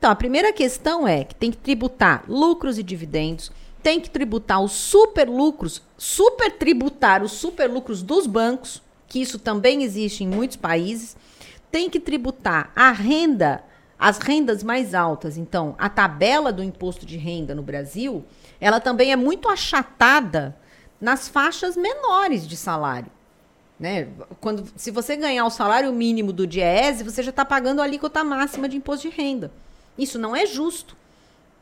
Então, 0.00 0.10
a 0.10 0.16
primeira 0.16 0.50
questão 0.50 1.06
é 1.06 1.24
que 1.24 1.34
tem 1.34 1.50
que 1.50 1.58
tributar 1.58 2.24
lucros 2.26 2.78
e 2.78 2.82
dividendos, 2.82 3.52
tem 3.82 4.00
que 4.00 4.08
tributar 4.08 4.58
os 4.62 4.72
super 4.72 5.28
lucros, 5.28 5.82
super 5.98 6.52
tributar 6.52 7.22
os 7.22 7.32
super 7.32 7.68
lucros 7.68 8.02
dos 8.02 8.26
bancos, 8.26 8.82
que 9.06 9.20
isso 9.20 9.38
também 9.38 9.82
existe 9.82 10.24
em 10.24 10.26
muitos 10.26 10.56
países, 10.56 11.18
tem 11.70 11.90
que 11.90 12.00
tributar 12.00 12.72
a 12.74 12.90
renda, 12.92 13.62
as 13.98 14.16
rendas 14.16 14.62
mais 14.62 14.94
altas. 14.94 15.36
Então, 15.36 15.74
a 15.78 15.90
tabela 15.90 16.50
do 16.50 16.64
imposto 16.64 17.04
de 17.04 17.18
renda 17.18 17.54
no 17.54 17.62
Brasil, 17.62 18.24
ela 18.58 18.80
também 18.80 19.12
é 19.12 19.16
muito 19.16 19.50
achatada 19.50 20.56
nas 20.98 21.28
faixas 21.28 21.76
menores 21.76 22.48
de 22.48 22.56
salário. 22.56 23.12
Né? 23.78 24.08
Quando, 24.40 24.66
se 24.76 24.90
você 24.90 25.14
ganhar 25.14 25.44
o 25.44 25.50
salário 25.50 25.92
mínimo 25.92 26.32
do 26.32 26.46
DIEESE, 26.46 27.04
você 27.04 27.22
já 27.22 27.28
está 27.28 27.44
pagando 27.44 27.82
a 27.82 27.84
alíquota 27.84 28.24
máxima 28.24 28.66
de 28.66 28.78
imposto 28.78 29.10
de 29.10 29.14
renda. 29.14 29.52
Isso 30.00 30.18
não 30.18 30.34
é 30.34 30.46
justo. 30.46 30.96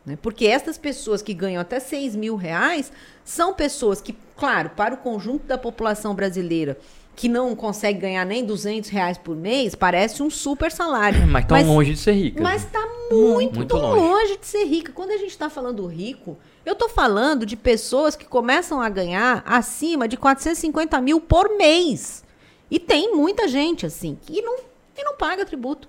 Né? 0.07 0.17
Porque 0.21 0.47
essas 0.47 0.79
pessoas 0.79 1.21
que 1.21 1.35
ganham 1.35 1.61
até 1.61 1.79
6 1.81 2.17
mil 2.17 2.37
reais 2.37 2.91
são 3.25 3.53
pessoas 3.53 4.01
que, 4.01 4.17
claro, 4.37 4.71
para 4.71 4.95
o 4.95 4.99
conjunto 4.99 5.45
da 5.47 5.59
população 5.59 6.15
brasileira 6.15 6.79
que 7.19 7.29
não 7.29 7.57
consegue 7.57 7.99
ganhar 7.99 8.25
nem 8.25 8.45
200 8.45 8.89
reais 8.91 9.19
por 9.19 9.35
mês, 9.35 9.75
parece 9.75 10.23
um 10.23 10.31
super 10.31 10.71
salário. 10.71 11.27
Mas 11.27 11.47
tão 11.47 11.67
longe 11.67 11.95
de 11.95 11.99
ser 11.99 12.13
rica. 12.13 12.41
Mas 12.41 12.63
está 12.65 12.79
muito, 13.11 13.57
Muito 13.57 13.77
longe. 13.77 14.01
longe. 14.01 14.37
de 14.37 14.47
ser 14.47 14.65
rica. 14.65 14.93
Quando 14.93 15.11
a 15.11 15.17
gente 15.17 15.31
está 15.31 15.51
falando 15.51 15.85
rico, 15.89 16.39
eu 16.65 16.75
estou 16.75 16.89
falando 16.89 17.45
de 17.45 17.57
pessoas 17.57 18.15
que 18.15 18.25
começam 18.25 18.81
a 18.81 18.89
ganhar 18.89 19.43
acima 19.45 20.07
de 20.07 20.17
450 20.17 21.01
mil 21.01 21.21
por 21.21 21.57
mês. 21.59 22.23
E 22.71 22.79
tem 22.79 23.13
muita 23.13 23.49
gente 23.49 23.85
assim 23.85 24.17
que 24.25 24.41
não, 24.41 24.59
que 24.95 25.03
não 25.03 25.17
paga 25.17 25.45
tributo. 25.45 25.89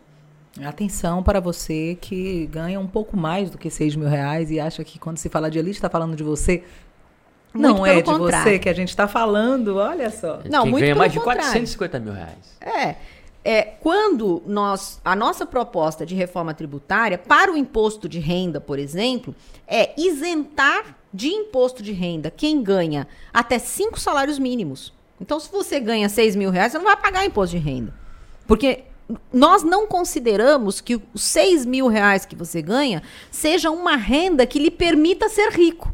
Atenção 0.66 1.24
para 1.24 1.40
você 1.40 1.98
que 2.00 2.48
ganha 2.48 2.80
um 2.80 2.88
pouco 2.88 3.16
mais 3.16 3.50
do 3.50 3.58
que 3.58 3.70
6 3.70 3.96
mil 3.96 4.08
reais 4.08 4.52
e 4.52 4.60
acha 4.60 4.84
que 4.84 5.00
quando 5.00 5.18
se 5.18 5.30
fala 5.30 5.50
de 5.50 5.60
elite 5.60 5.78
está 5.78 5.90
falando 5.90 6.16
de 6.16 6.24
você. 6.24 6.64
Muito 7.54 7.78
não 7.78 7.86
é 7.86 7.96
de 7.96 8.04
pelo 8.04 8.18
você 8.18 8.24
contrário. 8.24 8.60
que 8.60 8.70
a 8.70 8.74
gente 8.74 8.90
está 8.90 9.08
falando, 9.08 9.78
olha 9.78 10.10
só. 10.12 10.40
Não, 10.50 10.64
Quem 10.64 10.72
muito 10.72 10.84
ganha 10.84 10.96
mais 10.96 11.12
de 11.12 11.18
contrário. 11.18 11.42
450 11.42 12.00
mil 12.00 12.14
reais. 12.14 12.58
É, 12.62 12.96
é, 13.44 13.64
quando 13.64 14.44
nós, 14.46 15.00
a 15.04 15.16
nossa 15.16 15.46
proposta 15.46 16.06
de 16.06 16.14
reforma 16.14 16.54
tributária 16.54 17.18
para 17.18 17.52
o 17.52 17.58
imposto 17.58 18.08
de 18.08 18.20
renda, 18.20 18.62
por 18.62 18.78
exemplo, 18.78 19.34
é 19.68 19.94
isentar 20.00 20.98
de 21.12 21.30
imposto 21.30 21.82
de 21.82 21.92
renda 21.92 22.30
quem 22.30 22.62
ganha 22.62 23.08
até 23.34 23.58
cinco 23.58 24.00
salários 24.00 24.38
mínimos. 24.38 24.94
Então, 25.20 25.40
se 25.40 25.52
você 25.52 25.80
ganha 25.80 26.08
6 26.08 26.36
mil 26.36 26.50
reais, 26.50 26.72
você 26.72 26.78
não 26.78 26.86
vai 26.86 26.96
pagar 26.96 27.26
imposto 27.26 27.58
de 27.58 27.62
renda. 27.62 27.94
Porque 28.48 28.84
nós 29.34 29.64
não 29.64 29.88
consideramos 29.88 30.82
que 30.82 31.02
os 31.14 31.22
6 31.22 31.66
mil 31.66 31.88
reais 31.88 32.26
que 32.26 32.36
você 32.36 32.62
ganha 32.62 33.02
seja 33.32 33.72
uma 33.72 33.96
renda 33.96 34.46
que 34.46 34.60
lhe 34.60 34.72
permita 34.72 35.30
ser 35.30 35.50
rico. 35.50 35.92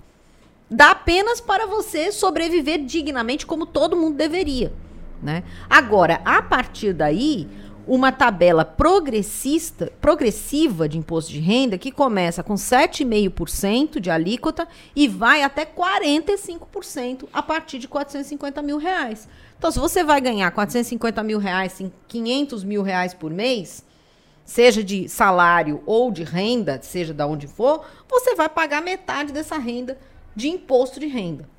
Dá 0.70 0.92
apenas 0.92 1.40
para 1.40 1.66
você 1.66 2.12
sobreviver 2.12 2.84
dignamente 2.84 3.46
como 3.46 3.66
todo 3.66 3.96
mundo 3.96 4.18
deveria. 4.18 4.74
Né? 5.22 5.44
Agora, 5.70 6.22
a 6.26 6.42
partir 6.42 6.92
daí, 6.92 7.48
uma 7.88 8.12
tabela 8.12 8.66
progressista, 8.66 9.92
progressiva 10.02 10.90
de 10.90 10.98
imposto 10.98 11.32
de 11.32 11.40
renda 11.40 11.78
que 11.78 11.92
começa 11.92 12.44
com 12.44 12.56
7,5% 12.56 14.00
de 14.00 14.10
alíquota 14.10 14.68
e 14.96 15.08
vai 15.08 15.44
até 15.44 15.66
45% 15.66 17.28
a 17.32 17.44
partir 17.44 17.78
de 17.78 17.88
450 17.88 18.62
mil 18.62 18.78
reais. 18.78 19.28
Então, 19.66 19.72
se 19.72 19.80
você 19.80 20.04
vai 20.04 20.22
ganhar 20.22 20.52
450 20.52 21.24
mil 21.24 21.40
reais, 21.40 21.82
em 21.82 21.92
500 22.08 22.64
mil 22.64 22.84
reais 22.84 23.16
por 23.16 23.32
mês, 23.32 23.84
seja 24.46 24.84
de 24.84 25.10
salário 25.10 25.82
ou 25.88 26.12
de 26.12 26.24
renda, 26.24 26.80
seja 26.84 27.16
de 27.16 27.24
onde 27.24 27.48
for, 27.48 27.84
você 28.08 28.36
vai 28.36 28.48
pagar 28.48 28.80
metade 28.84 29.34
dessa 29.34 29.58
renda 29.58 29.98
de 30.36 30.50
imposto 30.50 31.00
de 31.00 31.08
renda. 31.08 31.50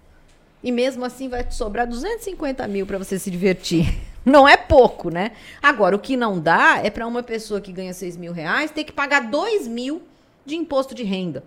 e 0.63 0.71
mesmo 0.71 1.05
assim 1.05 1.29
vai 1.29 1.43
te 1.43 1.57
sobrar 1.57 1.85
250 1.85 2.69
mil 2.69 2.87
para 2.87 2.97
você 2.97 3.19
se 3.19 3.29
divertir. 3.29 3.99
Não 4.25 4.47
é 4.47 4.57
pouco, 4.57 5.11
né? 5.11 5.33
Agora, 5.61 5.97
o 5.97 5.99
que 5.99 6.17
não 6.17 6.39
dá 6.39 6.81
é 6.85 6.91
para 6.91 7.09
uma 7.09 7.25
pessoa 7.25 7.61
que 7.61 7.73
ganha 7.73 7.93
6 7.93 8.17
mil 8.17 8.33
reais 8.33 8.71
ter 8.71 8.85
que 8.85 8.93
pagar 8.93 9.29
2 9.29 9.67
mil 9.67 10.03
de 10.45 10.55
imposto 10.55 10.95
de 10.95 11.03
renda. 11.03 11.43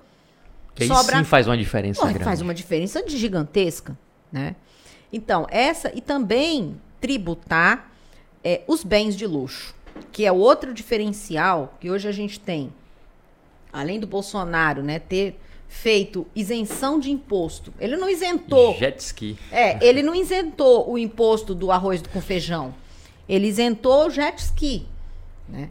Que 0.76 0.88
Sobra... 0.88 1.20
sim 1.20 1.24
faz 1.24 1.47
uma 1.47 1.57
diferença 1.57 2.01
Pô, 2.01 2.07
grande. 2.07 2.24
Faz 2.26 2.41
uma 2.41 2.53
diferença 2.53 3.01
de 3.01 3.18
gigantesca, 3.18 3.97
né? 4.30 4.55
Então, 5.12 5.47
essa 5.49 5.91
e 5.95 6.01
também 6.01 6.80
tributar 7.01 7.91
é, 8.43 8.62
os 8.68 8.84
bens 8.84 9.16
de 9.16 9.26
luxo, 9.26 9.74
que 10.12 10.26
é 10.26 10.32
outro 10.32 10.74
diferencial 10.74 11.76
que 11.80 11.89
hoje 11.89 12.07
a 12.07 12.12
gente 12.12 12.39
tem. 12.39 12.72
Além 13.72 13.99
do 13.99 14.07
Bolsonaro, 14.07 14.82
né, 14.82 14.99
ter 14.99 15.39
feito 15.68 16.26
isenção 16.36 16.99
de 16.99 17.12
imposto. 17.12 17.72
Ele 17.80 17.95
não 17.95 18.10
isentou. 18.10 18.76
Jet 18.76 18.99
ski. 18.99 19.38
É, 19.51 19.84
ele 19.86 20.01
não 20.01 20.16
isentou 20.16 20.91
o 20.91 20.97
imposto 20.97 21.53
do 21.53 21.72
arroz 21.72 22.01
com 22.12 22.20
feijão. 22.20 22.74
Ele 23.28 23.47
isentou 23.47 24.07
o 24.07 24.10
jet 24.10 24.39
ski. 24.39 24.88
Né? 25.47 25.70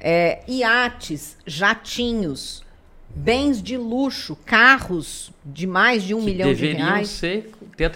É, 0.00 0.42
iates, 0.48 1.36
jatinhos, 1.46 2.64
bens 3.08 3.62
de 3.62 3.76
luxo, 3.76 4.36
carros 4.44 5.30
de 5.44 5.66
mais 5.66 6.02
de 6.02 6.14
um 6.14 6.18
que 6.18 6.24
milhão 6.24 6.52
de 6.52 6.72
reais. 6.72 7.08
Ser, 7.08 7.52
ter 7.76 7.84
a 7.84 7.90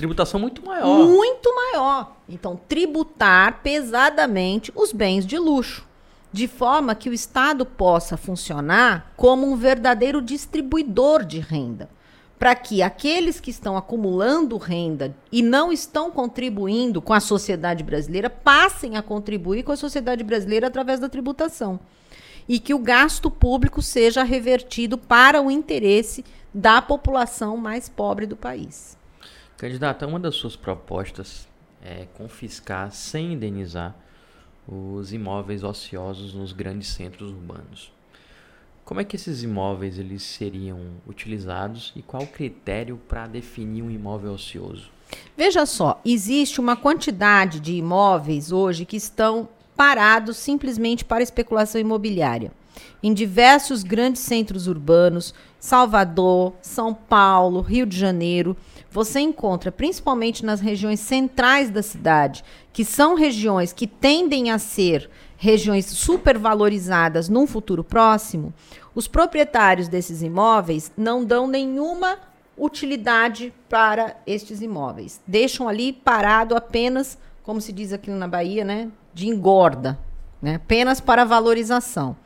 tributação 0.00 0.40
muito 0.40 0.64
maior. 0.64 1.06
Muito 1.06 1.54
maior. 1.54 2.16
Então, 2.28 2.58
tributar 2.68 3.60
pesadamente 3.62 4.72
os 4.74 4.92
bens 4.92 5.26
de 5.26 5.38
luxo 5.38 5.88
de 6.32 6.46
forma 6.46 6.94
que 6.94 7.10
o 7.10 7.12
Estado 7.12 7.66
possa 7.66 8.16
funcionar 8.16 9.12
como 9.16 9.46
um 9.46 9.56
verdadeiro 9.56 10.22
distribuidor 10.22 11.24
de 11.24 11.40
renda, 11.40 11.90
para 12.38 12.54
que 12.54 12.82
aqueles 12.82 13.40
que 13.40 13.50
estão 13.50 13.76
acumulando 13.76 14.56
renda 14.56 15.14
e 15.30 15.42
não 15.42 15.72
estão 15.72 16.10
contribuindo 16.10 17.02
com 17.02 17.12
a 17.12 17.20
sociedade 17.20 17.82
brasileira 17.82 18.30
passem 18.30 18.96
a 18.96 19.02
contribuir 19.02 19.64
com 19.64 19.72
a 19.72 19.76
sociedade 19.76 20.24
brasileira 20.24 20.68
através 20.68 21.00
da 21.00 21.08
tributação. 21.08 21.80
E 22.48 22.58
que 22.58 22.72
o 22.72 22.78
gasto 22.78 23.30
público 23.30 23.82
seja 23.82 24.22
revertido 24.22 24.96
para 24.96 25.42
o 25.42 25.50
interesse 25.50 26.24
da 26.54 26.80
população 26.80 27.56
mais 27.56 27.88
pobre 27.88 28.24
do 28.26 28.36
país. 28.36 28.99
Candidata, 29.60 30.06
uma 30.06 30.18
das 30.18 30.36
suas 30.36 30.56
propostas 30.56 31.46
é 31.84 32.06
confiscar 32.14 32.90
sem 32.92 33.34
indenizar 33.34 33.94
os 34.66 35.12
imóveis 35.12 35.62
ociosos 35.62 36.32
nos 36.32 36.54
grandes 36.54 36.88
centros 36.88 37.30
urbanos. 37.30 37.92
Como 38.86 39.02
é 39.02 39.04
que 39.04 39.16
esses 39.16 39.42
imóveis 39.42 39.98
eles 39.98 40.22
seriam 40.22 40.80
utilizados 41.06 41.92
e 41.94 42.00
qual 42.00 42.22
o 42.22 42.26
critério 42.26 42.98
para 43.06 43.26
definir 43.26 43.82
um 43.82 43.90
imóvel 43.90 44.32
ocioso? 44.32 44.90
Veja 45.36 45.66
só, 45.66 46.00
existe 46.06 46.58
uma 46.58 46.74
quantidade 46.74 47.60
de 47.60 47.74
imóveis 47.74 48.52
hoje 48.52 48.86
que 48.86 48.96
estão 48.96 49.46
parados 49.76 50.38
simplesmente 50.38 51.04
para 51.04 51.22
especulação 51.22 51.78
imobiliária. 51.78 52.50
Em 53.02 53.12
diversos 53.12 53.82
grandes 53.82 54.22
centros 54.22 54.66
urbanos, 54.66 55.34
Salvador, 55.58 56.54
São 56.62 56.94
Paulo, 56.94 57.60
Rio 57.60 57.84
de 57.84 57.98
Janeiro, 57.98 58.56
você 58.90 59.20
encontra, 59.20 59.70
principalmente 59.70 60.44
nas 60.44 60.60
regiões 60.60 61.00
centrais 61.00 61.70
da 61.70 61.82
cidade, 61.82 62.44
que 62.72 62.84
são 62.84 63.14
regiões 63.14 63.72
que 63.72 63.86
tendem 63.86 64.50
a 64.50 64.58
ser 64.58 65.08
regiões 65.36 65.86
supervalorizadas 65.86 67.28
num 67.28 67.46
futuro 67.46 67.82
próximo, 67.84 68.52
os 68.94 69.06
proprietários 69.06 69.88
desses 69.88 70.22
imóveis 70.22 70.92
não 70.96 71.24
dão 71.24 71.46
nenhuma 71.46 72.18
utilidade 72.58 73.52
para 73.68 74.16
estes 74.26 74.60
imóveis. 74.60 75.20
Deixam 75.26 75.68
ali 75.68 75.92
parado 75.92 76.54
apenas, 76.54 77.16
como 77.42 77.60
se 77.60 77.72
diz 77.72 77.92
aqui 77.92 78.10
na 78.10 78.28
Bahia, 78.28 78.64
né, 78.64 78.90
de 79.14 79.28
engorda, 79.28 79.98
né, 80.42 80.56
apenas 80.56 81.00
para 81.00 81.24
valorização. 81.24 82.16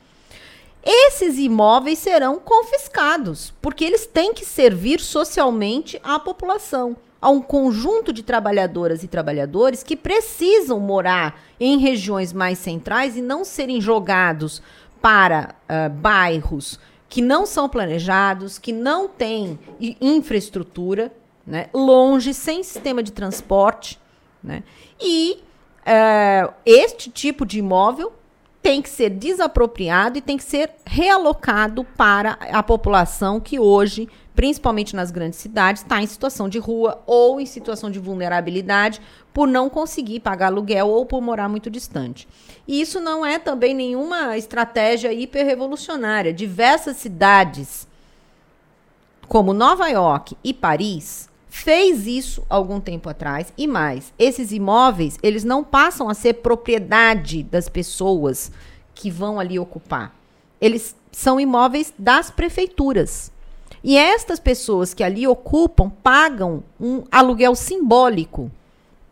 Esses 0.85 1.39
imóveis 1.39 1.97
serão 1.97 2.37
confiscados, 2.37 3.51
porque 3.59 3.83
eles 3.83 4.05
têm 4.05 4.35
que 4.35 4.45
servir 4.45 4.99
socialmente 4.99 5.99
à 6.03 6.19
população, 6.19 6.95
a 7.19 7.27
um 7.27 7.41
conjunto 7.41 8.13
de 8.13 8.21
trabalhadoras 8.21 9.01
e 9.01 9.07
trabalhadores 9.07 9.81
que 9.81 9.95
precisam 9.95 10.79
morar 10.79 11.41
em 11.59 11.79
regiões 11.79 12.31
mais 12.31 12.59
centrais 12.59 13.17
e 13.17 13.21
não 13.21 13.43
serem 13.43 13.81
jogados 13.81 14.61
para 15.01 15.55
uh, 15.67 15.89
bairros 15.89 16.79
que 17.09 17.21
não 17.21 17.47
são 17.47 17.67
planejados, 17.67 18.59
que 18.59 18.71
não 18.71 19.07
têm 19.07 19.57
infraestrutura, 19.99 21.11
né, 21.47 21.67
longe, 21.73 22.31
sem 22.33 22.61
sistema 22.61 23.01
de 23.01 23.11
transporte. 23.11 23.99
Né, 24.43 24.63
e 25.01 25.39
uh, 25.81 26.53
este 26.63 27.09
tipo 27.09 27.43
de 27.43 27.57
imóvel 27.57 28.13
tem 28.65 28.81
que 28.81 28.89
ser 28.89 29.11
desapropriado 29.11 30.17
e 30.17 30.21
tem 30.21 30.37
que 30.37 30.43
ser 30.43 30.71
realocado 30.83 31.83
para 31.83 32.31
a 32.51 32.63
população 32.63 33.39
que 33.39 33.59
hoje, 33.59 34.09
principalmente 34.35 34.95
nas 34.95 35.11
grandes 35.11 35.37
cidades, 35.37 35.83
está 35.83 36.01
em 36.01 36.07
situação 36.07 36.49
de 36.49 36.57
rua 36.57 36.99
ou 37.05 37.39
em 37.39 37.45
situação 37.45 37.91
de 37.91 37.99
vulnerabilidade 37.99 38.99
por 39.31 39.47
não 39.47 39.69
conseguir 39.69 40.19
pagar 40.19 40.47
aluguel 40.47 40.87
ou 40.87 41.05
por 41.05 41.21
morar 41.21 41.47
muito 41.47 41.69
distante. 41.69 42.27
E 42.67 42.81
isso 42.81 42.99
não 42.99 43.23
é 43.23 43.37
também 43.37 43.75
nenhuma 43.75 44.35
estratégia 44.35 45.13
hiperrevolucionária. 45.13 46.33
Diversas 46.33 46.97
cidades, 46.97 47.87
como 49.27 49.53
Nova 49.53 49.87
York 49.89 50.35
e 50.43 50.51
Paris, 50.51 51.29
fez 51.55 52.05
isso 52.05 52.43
algum 52.49 52.81
tempo 52.81 53.07
atrás 53.07 53.53
e 53.57 53.65
mais. 53.65 54.13
Esses 54.19 54.51
imóveis, 54.51 55.17
eles 55.23 55.45
não 55.45 55.63
passam 55.63 56.09
a 56.09 56.13
ser 56.13 56.33
propriedade 56.33 57.43
das 57.43 57.69
pessoas 57.69 58.51
que 58.93 59.09
vão 59.09 59.39
ali 59.39 59.57
ocupar. 59.57 60.13
Eles 60.59 60.93
são 61.13 61.39
imóveis 61.39 61.93
das 61.97 62.29
prefeituras. 62.29 63.31
E 63.81 63.97
estas 63.97 64.37
pessoas 64.37 64.93
que 64.93 65.01
ali 65.01 65.25
ocupam 65.25 65.89
pagam 65.89 66.61
um 66.77 67.03
aluguel 67.09 67.55
simbólico 67.55 68.51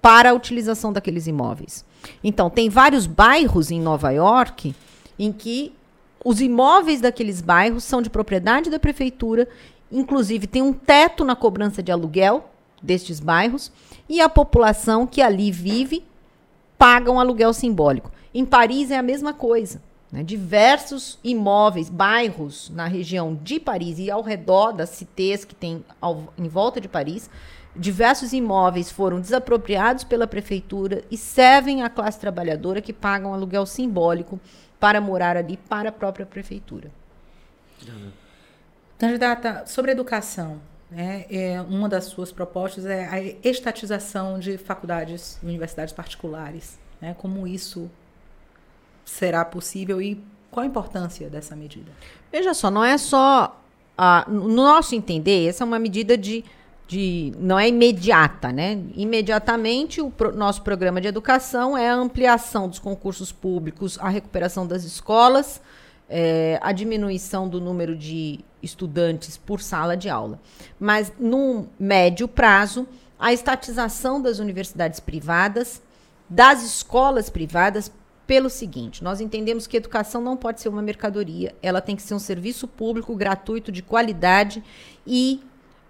para 0.02 0.32
a 0.32 0.34
utilização 0.34 0.92
daqueles 0.92 1.28
imóveis. 1.28 1.86
Então, 2.22 2.50
tem 2.50 2.70
vários 2.70 3.08
bairros 3.08 3.72
em 3.72 3.80
Nova 3.80 4.12
York 4.12 4.76
em 5.18 5.32
que 5.32 5.74
os 6.26 6.42
imóveis 6.42 7.00
daqueles 7.00 7.42
bairros 7.42 7.86
são 7.86 8.02
de 8.02 8.10
propriedade 8.10 8.70
da 8.70 8.80
prefeitura 8.80 9.48
Inclusive, 9.94 10.48
tem 10.48 10.64
um 10.64 10.74
teto 10.74 11.24
na 11.24 11.36
cobrança 11.36 11.84
de 11.84 11.92
aluguel 11.92 12.50
destes 12.82 13.20
bairros 13.20 13.72
e 14.10 14.20
a 14.20 14.28
população 14.28 15.06
que 15.06 15.22
ali 15.22 15.52
vive 15.52 16.04
paga 16.78 17.12
um 17.12 17.20
aluguel 17.20 17.54
simbólico. 17.54 18.12
Em 18.34 18.44
Paris 18.44 18.90
é 18.90 18.98
a 18.98 19.04
mesma 19.04 19.34
coisa. 19.34 19.82
Né? 20.12 20.24
Diversos 20.24 21.20
imóveis, 21.24 21.90
bairros 21.90 22.72
na 22.72 22.88
região 22.88 23.40
de 23.42 23.60
Paris 23.60 24.00
e 24.00 24.10
ao 24.10 24.22
redor 24.22 24.72
das 24.72 24.90
cités 24.90 25.46
que 25.46 25.54
tem 25.56 25.86
ao, 26.02 26.34
em 26.38 26.48
volta 26.48 26.82
de 26.82 26.88
Paris, 26.88 27.30
diversos 27.76 28.34
imóveis 28.34 28.92
foram 28.92 29.22
desapropriados 29.22 30.04
pela 30.04 30.28
prefeitura 30.28 31.04
e 31.10 31.18
servem 31.18 31.84
à 31.84 31.90
classe 31.90 32.20
trabalhadora 32.20 32.82
que 32.82 32.92
paga 32.92 33.28
um 33.28 33.34
aluguel 33.34 33.66
simbólico 33.66 34.40
para 34.80 35.00
morar 35.00 35.38
ali 35.38 35.56
para 35.56 35.90
a 35.90 35.92
própria 35.92 36.26
prefeitura. 36.26 36.92
Uhum. 37.88 38.23
Candidata, 39.04 39.64
sobre 39.66 39.92
educação, 39.92 40.62
né, 40.90 41.26
é, 41.30 41.62
uma 41.62 41.90
das 41.90 42.06
suas 42.06 42.32
propostas 42.32 42.86
é 42.86 43.06
a 43.06 43.22
estatização 43.46 44.40
de 44.40 44.58
faculdades 44.58 45.38
e 45.44 45.46
universidades 45.46 45.94
particulares. 45.94 46.80
Né, 47.02 47.14
como 47.20 47.46
isso 47.46 47.92
será 49.04 49.44
possível 49.44 50.02
e 50.02 50.24
qual 50.50 50.64
a 50.64 50.68
importância 50.68 51.30
dessa 51.30 51.54
medida? 51.54 51.92
Veja 52.32 52.54
só, 52.54 52.72
não 52.72 52.82
é 52.82 52.98
só. 52.98 53.60
Ah, 53.98 54.26
no 54.26 54.48
nosso 54.48 54.96
entender, 54.96 55.50
essa 55.50 55.66
é 55.66 55.68
uma 55.68 55.80
medida 55.80 56.18
de. 56.18 56.46
de 56.88 57.34
não 57.38 57.60
é 57.60 57.68
imediata, 57.68 58.54
né? 58.54 58.80
Imediatamente, 58.96 60.00
o 60.00 60.10
pro, 60.10 60.34
nosso 60.34 60.62
programa 60.62 61.02
de 61.02 61.10
educação 61.10 61.78
é 61.78 61.90
a 61.90 61.94
ampliação 61.94 62.70
dos 62.70 62.80
concursos 62.80 63.34
públicos, 63.34 64.00
a 64.00 64.08
recuperação 64.08 64.66
das 64.66 64.86
escolas, 64.86 65.62
é, 66.10 66.58
a 66.62 66.72
diminuição 66.72 67.50
do 67.50 67.60
número 67.60 67.98
de 67.98 68.40
estudantes 68.64 69.38
por 69.38 69.62
sala 69.62 69.96
de 69.96 70.10
aula. 70.10 70.40
Mas, 70.80 71.12
no 71.20 71.68
médio 71.78 72.28
prazo, 72.28 72.88
a 73.20 73.32
estatização 73.32 74.22
das 74.22 74.40
universidades 74.40 75.00
privadas, 75.00 75.82
das 76.30 76.64
escolas 76.64 77.30
privadas, 77.30 77.92
pelo 78.26 78.50
seguinte: 78.50 79.04
nós 79.04 79.22
entendemos 79.22 79.68
que 79.68 79.78
educação 79.78 80.22
não 80.22 80.36
pode 80.36 80.62
ser 80.62 80.70
uma 80.70 80.82
mercadoria, 80.82 81.54
ela 81.62 81.82
tem 81.82 81.96
que 81.96 82.02
ser 82.02 82.14
um 82.14 82.20
serviço 82.20 82.68
público 82.68 83.16
gratuito 83.16 83.72
de 83.72 83.82
qualidade 83.82 84.64
e 85.06 85.44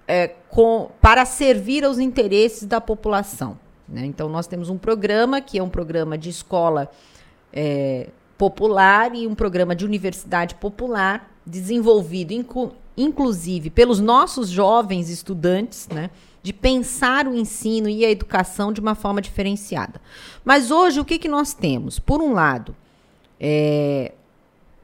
é, 0.07 0.28
com, 0.49 0.91
para 0.99 1.26
servir 1.26 1.86
aos 1.86 1.99
interesses 1.99 2.65
da 2.65 2.82
população. 2.82 3.57
Né? 3.88 4.05
Então, 4.05 4.28
nós 4.30 4.47
temos 4.47 4.69
um 4.69 4.78
programa 4.78 5.39
que 5.41 5.57
é 5.57 5.63
um 5.63 5.69
programa 5.69 6.17
de 6.17 6.30
escola 6.30 6.89
é, 7.51 8.09
popular 8.38 9.15
e 9.15 9.28
um 9.28 9.36
programa 9.36 9.76
de 9.76 9.86
universidade 9.86 10.55
popular 10.55 11.32
desenvolvido 11.45 12.31
em, 12.31 12.45
inclusive 12.97 13.69
pelos 13.69 13.99
nossos 13.99 14.49
jovens 14.49 15.09
estudantes, 15.09 15.87
né? 15.87 16.09
De 16.41 16.51
pensar 16.51 17.25
o 17.25 17.35
ensino 17.35 17.87
e 17.87 18.05
a 18.05 18.11
educação 18.11 18.73
de 18.73 18.81
uma 18.81 18.95
forma 18.95 19.21
diferenciada. 19.21 20.01
Mas 20.43 20.71
hoje, 20.71 20.99
o 20.99 21.05
que, 21.05 21.17
que 21.17 21.29
nós 21.29 21.53
temos? 21.53 21.99
Por 21.99 22.21
um 22.21 22.33
lado, 22.33 22.75
é, 23.39 24.11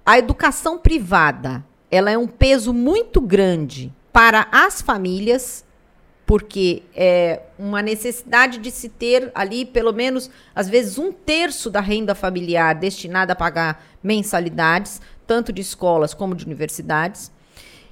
a 0.05 0.18
educação 0.18 0.78
privada 0.78 1.64
ela 1.91 2.12
é 2.12 2.18
um 2.18 2.28
peso 2.28 2.74
muito 2.74 3.20
grande 3.20 3.91
para 4.14 4.47
as 4.51 4.82
famílias, 4.82 5.66
porque 6.30 6.84
é 6.96 7.42
uma 7.58 7.82
necessidade 7.82 8.60
de 8.60 8.70
se 8.70 8.88
ter 8.88 9.32
ali 9.34 9.66
pelo 9.66 9.92
menos, 9.92 10.30
às 10.54 10.70
vezes, 10.70 11.00
um 11.00 11.12
terço 11.12 11.72
da 11.72 11.82
renda 11.82 12.14
familiar 12.14 12.76
destinada 12.76 13.34
a 13.34 13.36
pagar 13.36 13.84
mensalidades, 14.04 15.02
tanto 15.26 15.52
de 15.52 15.64
escolas 15.64 16.14
como 16.14 16.36
de 16.36 16.46
universidades. 16.46 17.32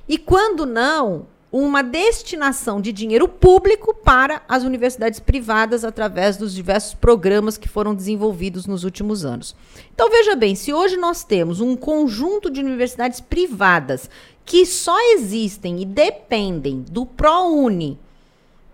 E 0.08 0.20
quando 0.20 0.68
não, 0.68 1.26
uma 1.52 1.82
destinação 1.82 2.80
de 2.80 2.94
dinheiro 2.94 3.28
público 3.28 3.92
para 3.92 4.44
as 4.48 4.62
universidades 4.62 5.20
privadas 5.20 5.84
através 5.84 6.38
dos 6.38 6.54
diversos 6.54 6.94
programas 6.94 7.58
que 7.58 7.68
foram 7.68 7.96
desenvolvidos 7.96 8.68
nos 8.68 8.84
últimos 8.84 9.26
anos. 9.26 9.56
Então 9.96 10.12
veja 10.12 10.36
bem, 10.36 10.54
se 10.54 10.72
hoje 10.72 10.96
nós 10.96 11.24
temos 11.24 11.60
um 11.60 11.76
conjunto 11.76 12.52
de 12.52 12.60
universidades 12.60 13.20
privadas 13.20 14.08
que 14.46 14.64
só 14.64 14.96
existem 15.16 15.82
e 15.82 15.86
dependem 15.86 16.86
do 16.88 17.04
ProUni 17.04 17.98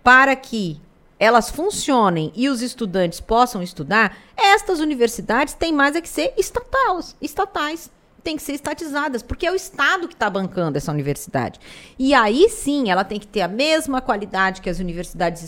para 0.04 0.36
que 0.36 0.80
elas 1.18 1.50
funcionem 1.50 2.30
e 2.36 2.48
os 2.48 2.60
estudantes 2.60 3.18
possam 3.18 3.62
estudar, 3.62 4.16
estas 4.36 4.78
universidades 4.78 5.54
têm 5.54 5.72
mais 5.72 5.96
é 5.96 6.00
que 6.00 6.08
ser 6.08 6.34
estatais, 6.36 7.16
estatais 7.22 7.90
tem 8.22 8.36
que 8.36 8.42
ser 8.42 8.52
estatizadas, 8.52 9.22
porque 9.22 9.46
é 9.46 9.52
o 9.52 9.54
Estado 9.54 10.08
que 10.08 10.14
está 10.14 10.30
bancando 10.30 10.78
essa 10.78 10.90
universidade. 10.90 11.60
E 11.98 12.14
aí 12.14 12.48
sim, 12.48 12.90
ela 12.90 13.04
tem 13.04 13.20
que 13.20 13.26
ter 13.26 13.42
a 13.42 13.48
mesma 13.48 14.00
qualidade 14.00 14.62
que 14.62 14.70
as 14.70 14.78
universidades 14.78 15.44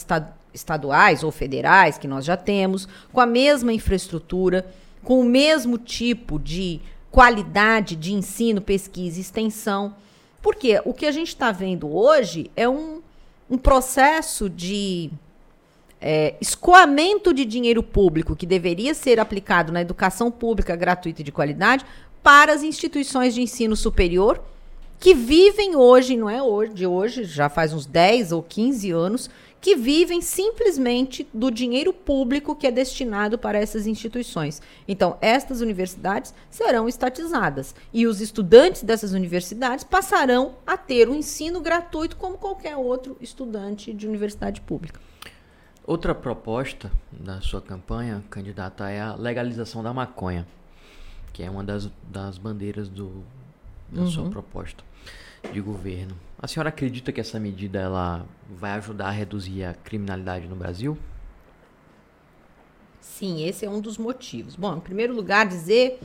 estaduais 0.53 1.23
ou 1.23 1.33
federais, 1.33 1.97
que 1.97 2.07
nós 2.07 2.25
já 2.25 2.37
temos, 2.37 2.87
com 3.13 3.21
a 3.21 3.27
mesma 3.27 3.73
infraestrutura, 3.73 4.67
com 5.03 5.21
o 5.21 5.25
mesmo 5.25 5.79
tipo 5.79 6.39
de 6.39 6.81
qualidade 7.11 7.97
de 7.97 8.13
ensino, 8.13 8.61
pesquisa 8.61 9.19
e 9.19 9.23
extensão. 9.23 9.95
Porque 10.43 10.81
o 10.85 10.93
que 10.93 11.07
a 11.07 11.13
gente 11.13 11.29
está 11.29 11.51
vendo 11.51 11.93
hoje 11.93 12.51
é 12.55 12.69
um, 12.69 13.01
um 13.49 13.57
processo 13.59 14.51
de 14.51 15.11
é, 16.01 16.34
escoamento 16.40 17.32
de 17.32 17.44
dinheiro 17.44 17.82
público 17.82 18.36
que 18.36 18.47
deveria 18.47 18.94
ser 18.94 19.18
aplicado 19.20 19.72
na 19.72 19.80
educação 19.80 20.30
pública 20.30 20.76
gratuita 20.76 21.20
e 21.20 21.24
de 21.24 21.32
qualidade 21.32 21.84
para 22.22 22.53
as 22.53 22.62
instituições 22.62 23.34
de 23.34 23.42
ensino 23.42 23.76
superior 23.76 24.42
que 24.99 25.14
vivem 25.14 25.76
hoje, 25.76 26.16
não 26.16 26.28
é 26.28 26.42
hoje, 26.42 26.72
de 26.72 26.86
hoje, 26.86 27.24
já 27.24 27.49
faz 27.49 27.72
uns 27.72 27.86
10 27.86 28.32
ou 28.32 28.42
15 28.42 28.90
anos, 28.90 29.30
que 29.67 29.75
vivem 29.75 30.21
simplesmente 30.21 31.27
do 31.35 31.51
dinheiro 31.51 31.93
público 31.93 32.55
que 32.55 32.69
é 32.69 32.71
destinado 32.71 33.37
para 33.37 33.59
essas 33.59 33.85
instituições. 33.85 34.62
Então, 34.87 35.19
estas 35.21 35.61
universidades 35.61 36.33
serão 36.49 36.89
estatizadas 36.89 37.75
e 37.93 38.07
os 38.07 38.21
estudantes 38.21 38.85
dessas 38.85 39.12
universidades 39.12 39.83
passarão 39.83 40.55
a 40.64 40.77
ter 40.77 41.09
o 41.09 41.11
um 41.11 41.17
ensino 41.17 41.61
gratuito 41.61 42.17
como 42.17 42.39
qualquer 42.39 42.77
outro 42.77 43.17
estudante 43.21 43.93
de 43.93 44.07
universidade 44.07 44.61
pública. 44.61 45.01
Outra 45.85 46.14
proposta 46.14 46.93
da 47.11 47.41
sua 47.41 47.61
campanha, 47.61 48.23
candidata, 48.31 48.89
é 48.89 49.01
a 49.01 49.17
legalização 49.17 49.83
da 49.83 49.93
maconha 49.93 50.47
que 51.33 51.43
é 51.43 51.51
uma 51.51 51.64
das, 51.64 51.91
das 52.09 52.39
bandeiras 52.39 52.89
do, 52.89 53.25
da 53.91 54.03
uhum. 54.03 54.07
sua 54.07 54.31
proposta 54.31 54.85
de 55.53 55.61
governo. 55.61 56.17
A 56.39 56.47
senhora 56.47 56.68
acredita 56.68 57.12
que 57.12 57.20
essa 57.20 57.41
medida 57.41 57.78
ela 57.78 58.26
vai 58.51 58.72
ajudar 58.72 59.07
a 59.07 59.11
reduzir 59.11 59.64
a 59.64 59.72
criminalidade 59.72 60.47
no 60.47 60.55
Brasil? 60.55 60.99
Sim, 63.01 63.47
esse 63.47 63.64
é 63.64 63.70
um 63.70 63.80
dos 63.80 63.97
motivos. 63.97 64.55
Bom, 64.55 64.76
em 64.76 64.80
primeiro 64.80 65.14
lugar, 65.14 65.47
dizer 65.47 65.99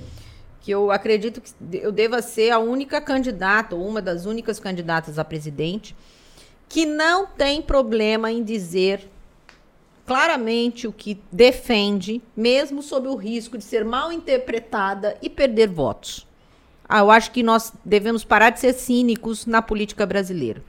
que 0.61 0.71
eu 0.71 0.89
acredito 0.89 1.41
que 1.41 1.53
eu 1.73 1.91
deva 1.91 2.21
ser 2.21 2.51
a 2.51 2.59
única 2.59 3.01
candidata, 3.01 3.75
ou 3.75 3.85
uma 3.85 4.01
das 4.01 4.25
únicas 4.25 4.59
candidatas 4.59 5.19
a 5.19 5.25
presidente, 5.25 5.95
que 6.69 6.85
não 6.85 7.25
tem 7.25 7.61
problema 7.61 8.31
em 8.31 8.41
dizer 8.41 9.09
claramente 10.05 10.87
o 10.87 10.93
que 10.93 11.21
defende, 11.31 12.21
mesmo 12.35 12.81
sob 12.81 13.07
o 13.09 13.15
risco 13.15 13.57
de 13.57 13.63
ser 13.63 13.83
mal 13.83 14.11
interpretada 14.11 15.17
e 15.21 15.29
perder 15.29 15.67
votos. 15.67 16.25
Ah, 16.93 16.99
eu 16.99 17.09
acho 17.09 17.31
que 17.31 17.41
nós 17.41 17.71
devemos 17.85 18.25
parar 18.25 18.49
de 18.49 18.59
ser 18.59 18.73
cínicos 18.73 19.45
na 19.45 19.61
política 19.61 20.05
brasileira. 20.05 20.61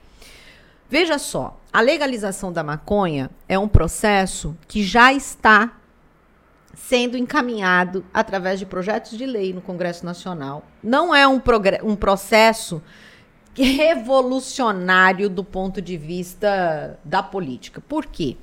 Veja 0.89 1.17
só, 1.17 1.59
a 1.71 1.81
legalização 1.81 2.53
da 2.53 2.63
maconha 2.63 3.29
é 3.45 3.59
um 3.59 3.67
processo 3.67 4.55
que 4.65 4.85
já 4.85 5.11
está 5.11 5.73
sendo 6.75 7.17
encaminhado 7.17 8.05
através 8.13 8.57
de 8.57 8.65
projetos 8.65 9.17
de 9.17 9.25
lei 9.25 9.51
no 9.51 9.59
Congresso 9.59 10.05
Nacional. 10.05 10.63
Não 10.81 11.13
é 11.13 11.27
um, 11.27 11.41
um 11.83 11.95
processo 11.97 12.81
revolucionário 13.53 15.29
do 15.29 15.43
ponto 15.43 15.81
de 15.81 15.97
vista 15.97 16.97
da 17.03 17.21
política. 17.21 17.81
Por 17.81 18.05
quê? 18.05 18.37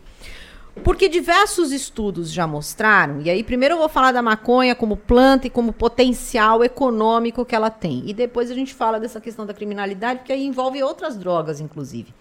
Porque 0.82 1.08
diversos 1.08 1.72
estudos 1.72 2.32
já 2.32 2.46
mostraram, 2.46 3.20
e 3.20 3.30
aí 3.30 3.44
primeiro 3.44 3.74
eu 3.74 3.78
vou 3.78 3.88
falar 3.88 4.12
da 4.12 4.22
maconha 4.22 4.74
como 4.74 4.96
planta 4.96 5.46
e 5.46 5.50
como 5.50 5.72
potencial 5.72 6.64
econômico 6.64 7.44
que 7.44 7.54
ela 7.54 7.70
tem. 7.70 8.02
E 8.06 8.14
depois 8.14 8.50
a 8.50 8.54
gente 8.54 8.72
fala 8.74 8.98
dessa 8.98 9.20
questão 9.20 9.44
da 9.44 9.54
criminalidade, 9.54 10.20
porque 10.20 10.32
aí 10.32 10.44
envolve 10.44 10.82
outras 10.82 11.16
drogas, 11.16 11.60
inclusive. 11.60 12.14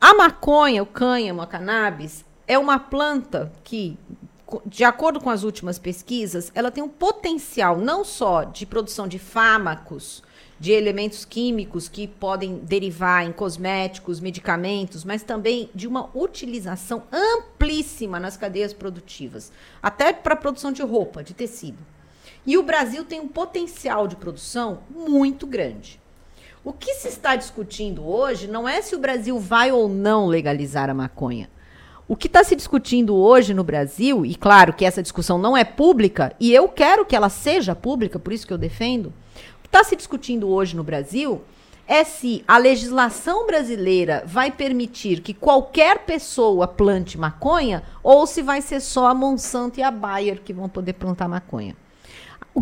A 0.00 0.14
maconha, 0.14 0.82
o 0.82 0.86
cânhamo, 0.86 1.42
a 1.42 1.46
cannabis, 1.46 2.24
é 2.46 2.58
uma 2.58 2.78
planta 2.78 3.52
que, 3.62 3.98
de 4.66 4.82
acordo 4.82 5.20
com 5.20 5.30
as 5.30 5.42
últimas 5.42 5.78
pesquisas, 5.78 6.50
ela 6.54 6.70
tem 6.70 6.82
um 6.82 6.88
potencial 6.88 7.78
não 7.78 8.04
só 8.04 8.44
de 8.44 8.66
produção 8.66 9.06
de 9.06 9.18
fármacos, 9.18 10.22
de 10.58 10.72
elementos 10.72 11.24
químicos 11.24 11.88
que 11.88 12.06
podem 12.06 12.56
derivar 12.56 13.24
em 13.24 13.32
cosméticos, 13.32 14.20
medicamentos, 14.20 15.04
mas 15.04 15.22
também 15.22 15.70
de 15.74 15.86
uma 15.86 16.10
utilização 16.14 17.02
amplíssima 17.60 18.18
nas 18.18 18.38
cadeias 18.38 18.72
produtivas, 18.72 19.52
até 19.82 20.14
para 20.14 20.34
produção 20.34 20.72
de 20.72 20.82
roupa, 20.82 21.22
de 21.22 21.34
tecido. 21.34 21.78
E 22.46 22.56
o 22.56 22.62
Brasil 22.62 23.04
tem 23.04 23.20
um 23.20 23.28
potencial 23.28 24.08
de 24.08 24.16
produção 24.16 24.80
muito 24.88 25.46
grande. 25.46 26.00
O 26.64 26.72
que 26.72 26.94
se 26.94 27.08
está 27.08 27.36
discutindo 27.36 28.06
hoje 28.06 28.48
não 28.48 28.66
é 28.66 28.80
se 28.80 28.94
o 28.94 28.98
Brasil 28.98 29.38
vai 29.38 29.70
ou 29.70 29.88
não 29.88 30.26
legalizar 30.26 30.88
a 30.88 30.94
maconha. 30.94 31.50
O 32.08 32.16
que 32.16 32.26
está 32.26 32.42
se 32.42 32.56
discutindo 32.56 33.14
hoje 33.14 33.52
no 33.52 33.62
Brasil, 33.62 34.24
e 34.24 34.34
claro 34.34 34.72
que 34.72 34.84
essa 34.84 35.02
discussão 35.02 35.38
não 35.38 35.56
é 35.56 35.62
pública, 35.62 36.34
e 36.40 36.52
eu 36.52 36.66
quero 36.66 37.04
que 37.04 37.14
ela 37.14 37.28
seja 37.28 37.74
pública, 37.74 38.18
por 38.18 38.32
isso 38.32 38.46
que 38.46 38.52
eu 38.52 38.58
defendo, 38.58 39.12
está 39.64 39.84
se 39.84 39.94
discutindo 39.94 40.48
hoje 40.48 40.74
no 40.74 40.82
Brasil 40.82 41.42
é 41.90 42.04
se 42.04 42.44
a 42.46 42.56
legislação 42.56 43.48
brasileira 43.48 44.22
vai 44.24 44.52
permitir 44.52 45.20
que 45.20 45.34
qualquer 45.34 46.04
pessoa 46.04 46.68
plante 46.68 47.18
maconha 47.18 47.82
ou 48.00 48.28
se 48.28 48.42
vai 48.42 48.62
ser 48.62 48.78
só 48.78 49.08
a 49.08 49.14
Monsanto 49.14 49.80
e 49.80 49.82
a 49.82 49.90
Bayer 49.90 50.40
que 50.40 50.52
vão 50.52 50.68
poder 50.68 50.92
plantar 50.92 51.28
maconha. 51.28 51.74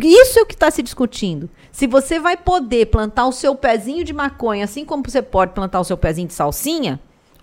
Isso 0.03 0.39
é 0.39 0.43
o 0.43 0.47
que 0.47 0.55
está 0.55 0.71
se 0.71 0.83
discutindo. 0.83 1.51
Se 1.71 1.87
você 1.87 2.19
vai 2.19 2.39
poder 2.39 2.87
plantar 2.87 3.27
o 3.27 3.33
seu 3.33 3.55
pezinho 3.55 4.03
de 4.03 4.15
maconha, 4.15 4.65
assim 4.65 4.83
como 4.83 5.03
você 5.07 5.21
pode 5.21 5.53
plantar 5.53 5.81
o 5.81 5.85
seu 5.85 5.99
pezinho 5.99 6.29
de 6.29 6.35
salsinha, 6.35 6.99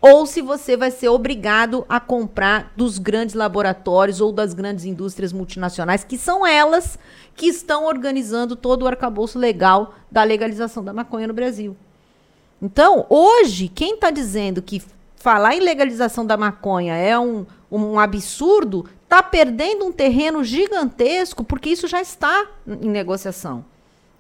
ou 0.08 0.28
se 0.28 0.39
você 0.39 0.78
vai 0.78 0.91
ser 0.91 1.10
obrigado 1.10 1.84
a 1.89 1.99
comprar 1.99 2.72
dos 2.78 2.99
grandes 2.99 3.34
laboratórios 3.34 4.22
ou 4.22 4.32
das 4.32 4.53
grandes 4.53 4.86
indústrias 4.86 5.34
multinacionais, 5.34 6.03
que 6.03 6.16
são 6.16 6.45
elas 6.45 6.99
que 7.36 7.47
estão 7.47 7.86
organizando 7.86 8.56
todo 8.56 8.84
o 8.84 8.88
arcabouço 8.88 9.39
legal 9.39 9.95
da 10.12 10.22
legalização 10.22 10.84
da 10.84 10.93
maconha 10.93 11.26
no 11.26 11.34
Brasil. 11.34 11.76
Então, 12.62 13.08
hoje, 13.10 13.68
quem 13.68 13.95
está 13.95 14.12
dizendo 14.12 14.62
que 14.62 14.80
falar 15.16 15.56
em 15.56 15.60
legalização 15.60 16.24
da 16.24 16.38
maconha 16.38 16.93
é 16.93 17.18
um, 17.18 17.43
um 17.72 17.99
absurdo, 17.99 18.88
está 19.03 19.24
perdendo 19.24 19.86
um 19.86 19.91
terreno 19.91 20.43
gigantesco, 20.43 21.43
porque 21.43 21.70
isso 21.70 21.88
já 21.88 21.99
está 21.99 22.45
em 22.68 22.89
negociação. 22.89 23.66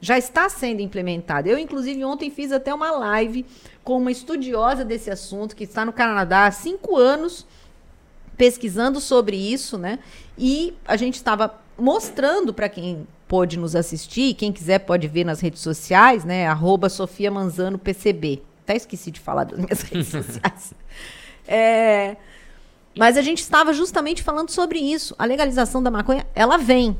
Já 0.05 0.19
está 0.19 0.47
sendo 0.49 0.81
implementado. 0.81 1.49
Eu, 1.49 1.57
inclusive, 1.57 2.05
ontem 2.05 2.29
fiz 2.29 2.51
até 2.51 2.71
uma 2.71 2.91
live 2.91 3.43
com 3.83 3.97
uma 3.97 4.11
estudiosa 4.11 4.85
desse 4.85 5.09
assunto, 5.09 5.55
que 5.55 5.63
está 5.63 5.83
no 5.83 5.91
Canadá 5.91 6.45
há 6.45 6.51
cinco 6.51 6.95
anos, 6.95 7.43
pesquisando 8.37 9.01
sobre 9.01 9.35
isso, 9.35 9.79
né? 9.79 9.97
E 10.37 10.75
a 10.87 10.95
gente 10.95 11.15
estava 11.15 11.59
mostrando 11.75 12.53
para 12.53 12.69
quem 12.69 13.07
pôde 13.27 13.57
nos 13.57 13.75
assistir, 13.75 14.35
quem 14.35 14.53
quiser 14.53 14.77
pode 14.77 15.07
ver 15.07 15.23
nas 15.23 15.39
redes 15.39 15.61
sociais, 15.61 16.23
né? 16.23 16.45
Arroba 16.45 16.87
Sofia 16.87 17.31
Manzano 17.31 17.79
PCB. 17.79 18.43
Até 18.61 18.75
esqueci 18.75 19.09
de 19.09 19.19
falar 19.19 19.45
das 19.45 19.57
minhas 19.57 19.81
redes 19.89 20.09
sociais. 20.09 20.71
É, 21.47 22.15
mas 22.95 23.17
a 23.17 23.23
gente 23.23 23.39
estava 23.39 23.73
justamente 23.73 24.21
falando 24.21 24.51
sobre 24.51 24.77
isso. 24.77 25.15
A 25.17 25.25
legalização 25.25 25.81
da 25.81 25.89
maconha, 25.89 26.27
ela 26.35 26.59
vem. 26.59 26.95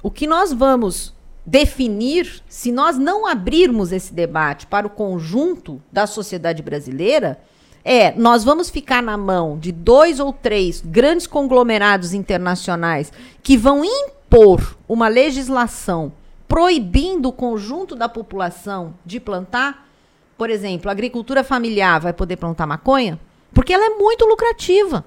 O 0.00 0.08
que 0.08 0.24
nós 0.24 0.52
vamos 0.52 1.12
definir, 1.44 2.42
se 2.48 2.72
nós 2.72 2.96
não 2.96 3.26
abrirmos 3.26 3.92
esse 3.92 4.12
debate 4.12 4.66
para 4.66 4.86
o 4.86 4.90
conjunto 4.90 5.82
da 5.92 6.06
sociedade 6.06 6.62
brasileira, 6.62 7.38
é 7.84 8.12
nós 8.12 8.42
vamos 8.42 8.70
ficar 8.70 9.02
na 9.02 9.16
mão 9.16 9.58
de 9.58 9.70
dois 9.70 10.18
ou 10.18 10.32
três 10.32 10.80
grandes 10.80 11.26
conglomerados 11.26 12.14
internacionais 12.14 13.12
que 13.42 13.56
vão 13.56 13.84
impor 13.84 14.76
uma 14.88 15.06
legislação 15.08 16.12
proibindo 16.48 17.28
o 17.28 17.32
conjunto 17.32 17.94
da 17.94 18.08
população 18.08 18.94
de 19.04 19.20
plantar. 19.20 19.88
Por 20.38 20.48
exemplo, 20.50 20.88
a 20.88 20.92
agricultura 20.92 21.44
familiar 21.44 22.00
vai 22.00 22.12
poder 22.12 22.36
plantar 22.36 22.66
maconha? 22.66 23.20
Porque 23.52 23.72
ela 23.72 23.86
é 23.86 23.90
muito 23.90 24.24
lucrativa. 24.24 25.04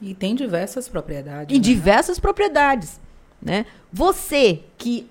E 0.00 0.14
tem 0.14 0.34
diversas 0.34 0.88
propriedades. 0.88 1.54
E 1.54 1.58
né? 1.58 1.64
diversas 1.64 2.18
propriedades. 2.18 3.00
Né? 3.40 3.64
Você 3.92 4.60
que 4.76 5.08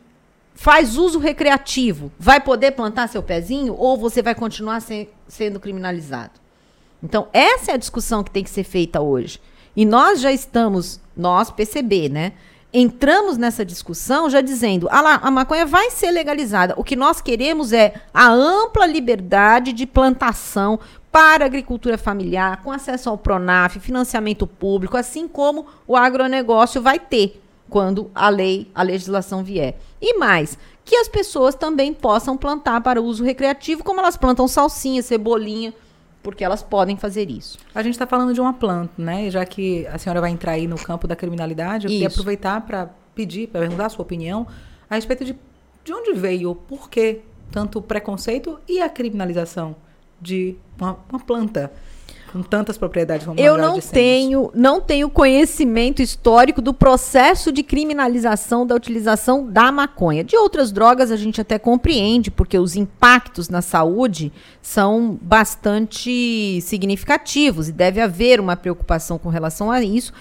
faz 0.56 0.98
uso 0.98 1.20
recreativo, 1.20 2.12
vai 2.18 2.40
poder 2.40 2.72
plantar 2.72 3.08
seu 3.08 3.22
pezinho 3.22 3.76
ou 3.78 3.98
você 3.98 4.22
vai 4.22 4.34
continuar 4.34 4.82
se, 4.82 5.10
sendo 5.28 5.60
criminalizado? 5.60 6.32
Então, 7.04 7.28
essa 7.34 7.72
é 7.72 7.74
a 7.76 7.78
discussão 7.78 8.24
que 8.24 8.32
tem 8.32 8.44
que 8.44 8.50
ser 8.50 8.64
feita 8.64 9.02
hoje. 9.02 9.40
E 9.76 9.86
nós 9.86 10.22
já 10.22 10.32
estamos, 10.32 11.00
nós, 11.16 11.52
PCB, 11.52 12.10
né? 12.10 12.34
Entramos 12.74 13.38
nessa 13.38 13.64
discussão 13.64 14.30
já 14.30 14.42
dizendo, 14.42 14.88
ah 14.90 15.20
a 15.22 15.30
maconha 15.30 15.66
vai 15.66 15.92
ser 15.92 16.12
legalizada. 16.12 16.74
O 16.78 16.84
que 16.84 16.96
nós 16.96 17.22
queremos 17.22 17.72
é 17.72 17.94
a 18.14 18.28
ampla 18.28 18.86
liberdade 18.86 19.72
de 19.72 19.86
plantação 19.86 20.80
para 21.12 21.46
a 21.46 21.48
agricultura 21.48 21.98
familiar, 21.98 22.62
com 22.64 22.72
acesso 22.72 23.10
ao 23.10 23.18
Pronaf, 23.18 23.80
financiamento 23.80 24.48
público, 24.48 24.98
assim 24.98 25.28
como 25.28 25.66
o 25.88 25.96
agronegócio 25.96 26.82
vai 26.82 27.00
ter 27.00 27.42
quando 27.70 28.10
a 28.14 28.30
lei, 28.30 28.70
a 28.74 28.84
legislação 28.84 29.44
vier. 29.44 29.78
E 30.02 30.18
mais, 30.18 30.58
que 30.84 30.96
as 30.96 31.08
pessoas 31.08 31.56
também 31.56 31.94
possam 31.94 32.38
plantar 32.38 32.82
para 32.82 33.02
uso 33.02 33.24
recreativo, 33.24 33.84
como 33.84 34.00
elas 34.00 34.18
plantam 34.18 34.48
salsinha, 34.48 35.02
cebolinha, 35.02 35.74
porque 36.22 36.44
elas 36.44 36.64
podem 36.64 36.98
fazer 36.98 37.30
isso. 37.30 37.58
A 37.74 37.84
gente 37.84 37.94
está 37.94 38.08
falando 38.08 38.34
de 38.34 38.42
uma 38.42 38.54
planta, 38.54 38.94
né? 38.98 39.30
Já 39.30 39.46
que 39.46 39.86
a 39.88 39.98
senhora 39.98 40.22
vai 40.22 40.32
entrar 40.32 40.54
aí 40.54 40.68
no 40.68 40.76
campo 40.76 41.08
da 41.08 41.16
criminalidade, 41.16 41.86
eu 41.86 41.90
isso. 41.90 42.00
queria 42.00 42.08
aproveitar 42.08 42.62
para 42.62 42.90
pedir, 43.14 43.48
para 43.48 43.62
perguntar 43.62 43.86
a 43.86 43.90
sua 43.90 44.04
opinião 44.04 44.48
a 44.90 44.96
respeito 44.96 45.24
de 45.24 45.36
de 45.86 45.94
onde 45.94 46.14
veio, 46.14 46.56
por 46.56 46.90
que 46.90 47.22
tanto 47.52 47.78
o 47.78 47.82
preconceito 47.82 48.60
e 48.68 48.82
a 48.82 48.90
criminalização 48.90 49.76
de 50.20 50.58
uma, 50.78 50.98
uma 51.08 51.20
planta 51.20 51.72
com 52.36 52.44
tantas 52.44 52.78
propriedades 52.78 53.26
como 53.26 53.40
Eu 53.40 53.58
não 53.58 53.80
tenho, 53.80 54.52
não 54.54 54.82
tenho 54.82 55.10
conhecimento 55.10 56.02
histórico 56.02 56.62
do 56.62 56.74
processo 56.74 57.50
de 57.50 57.64
criminalização 57.64 58.68
da 58.68 58.76
utilização 58.76 59.50
da 59.50 59.72
maconha. 59.72 60.22
De 60.22 60.36
outras 60.36 60.70
drogas 60.70 61.12
a 61.12 61.16
gente 61.16 61.40
até 61.40 61.58
compreende, 61.58 62.30
porque 62.30 62.60
os 62.60 62.76
impactos 62.76 63.48
na 63.48 63.62
saúde 63.62 64.34
são 64.62 65.18
bastante 65.22 66.60
significativos 66.62 67.70
e 67.70 67.72
deve 67.72 68.02
haver 68.02 68.42
uma 68.42 68.58
preocupação 68.58 69.18
com 69.18 69.30
relação 69.30 69.72
a 69.72 69.82
isso, 69.82 70.12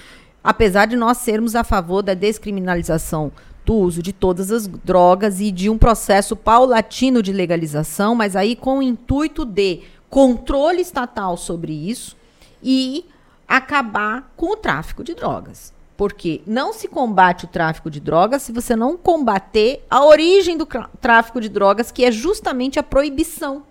apesar 0.43 0.87
de 0.87 0.95
nós 0.95 1.19
sermos 1.19 1.57
a 1.57 1.65
favor 1.65 2.01
da 2.01 2.15
descriminalização 2.15 3.33
do 3.65 3.75
uso 3.75 4.03
de 4.03 4.13
todas 4.13 4.53
as 4.53 4.67
drogas 4.69 5.41
e 5.41 5.51
de 5.51 5.71
um 5.71 5.79
processo 5.79 6.37
paulatino 6.37 7.23
de 7.23 7.33
legalização, 7.33 8.15
mas 8.15 8.37
aí 8.37 8.55
com 8.55 8.79
o 8.79 8.83
intuito 8.83 9.45
de 9.45 9.81
controle 10.15 10.81
estatal 10.81 11.37
sobre 11.37 11.73
isso 11.73 12.17
e 12.63 13.05
acabar 13.49 14.33
com 14.37 14.53
o 14.53 14.57
tráfico 14.57 15.03
de 15.03 15.13
drogas. 15.13 15.75
Porque 15.97 16.41
não 16.47 16.73
se 16.73 16.87
combate 16.87 17.47
o 17.47 17.49
tráfico 17.49 17.91
de 17.91 17.99
drogas 17.99 18.43
se 18.43 18.53
você 18.53 18.77
não 18.77 18.97
combater 18.97 19.85
a 19.91 20.05
origem 20.05 20.57
do 20.57 20.69
tráfico 21.01 21.41
de 21.41 21.49
drogas, 21.49 21.91
que 21.91 22.05
é 22.05 22.13
justamente 22.13 22.79
a 22.79 22.83
proibição 22.85 23.65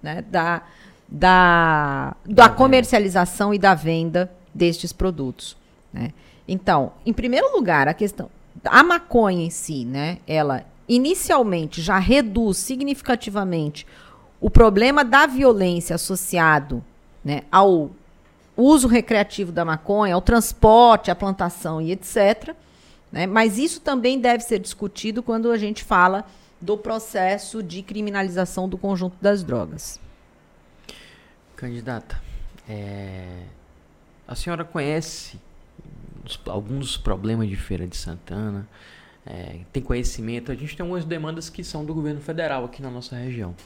né, 0.00 0.22
da, 0.22 0.62
da, 1.08 2.14
da 2.24 2.48
comercialização 2.48 3.52
e 3.52 3.58
da 3.58 3.74
venda 3.74 4.30
destes 4.54 4.92
produtos. 4.92 5.56
Né? 5.92 6.12
Então, 6.46 6.92
em 7.04 7.12
primeiro 7.12 7.50
lugar, 7.52 7.88
a 7.88 7.94
questão. 7.94 8.30
A 8.64 8.84
maconha 8.84 9.44
em 9.44 9.50
si, 9.50 9.84
né, 9.84 10.18
ela 10.24 10.64
inicialmente 10.88 11.82
já 11.82 11.98
reduz 11.98 12.58
significativamente 12.58 13.84
o 14.44 14.50
problema 14.50 15.02
da 15.02 15.24
violência 15.24 15.94
associado 15.96 16.84
né, 17.24 17.44
ao 17.50 17.90
uso 18.54 18.86
recreativo 18.86 19.50
da 19.50 19.64
maconha, 19.64 20.14
ao 20.14 20.20
transporte, 20.20 21.10
à 21.10 21.14
plantação 21.14 21.80
e 21.80 21.92
etc. 21.92 22.54
Né, 23.10 23.26
mas 23.26 23.56
isso 23.56 23.80
também 23.80 24.20
deve 24.20 24.44
ser 24.44 24.58
discutido 24.58 25.22
quando 25.22 25.50
a 25.50 25.56
gente 25.56 25.82
fala 25.82 26.26
do 26.60 26.76
processo 26.76 27.62
de 27.62 27.80
criminalização 27.80 28.68
do 28.68 28.76
conjunto 28.76 29.16
das 29.18 29.42
drogas. 29.42 29.98
Candidata, 31.56 32.20
é, 32.68 33.44
a 34.28 34.34
senhora 34.34 34.62
conhece 34.62 35.40
os, 36.22 36.38
alguns 36.44 36.80
dos 36.80 36.96
problemas 36.98 37.48
de 37.48 37.56
Feira 37.56 37.86
de 37.86 37.96
Santana? 37.96 38.68
É, 39.24 39.60
tem 39.72 39.82
conhecimento? 39.82 40.52
A 40.52 40.54
gente 40.54 40.76
tem 40.76 40.84
algumas 40.84 41.06
demandas 41.06 41.48
que 41.48 41.64
são 41.64 41.82
do 41.82 41.94
governo 41.94 42.20
federal 42.20 42.66
aqui 42.66 42.82
na 42.82 42.90
nossa 42.90 43.16
região. 43.16 43.56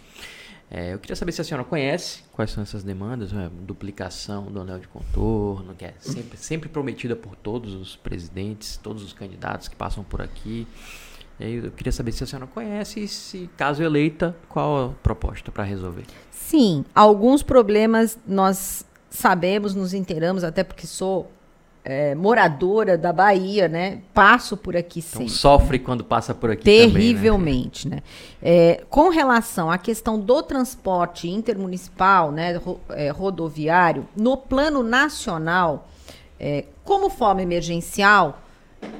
É, 0.71 0.93
eu 0.93 0.99
queria 0.99 1.17
saber 1.17 1.33
se 1.33 1.41
a 1.41 1.45
senhora 1.45 1.65
conhece 1.65 2.23
quais 2.33 2.51
são 2.51 2.63
essas 2.63 2.83
demandas, 2.83 3.33
né? 3.33 3.51
duplicação 3.63 4.47
do 4.47 4.61
anel 4.61 4.79
de 4.79 4.89
contorno, 4.89 5.75
que 5.75 5.85
é 5.85 5.95
sempre, 5.99 6.37
sempre 6.37 6.69
prometida 6.69 7.17
por 7.17 7.35
todos 7.37 7.73
os 7.73 7.97
presidentes, 7.97 8.77
todos 8.77 9.03
os 9.03 9.13
candidatos 9.13 9.67
que 9.69 9.77
passam 9.77 10.05
por 10.05 10.21
aqui. 10.21 10.67
Eu 11.41 11.71
queria 11.71 11.93
saber 11.93 12.13
se 12.13 12.25
a 12.25 12.27
senhora 12.27 12.47
conhece 12.47 13.01
e, 13.01 13.09
se, 13.09 13.49
caso 13.57 13.83
eleita, 13.83 14.37
qual 14.49 14.91
a 14.91 14.93
proposta 15.03 15.53
para 15.53 15.63
resolver. 15.63 16.05
Sim, 16.31 16.85
alguns 16.95 17.43
problemas 17.43 18.19
nós 18.27 18.85
sabemos, 19.09 19.75
nos 19.75 19.95
inteiramos, 19.95 20.43
até 20.45 20.65
porque 20.65 20.87
sou 20.87 21.31
é, 21.89 22.15
moradora 22.15 22.99
da 22.99 23.15
Bahia, 23.15 23.67
né? 23.67 24.03
Passo 24.13 24.59
por 24.59 24.77
aqui 24.77 24.99
então, 24.99 25.21
sempre. 25.21 25.31
Sofre 25.31 25.79
né? 25.79 25.85
quando 25.87 26.05
passa 26.05 26.35
por 26.35 26.51
aqui 26.51 26.63
Terrivelmente, 26.63 27.85
também, 27.85 27.97
né? 27.97 28.03
né? 28.43 28.43
É, 28.43 28.85
com 28.91 29.09
relação 29.09 29.71
à 29.71 29.79
questão 29.79 30.21
do 30.21 30.43
transporte 30.43 31.31
intermunicipal, 31.31 32.31
né, 32.31 32.57
ro, 32.57 32.79
é, 32.91 33.09
rodoviário, 33.09 34.07
no 34.15 34.37
plano 34.37 34.83
nacional, 34.83 35.89
é, 36.39 36.67
como 36.85 37.09
forma 37.09 37.41
emergencial, 37.41 38.43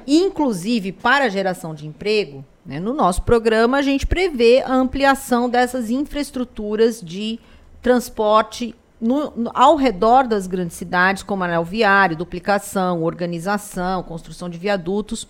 inclusive 0.07 0.91
para 0.91 1.25
a 1.25 1.29
geração 1.29 1.75
de 1.75 1.85
emprego, 1.85 2.43
né, 2.65 2.79
no 2.79 2.91
nosso 2.91 3.21
programa 3.21 3.77
a 3.77 3.81
gente 3.83 4.07
prevê 4.07 4.63
a 4.65 4.73
ampliação 4.73 5.47
dessas 5.47 5.91
infraestruturas 5.91 6.99
de 6.99 7.39
transporte 7.83 8.75
no, 8.99 9.31
no, 9.31 9.51
ao 9.53 9.75
redor 9.75 10.27
das 10.27 10.47
grandes 10.47 10.75
cidades, 10.75 11.23
como 11.23 11.43
anel 11.43 11.63
viário, 11.63 12.17
duplicação, 12.17 13.03
organização, 13.03 14.03
construção 14.03 14.49
de 14.49 14.57
viadutos, 14.57 15.27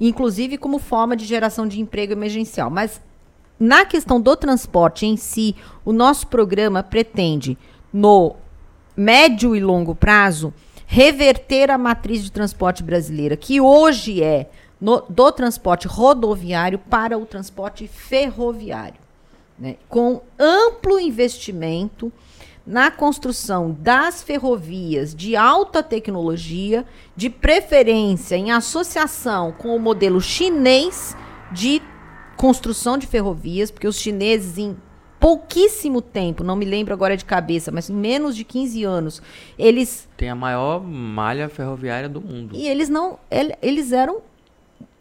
inclusive 0.00 0.56
como 0.56 0.78
forma 0.78 1.16
de 1.16 1.24
geração 1.24 1.66
de 1.66 1.80
emprego 1.80 2.12
emergencial. 2.12 2.70
Mas 2.70 3.00
na 3.58 3.84
questão 3.84 4.20
do 4.20 4.36
transporte 4.36 5.04
em 5.04 5.16
si, 5.16 5.56
o 5.84 5.92
nosso 5.92 6.28
programa 6.28 6.82
pretende, 6.82 7.58
no 7.92 8.36
médio 8.96 9.56
e 9.56 9.60
longo 9.60 9.94
prazo, 9.94 10.52
reverter 10.86 11.70
a 11.70 11.76
matriz 11.76 12.22
de 12.22 12.30
transporte 12.30 12.82
brasileira, 12.82 13.36
que 13.36 13.60
hoje 13.60 14.22
é 14.22 14.48
no, 14.80 15.02
do 15.08 15.32
transporte 15.32 15.88
rodoviário 15.88 16.78
para 16.78 17.18
o 17.18 17.26
transporte 17.26 17.86
ferroviário, 17.88 19.00
né, 19.58 19.76
com 19.88 20.20
amplo 20.38 21.00
investimento 21.00 22.12
na 22.68 22.90
construção 22.90 23.74
das 23.80 24.22
ferrovias 24.22 25.14
de 25.14 25.34
alta 25.34 25.82
tecnologia, 25.82 26.84
de 27.16 27.30
preferência 27.30 28.36
em 28.36 28.52
associação 28.52 29.52
com 29.52 29.74
o 29.74 29.80
modelo 29.80 30.20
chinês 30.20 31.16
de 31.50 31.80
construção 32.36 32.98
de 32.98 33.06
ferrovias, 33.06 33.70
porque 33.70 33.88
os 33.88 33.98
chineses 33.98 34.58
em 34.58 34.76
pouquíssimo 35.18 36.02
tempo, 36.02 36.44
não 36.44 36.54
me 36.54 36.66
lembro 36.66 36.92
agora 36.92 37.16
de 37.16 37.24
cabeça, 37.24 37.72
mas 37.72 37.88
em 37.88 37.94
menos 37.94 38.36
de 38.36 38.44
15 38.44 38.84
anos, 38.84 39.22
eles 39.58 40.06
tem 40.14 40.28
a 40.28 40.34
maior 40.34 40.84
malha 40.84 41.48
ferroviária 41.48 42.08
do 42.08 42.20
mundo. 42.20 42.54
E 42.54 42.68
eles 42.68 42.90
não 42.90 43.18
eles 43.62 43.92
eram 43.92 44.20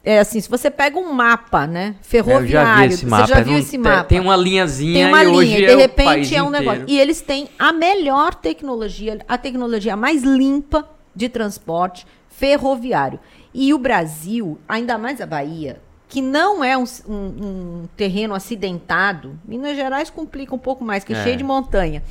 é 0.08 0.20
assim, 0.20 0.40
se 0.40 0.50
você 0.50 0.72
pega 0.72 0.98
um 0.98 1.12
mapa, 1.12 1.68
né, 1.68 1.96
ferroviário, 2.02 2.98
você 2.98 3.06
mapa. 3.06 3.28
já 3.28 3.42
viu 3.42 3.58
esse 3.58 3.78
mapa? 3.78 4.06
Tem 4.06 4.22
uma 4.22 4.38
linhazinha 4.38 4.94
tem 4.94 5.06
uma 5.06 5.22
e 5.22 5.26
linha, 5.26 5.38
hoje 5.38 5.56
de 5.58 5.66
é 5.66 5.76
repente 5.76 6.34
é 6.34 6.42
um 6.42 6.50
negócio. 6.50 6.86
E 6.88 6.98
eles 6.98 7.20
têm 7.20 7.50
a 7.60 7.74
melhor 7.74 8.34
tecnologia, 8.34 9.20
a 9.28 9.38
tecnologia 9.38 9.98
mais 9.98 10.24
limpa 10.24 10.88
de 11.14 11.28
transporte 11.28 12.08
ferroviário. 12.30 13.20
E 13.54 13.74
o 13.74 13.78
Brasil, 13.78 14.58
ainda 14.66 14.98
mais 14.98 15.20
a 15.20 15.26
Bahia, 15.26 15.82
que 16.08 16.22
não 16.22 16.64
é 16.64 16.78
um, 16.78 16.86
um, 17.06 17.14
um 17.14 17.90
terreno 17.98 18.34
acidentado, 18.34 19.38
Minas 19.44 19.76
Gerais 19.76 20.10
complica 20.10 20.56
um 20.56 20.60
pouco 20.60 20.86
mais, 20.86 21.04
que 21.04 21.14
é, 21.14 21.18
é 21.18 21.24
cheio 21.24 21.36
de 21.36 21.44
montanha. 21.44 22.02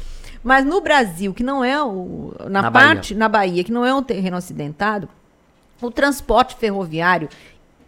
Mas 0.44 0.66
no 0.66 0.82
Brasil, 0.82 1.32
que 1.32 1.42
não 1.42 1.64
é 1.64 1.82
o, 1.82 2.34
na, 2.40 2.62
na 2.62 2.70
parte 2.70 3.14
Bahia. 3.14 3.18
na 3.18 3.28
Bahia, 3.28 3.64
que 3.64 3.72
não 3.72 3.86
é 3.86 3.94
um 3.94 4.02
terreno 4.02 4.36
acidentado, 4.36 5.08
o 5.80 5.90
transporte 5.90 6.56
ferroviário 6.56 7.28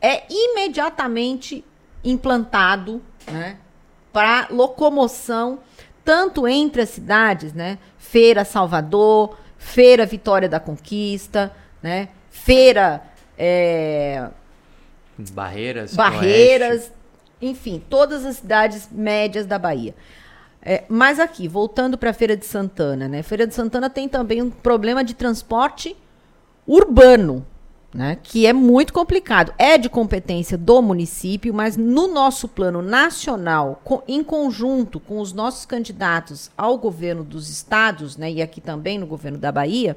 é 0.01 0.25
imediatamente 0.31 1.65
implantado, 2.05 3.03
né, 3.27 3.59
para 4.13 4.49
locomoção 4.51 5.61
tanto 6.05 6.49
entre 6.49 6.83
as 6.83 6.89
cidades, 6.89 7.53
né, 7.53 7.79
Feira 7.99 8.45
Salvador, 8.45 9.37
Feira 9.59 10.07
Vitória 10.07 10.49
da 10.49 10.59
Conquista, 10.59 11.53
né, 11.83 12.09
Feira 12.31 13.03
é, 13.37 14.29
Barreiras, 15.33 15.95
Barreiras, 15.95 16.81
Oeste. 16.81 16.93
enfim, 17.43 17.83
todas 17.91 18.25
as 18.25 18.37
cidades 18.37 18.89
médias 18.91 19.47
da 19.47 19.59
Bahia. 19.59 19.95
É, 20.63 20.85
mas 20.89 21.21
aqui, 21.21 21.47
voltando 21.47 21.97
para 21.97 22.11
a 22.11 22.13
Feira 22.13 22.37
de 22.37 22.45
Santana, 22.45 23.09
né? 23.09 23.23
Feira 23.23 23.47
de 23.47 23.55
Santana 23.55 23.89
tem 23.89 24.09
também 24.09 24.43
um 24.43 24.51
problema 24.51 25.05
de 25.05 25.15
transporte 25.15 25.97
urbano, 26.67 27.47
né? 27.93 28.19
Que 28.23 28.47
é 28.47 28.53
muito 28.53 28.93
complicado. 28.93 29.53
É 29.59 29.79
de 29.79 29.89
competência 29.89 30.59
do 30.59 30.83
município, 30.83 31.55
mas 31.55 31.77
no 31.77 32.07
nosso 32.07 32.47
plano 32.47 32.83
nacional, 32.83 33.83
em 34.07 34.23
conjunto 34.23 35.01
com 35.01 35.21
os 35.21 35.33
nossos 35.33 35.65
candidatos 35.65 36.51
ao 36.57 36.77
governo 36.77 37.25
dos 37.25 37.49
estados, 37.49 38.17
né? 38.17 38.31
E 38.31 38.43
aqui 38.43 38.61
também 38.61 38.99
no 38.99 39.07
governo 39.07 39.39
da 39.39 39.51
Bahia, 39.51 39.97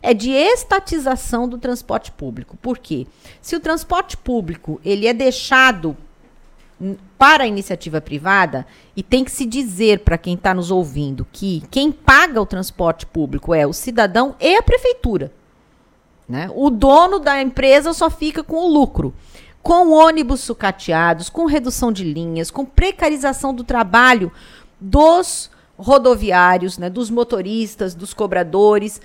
é 0.00 0.14
de 0.14 0.30
estatização 0.30 1.48
do 1.48 1.58
transporte 1.58 2.10
público. 2.12 2.56
Por 2.60 2.78
quê? 2.78 3.06
Se 3.40 3.56
o 3.56 3.60
transporte 3.60 4.16
público 4.16 4.80
ele 4.84 5.06
é 5.06 5.12
deixado 5.12 5.96
para 7.16 7.44
a 7.44 7.46
iniciativa 7.46 8.00
privada, 8.00 8.66
e 8.96 9.02
tem 9.04 9.22
que 9.22 9.30
se 9.30 9.46
dizer 9.46 10.00
para 10.00 10.18
quem 10.18 10.34
está 10.34 10.52
nos 10.52 10.70
ouvindo 10.70 11.24
que 11.30 11.62
quem 11.70 11.92
paga 11.92 12.40
o 12.40 12.46
transporte 12.46 13.06
público 13.06 13.54
é 13.54 13.64
o 13.64 13.72
cidadão 13.72 14.34
e 14.40 14.56
a 14.56 14.62
prefeitura. 14.62 15.30
Né? 16.32 16.50
O 16.54 16.70
dono 16.70 17.18
da 17.18 17.42
empresa 17.42 17.92
só 17.92 18.08
fica 18.08 18.42
com 18.42 18.56
o 18.56 18.66
lucro. 18.66 19.12
Com 19.62 19.90
ônibus 19.90 20.40
sucateados, 20.40 21.28
com 21.28 21.44
redução 21.44 21.92
de 21.92 22.04
linhas, 22.04 22.50
com 22.50 22.64
precarização 22.64 23.52
do 23.52 23.62
trabalho 23.62 24.32
dos 24.80 25.50
rodoviários, 25.76 26.78
né, 26.78 26.88
dos 26.88 27.10
motoristas, 27.10 27.94
dos 27.94 28.14
cobradores, 28.14 28.98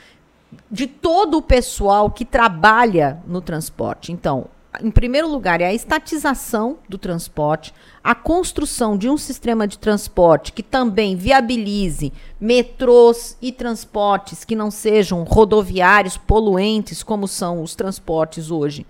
de 0.71 0.88
todo 0.88 1.39
o 1.39 1.41
pessoal 1.41 2.09
que 2.09 2.23
trabalha 2.23 3.21
no 3.28 3.41
transporte. 3.41 4.13
Então, 4.13 4.45
em 4.82 4.91
primeiro 4.91 5.28
lugar, 5.28 5.61
é 5.61 5.65
a 5.65 5.73
estatização 5.73 6.78
do 6.88 6.97
transporte, 6.97 7.73
a 8.03 8.15
construção 8.15 8.97
de 8.97 9.09
um 9.09 9.17
sistema 9.17 9.67
de 9.67 9.78
transporte 9.78 10.51
que 10.51 10.63
também 10.63 11.15
viabilize 11.15 12.11
metrôs 12.39 13.38
e 13.41 13.51
transportes 13.51 14.45
que 14.45 14.55
não 14.55 14.71
sejam 14.71 15.23
rodoviários 15.23 16.17
poluentes, 16.17 17.03
como 17.03 17.28
são 17.28 17.61
os 17.61 17.75
transportes 17.75 18.51
hoje 18.51 18.86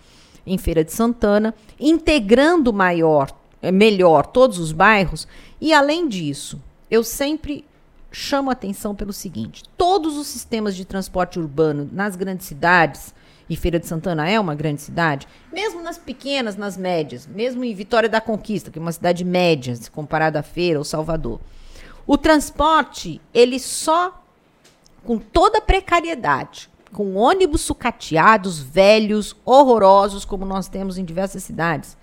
em 0.46 0.58
Feira 0.58 0.84
de 0.84 0.94
Santana, 0.94 1.54
integrando 1.80 2.72
maior, 2.72 3.32
eh, 3.62 3.72
melhor 3.72 4.26
todos 4.26 4.60
os 4.60 4.72
bairros. 4.72 5.28
E 5.60 5.74
além 5.74 6.08
disso, 6.08 6.62
eu 6.90 7.04
sempre 7.04 7.66
chamo 8.12 8.50
atenção 8.50 8.96
pelo 8.96 9.14
seguinte: 9.14 9.64
todos 9.78 10.18
os 10.18 10.28
sistemas 10.28 10.76
de 10.76 10.86
transporte 10.86 11.40
urbano 11.40 11.90
nas 11.92 12.16
grandes 12.16 12.48
cidades 12.48 13.14
e 13.50 13.56
Feira 13.56 13.80
de 13.80 13.88
Santana 13.88 14.30
é 14.30 14.40
uma 14.40 14.56
grande 14.56 14.82
cidade, 14.82 15.28
mesmo 15.52 15.82
nas 15.82 15.98
pequenas, 15.98 16.56
nas 16.56 16.76
médias, 16.76 17.26
mesmo 17.26 17.64
em 17.64 17.74
Vitória 17.74 18.10
da 18.10 18.20
Conquista, 18.20 18.70
que 18.70 18.78
é 18.78 18.82
uma 18.82 18.92
cidade 18.92 19.24
média, 19.24 19.76
se 19.76 19.90
comparada 19.90 20.40
à 20.40 20.44
Feira 20.44 20.80
ou 20.80 20.86
Salvador. 20.86 21.40
O 22.06 22.18
transporte, 22.18 23.22
ele 23.34 23.60
só, 23.60 24.22
com 25.06 25.18
toda 25.18 25.60
a 25.60 25.62
precariedade, 25.62 26.70
com 26.92 27.16
ônibus 27.16 27.62
sucateados, 27.62 28.60
velhos, 28.60 29.36
horrorosos, 29.46 30.26
como 30.26 30.46
nós 30.46 30.68
temos 30.68 30.98
em 30.98 31.06
diversas 31.06 31.44
cidades, 31.44 31.98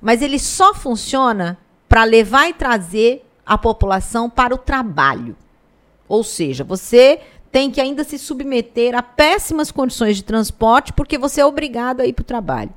mas 0.00 0.22
ele 0.22 0.38
só 0.38 0.74
funciona 0.74 1.58
para 1.88 2.04
levar 2.04 2.48
e 2.48 2.54
trazer 2.54 3.24
a 3.46 3.56
população 3.56 4.28
para 4.28 4.54
o 4.54 4.58
trabalho. 4.58 5.36
Ou 6.08 6.22
seja, 6.22 6.64
você 6.64 7.20
tem 7.54 7.70
que 7.70 7.80
ainda 7.80 8.02
se 8.02 8.18
submeter 8.18 8.96
a 8.96 9.00
péssimas 9.00 9.70
condições 9.70 10.16
de 10.16 10.24
transporte 10.24 10.92
porque 10.92 11.16
você 11.16 11.40
é 11.40 11.46
obrigado 11.46 12.00
a 12.00 12.04
ir 12.04 12.12
para 12.12 12.22
o 12.22 12.26
trabalho. 12.26 12.74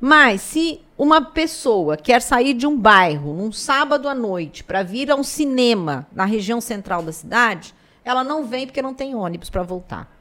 Mas 0.00 0.40
se 0.40 0.80
uma 0.98 1.22
pessoa 1.22 1.96
quer 1.96 2.20
sair 2.20 2.52
de 2.52 2.66
um 2.66 2.76
bairro 2.76 3.32
num 3.32 3.52
sábado 3.52 4.08
à 4.08 4.16
noite 4.16 4.64
para 4.64 4.82
vir 4.82 5.12
a 5.12 5.14
um 5.14 5.22
cinema 5.22 6.08
na 6.12 6.24
região 6.24 6.60
central 6.60 7.04
da 7.04 7.12
cidade, 7.12 7.72
ela 8.04 8.24
não 8.24 8.44
vem 8.44 8.66
porque 8.66 8.82
não 8.82 8.92
tem 8.92 9.14
ônibus 9.14 9.48
para 9.48 9.62
voltar. 9.62 10.12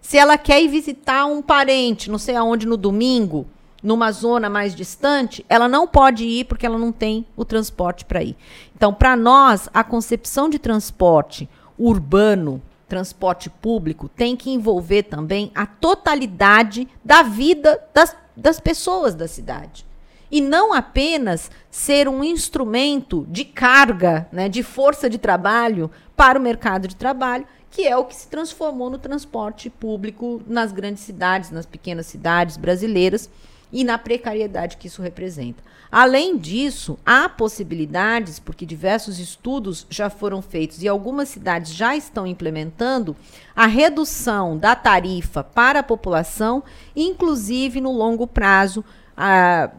Se 0.00 0.16
ela 0.16 0.38
quer 0.38 0.62
ir 0.62 0.68
visitar 0.68 1.26
um 1.26 1.42
parente, 1.42 2.10
não 2.10 2.16
sei 2.16 2.36
aonde, 2.36 2.66
no 2.66 2.78
domingo, 2.78 3.46
numa 3.82 4.10
zona 4.10 4.48
mais 4.48 4.74
distante, 4.74 5.44
ela 5.50 5.68
não 5.68 5.86
pode 5.86 6.24
ir 6.24 6.46
porque 6.46 6.64
ela 6.64 6.78
não 6.78 6.92
tem 6.92 7.26
o 7.36 7.44
transporte 7.44 8.06
para 8.06 8.22
ir. 8.22 8.38
Então, 8.74 8.94
para 8.94 9.14
nós, 9.14 9.68
a 9.74 9.84
concepção 9.84 10.48
de 10.48 10.58
transporte 10.58 11.46
urbano 11.78 12.62
transporte 12.90 13.48
público 13.48 14.08
tem 14.08 14.36
que 14.36 14.50
envolver 14.50 15.04
também 15.04 15.52
a 15.54 15.64
totalidade 15.64 16.88
da 17.04 17.22
vida 17.22 17.80
das, 17.94 18.16
das 18.36 18.58
pessoas 18.58 19.14
da 19.14 19.28
cidade. 19.28 19.86
E 20.28 20.40
não 20.40 20.72
apenas 20.72 21.50
ser 21.70 22.08
um 22.08 22.22
instrumento 22.22 23.24
de 23.28 23.44
carga, 23.44 24.28
né, 24.32 24.48
de 24.48 24.62
força 24.62 25.08
de 25.08 25.18
trabalho 25.18 25.90
para 26.16 26.38
o 26.38 26.42
mercado 26.42 26.88
de 26.88 26.96
trabalho, 26.96 27.46
que 27.70 27.86
é 27.86 27.96
o 27.96 28.04
que 28.04 28.14
se 28.14 28.26
transformou 28.26 28.90
no 28.90 28.98
transporte 28.98 29.70
público 29.70 30.42
nas 30.46 30.72
grandes 30.72 31.04
cidades, 31.04 31.50
nas 31.50 31.66
pequenas 31.66 32.06
cidades 32.06 32.56
brasileiras 32.56 33.30
e 33.72 33.84
na 33.84 33.96
precariedade 33.96 34.76
que 34.76 34.88
isso 34.88 35.00
representa. 35.00 35.62
Além 35.92 36.38
disso, 36.38 36.96
há 37.04 37.28
possibilidades, 37.28 38.38
porque 38.38 38.64
diversos 38.64 39.18
estudos 39.18 39.86
já 39.90 40.08
foram 40.08 40.40
feitos 40.40 40.82
e 40.82 40.88
algumas 40.88 41.28
cidades 41.28 41.74
já 41.74 41.96
estão 41.96 42.26
implementando, 42.26 43.16
a 43.56 43.66
redução 43.66 44.56
da 44.56 44.76
tarifa 44.76 45.42
para 45.42 45.80
a 45.80 45.82
população, 45.82 46.62
inclusive 46.94 47.80
no 47.80 47.90
longo 47.90 48.26
prazo, 48.26 48.84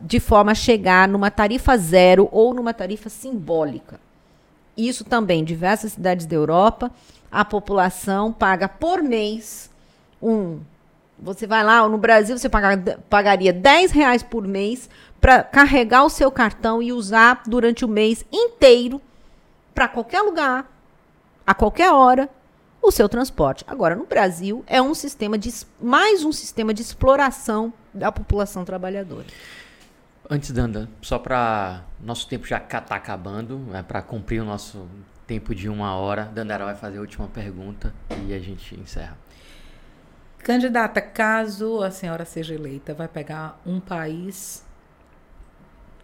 de 0.04 0.20
forma 0.20 0.52
a 0.52 0.56
chegar 0.56 1.08
numa 1.08 1.32
tarifa 1.32 1.78
zero 1.78 2.28
ou 2.32 2.54
numa 2.54 2.74
tarifa 2.74 3.10
simbólica. 3.10 4.00
Isso 4.76 5.04
também, 5.04 5.44
diversas 5.44 5.94
cidades 5.94 6.26
da 6.26 6.36
Europa, 6.36 6.92
a 7.32 7.46
população 7.46 8.34
paga 8.34 8.68
por 8.68 9.02
mês 9.02 9.70
um 10.22 10.60
você 11.22 11.46
vai 11.46 11.64
lá, 11.64 11.88
no 11.88 11.98
Brasil 11.98 12.38
você 12.38 12.50
paga, 12.50 13.00
pagaria 13.10 13.54
10 13.54 13.92
reais 13.92 14.24
por 14.24 14.48
mês 14.48 14.90
para 15.20 15.44
carregar 15.44 16.04
o 16.04 16.10
seu 16.10 16.32
cartão 16.32 16.82
e 16.82 16.92
usar 16.92 17.44
durante 17.46 17.86
o 17.86 17.88
mês 17.88 18.26
inteiro 18.32 19.00
para 19.74 19.88
qualquer 19.88 20.22
lugar, 20.22 20.70
a 21.46 21.54
qualquer 21.54 21.92
hora, 21.92 22.28
o 22.82 22.92
seu 22.92 23.08
transporte. 23.08 23.64
Agora, 23.68 23.96
no 23.96 24.06
Brasil, 24.06 24.64
é 24.66 24.82
um 24.82 24.96
sistema 24.96 25.38
de 25.38 25.54
mais 25.80 26.26
um 26.26 26.32
sistema 26.32 26.74
de 26.74 26.82
exploração 26.82 27.72
da 27.94 28.12
população 28.12 28.66
trabalhadora. 28.66 29.28
Antes, 30.28 30.52
Danda, 30.52 30.90
só 31.02 31.20
para 31.20 31.82
nosso 32.00 32.28
tempo 32.28 32.48
já 32.48 32.58
está 32.58 32.96
acabando, 32.96 33.68
é 33.74 33.84
para 33.84 34.02
cumprir 34.02 34.42
o 34.42 34.46
nosso 34.46 34.88
tempo 35.28 35.54
de 35.54 35.70
uma 35.70 35.96
hora, 35.96 36.26
Dandara 36.34 36.66
vai 36.66 36.76
fazer 36.76 36.98
a 36.98 37.02
última 37.02 37.28
pergunta 37.28 37.94
e 38.28 38.34
a 38.34 38.40
gente 38.40 38.78
encerra. 38.80 39.18
Candidata, 40.44 41.00
caso 41.00 41.84
a 41.84 41.92
senhora 41.92 42.26
seja 42.26 42.56
eleita, 42.56 42.94
vai 42.94 43.08
pegar 43.08 43.60
um 43.66 43.80
país 43.80 44.66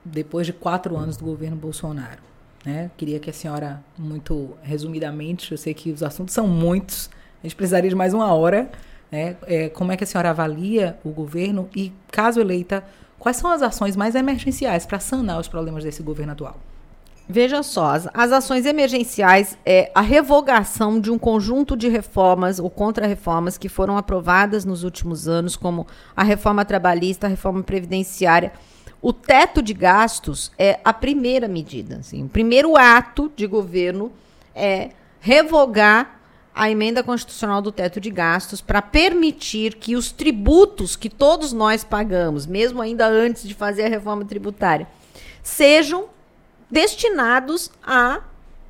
depois 0.06 0.46
de 0.46 0.54
quatro 0.54 0.96
anos 0.96 1.18
do 1.18 1.26
governo 1.26 1.56
Bolsonaro. 1.56 2.22
Né? 2.64 2.92
Queria 2.98 3.20
que 3.20 3.30
a 3.30 3.34
senhora, 3.34 3.84
muito 3.98 4.56
resumidamente, 4.62 5.52
eu 5.52 5.58
sei 5.58 5.74
que 5.74 5.92
os 5.92 6.04
assuntos 6.04 6.34
são 6.34 6.48
muitos, 6.48 7.10
a 7.42 7.48
gente 7.48 7.56
precisaria 7.56 7.90
de 7.90 7.96
mais 7.96 8.14
uma 8.14 8.32
hora. 8.34 8.70
Né? 9.12 9.38
É, 9.44 9.70
como 9.70 9.92
é 9.92 9.98
que 9.98 10.04
a 10.04 10.08
senhora 10.08 10.30
avalia 10.30 11.00
o 11.04 11.10
governo 11.10 11.70
e, 11.76 11.92
caso 12.12 12.40
eleita, 12.40 12.84
quais 13.18 13.38
são 13.38 13.50
as 13.52 13.62
ações 13.62 13.96
mais 13.96 14.16
emergenciais 14.16 14.86
para 14.86 15.00
sanar 15.00 15.40
os 15.40 15.48
problemas 15.48 15.84
desse 15.84 16.04
governo 16.04 16.34
atual? 16.34 16.60
Veja 17.30 17.62
só, 17.62 17.88
as, 17.88 18.08
as, 18.14 18.32
ações 18.32 18.66
emergenciais 18.66 19.58
é 19.66 19.92
a 19.94 20.00
revogação 20.00 20.98
de 20.98 21.12
um 21.12 21.20
conjunto 21.20 21.76
de 21.76 21.90
reformas 21.90 22.58
ou 22.58 22.70
contra-reformas 22.70 23.58
que 23.58 23.68
foram 23.68 23.98
aprovadas 23.98 24.64
nos 24.64 24.84
últimos 24.84 25.28
anos, 25.28 25.58
como 25.58 25.86
a 26.16 26.24
reforma 26.24 26.64
trabalhista, 26.64 27.28
a 27.28 27.30
reforma 27.30 27.62
previdenciária. 27.64 28.54
O 29.02 29.12
teto 29.12 29.62
de 29.62 29.74
gastos 29.74 30.54
é 30.58 30.80
a 30.86 30.94
primeira 30.94 31.50
medida. 31.50 31.98
Assim, 31.98 32.24
o 32.24 32.30
primeiro 32.30 32.78
ato 32.78 33.30
de 33.36 33.46
governo 33.46 34.10
é 34.56 34.92
revogar 35.20 36.22
a 36.56 36.72
emenda 36.72 37.04
constitucional 37.04 37.62
do 37.62 37.74
teto 37.74 38.00
de 38.00 38.10
gastos 38.10 38.62
para 38.62 38.82
permitir 38.82 39.76
que 39.76 39.98
os 39.98 40.14
tributos 40.14 40.96
que 40.96 41.10
todos 41.10 41.52
nós 41.52 41.84
pagamos, 41.84 42.48
mesmo 42.48 42.82
ainda 42.82 43.06
antes 43.06 43.44
de 43.44 43.54
fazer 43.54 43.84
a 43.84 43.90
reforma 43.90 44.24
tributária, 44.24 44.88
sejam 45.44 46.06
destinados 46.70 47.72
a 47.84 48.22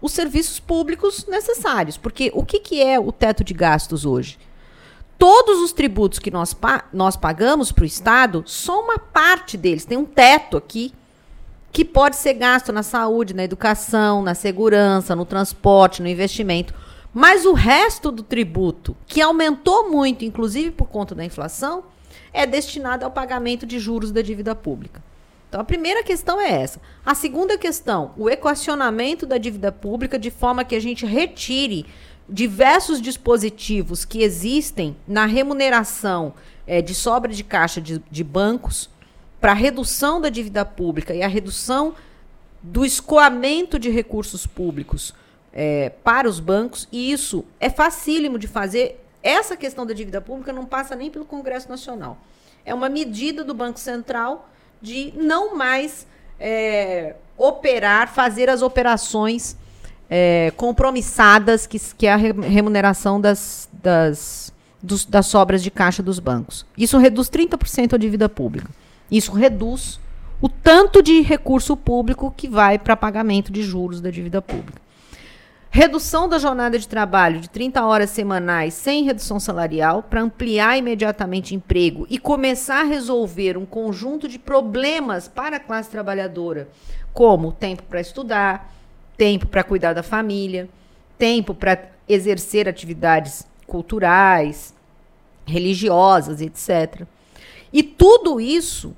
os 0.01 0.11
serviços 0.11 0.59
públicos 0.59 1.25
necessários. 1.27 1.97
Porque 1.97 2.31
o 2.33 2.45
que, 2.45 2.59
que 2.59 2.81
é 2.81 2.99
o 2.99 3.11
teto 3.11 3.43
de 3.43 3.53
gastos 3.53 4.05
hoje? 4.05 4.37
Todos 5.17 5.59
os 5.61 5.73
tributos 5.73 6.19
que 6.19 6.29
nós, 6.29 6.53
pa 6.53 6.85
nós 6.93 7.15
pagamos 7.15 7.71
para 7.71 7.83
o 7.83 7.87
Estado, 7.87 8.43
só 8.45 8.79
uma 8.81 8.99
parte 8.99 9.57
deles, 9.57 9.83
tem 9.83 9.97
um 9.97 10.05
teto 10.05 10.55
aqui, 10.55 10.93
que 11.71 11.83
pode 11.83 12.15
ser 12.15 12.33
gasto 12.33 12.71
na 12.71 12.83
saúde, 12.83 13.33
na 13.33 13.43
educação, 13.43 14.21
na 14.21 14.35
segurança, 14.35 15.15
no 15.15 15.25
transporte, 15.25 16.01
no 16.01 16.07
investimento. 16.07 16.73
Mas 17.13 17.45
o 17.45 17.53
resto 17.53 18.11
do 18.11 18.21
tributo, 18.21 18.95
que 19.07 19.21
aumentou 19.21 19.89
muito, 19.89 20.23
inclusive 20.23 20.71
por 20.71 20.87
conta 20.87 21.15
da 21.15 21.25
inflação, 21.25 21.83
é 22.31 22.45
destinado 22.45 23.03
ao 23.03 23.11
pagamento 23.11 23.65
de 23.65 23.79
juros 23.79 24.11
da 24.11 24.21
dívida 24.21 24.53
pública. 24.53 25.01
Então, 25.47 25.61
a 25.61 25.63
primeira 25.63 26.03
questão 26.03 26.41
é 26.41 26.61
essa. 26.61 26.81
A 27.05 27.15
segunda 27.15 27.57
questão, 27.57 28.13
o 28.17 28.29
equacionamento 28.29 29.25
da 29.25 29.37
dívida 29.37 29.71
pública 29.71 30.19
de 30.19 30.29
forma 30.29 30.65
que 30.65 30.75
a 30.75 30.79
gente 30.79 31.05
retire 31.05 31.85
diversos 32.27 33.01
dispositivos 33.01 34.03
que 34.03 34.21
existem 34.21 34.95
na 35.07 35.25
remuneração 35.25 36.33
é, 36.65 36.81
de 36.81 36.93
sobra 36.93 37.31
de 37.31 37.43
caixa 37.43 37.79
de, 37.79 38.03
de 38.11 38.23
bancos 38.23 38.89
para 39.39 39.53
redução 39.53 40.19
da 40.19 40.27
dívida 40.27 40.65
pública 40.65 41.13
e 41.13 41.23
a 41.23 41.27
redução 41.27 41.95
do 42.61 42.85
escoamento 42.85 43.79
de 43.79 43.89
recursos 43.89 44.45
públicos 44.45 45.13
é, 45.53 45.89
para 46.03 46.27
os 46.27 46.39
bancos, 46.39 46.87
e 46.91 47.11
isso 47.11 47.45
é 47.59 47.69
facílimo 47.69 48.37
de 48.37 48.47
fazer. 48.47 49.03
Essa 49.23 49.55
questão 49.55 49.85
da 49.85 49.93
dívida 49.93 50.19
pública 50.19 50.51
não 50.51 50.65
passa 50.65 50.95
nem 50.95 51.09
pelo 51.09 51.25
Congresso 51.25 51.69
Nacional. 51.69 52.17
É 52.65 52.73
uma 52.73 52.89
medida 52.89 53.43
do 53.43 53.53
Banco 53.53 53.79
Central 53.79 54.49
de 54.81 55.13
não 55.15 55.55
mais 55.55 56.07
é, 56.39 57.15
operar, 57.37 58.13
fazer 58.13 58.49
as 58.49 58.61
operações 58.61 59.57
é, 60.09 60.51
compromissadas, 60.55 61.67
que, 61.67 61.79
que 61.79 62.07
é 62.07 62.13
a 62.13 62.17
remuneração 62.17 63.19
das, 63.19 63.69
das, 63.73 64.53
dos, 64.81 65.05
das 65.05 65.25
sobras 65.27 65.61
de 65.61 65.69
caixa 65.69 66.01
dos 66.01 66.19
bancos. 66.19 66.65
Isso 66.77 66.97
reduz 66.97 67.29
30% 67.29 67.93
a 67.93 67.97
dívida 67.97 68.29
pública. 68.29 68.69
Isso 69.11 69.31
reduz 69.31 69.99
o 70.41 70.47
tanto 70.47 71.01
de 71.01 71.21
recurso 71.21 71.75
público 71.75 72.33
que 72.35 72.47
vai 72.47 72.77
para 72.77 72.95
pagamento 72.95 73.51
de 73.51 73.63
juros 73.63 73.99
da 73.99 74.09
dívida 74.09 74.41
pública. 74.41 74.86
Redução 75.69 76.29
da 76.29 76.39
jornada 76.39 76.79
de 76.79 76.87
trabalho 76.87 77.41
de 77.41 77.49
30 77.49 77.85
horas 77.85 78.09
semanais 78.09 78.73
sem 78.73 79.03
redução 79.03 79.39
salarial 79.39 80.01
para 80.01 80.21
ampliar 80.21 80.77
imediatamente 80.77 81.53
emprego 81.53 82.07
e 82.09 82.17
começar 82.17 82.81
a 82.81 82.85
resolver 82.85 83.57
um 83.57 83.65
conjunto 83.65 84.27
de 84.27 84.39
problemas 84.39 85.27
para 85.27 85.57
a 85.57 85.59
classe 85.59 85.89
trabalhadora, 85.89 86.69
como 87.13 87.51
tempo 87.51 87.83
para 87.83 87.99
estudar, 87.99 88.73
tempo 89.17 89.45
para 89.47 89.63
cuidar 89.63 89.93
da 89.93 90.01
família, 90.01 90.69
tempo 91.17 91.53
para 91.53 91.89
exercer 92.07 92.69
atividades 92.69 93.45
culturais, 93.67 94.73
religiosas, 95.45 96.41
etc. 96.41 97.05
E 97.73 97.83
tudo 97.83 98.39
isso 98.39 98.95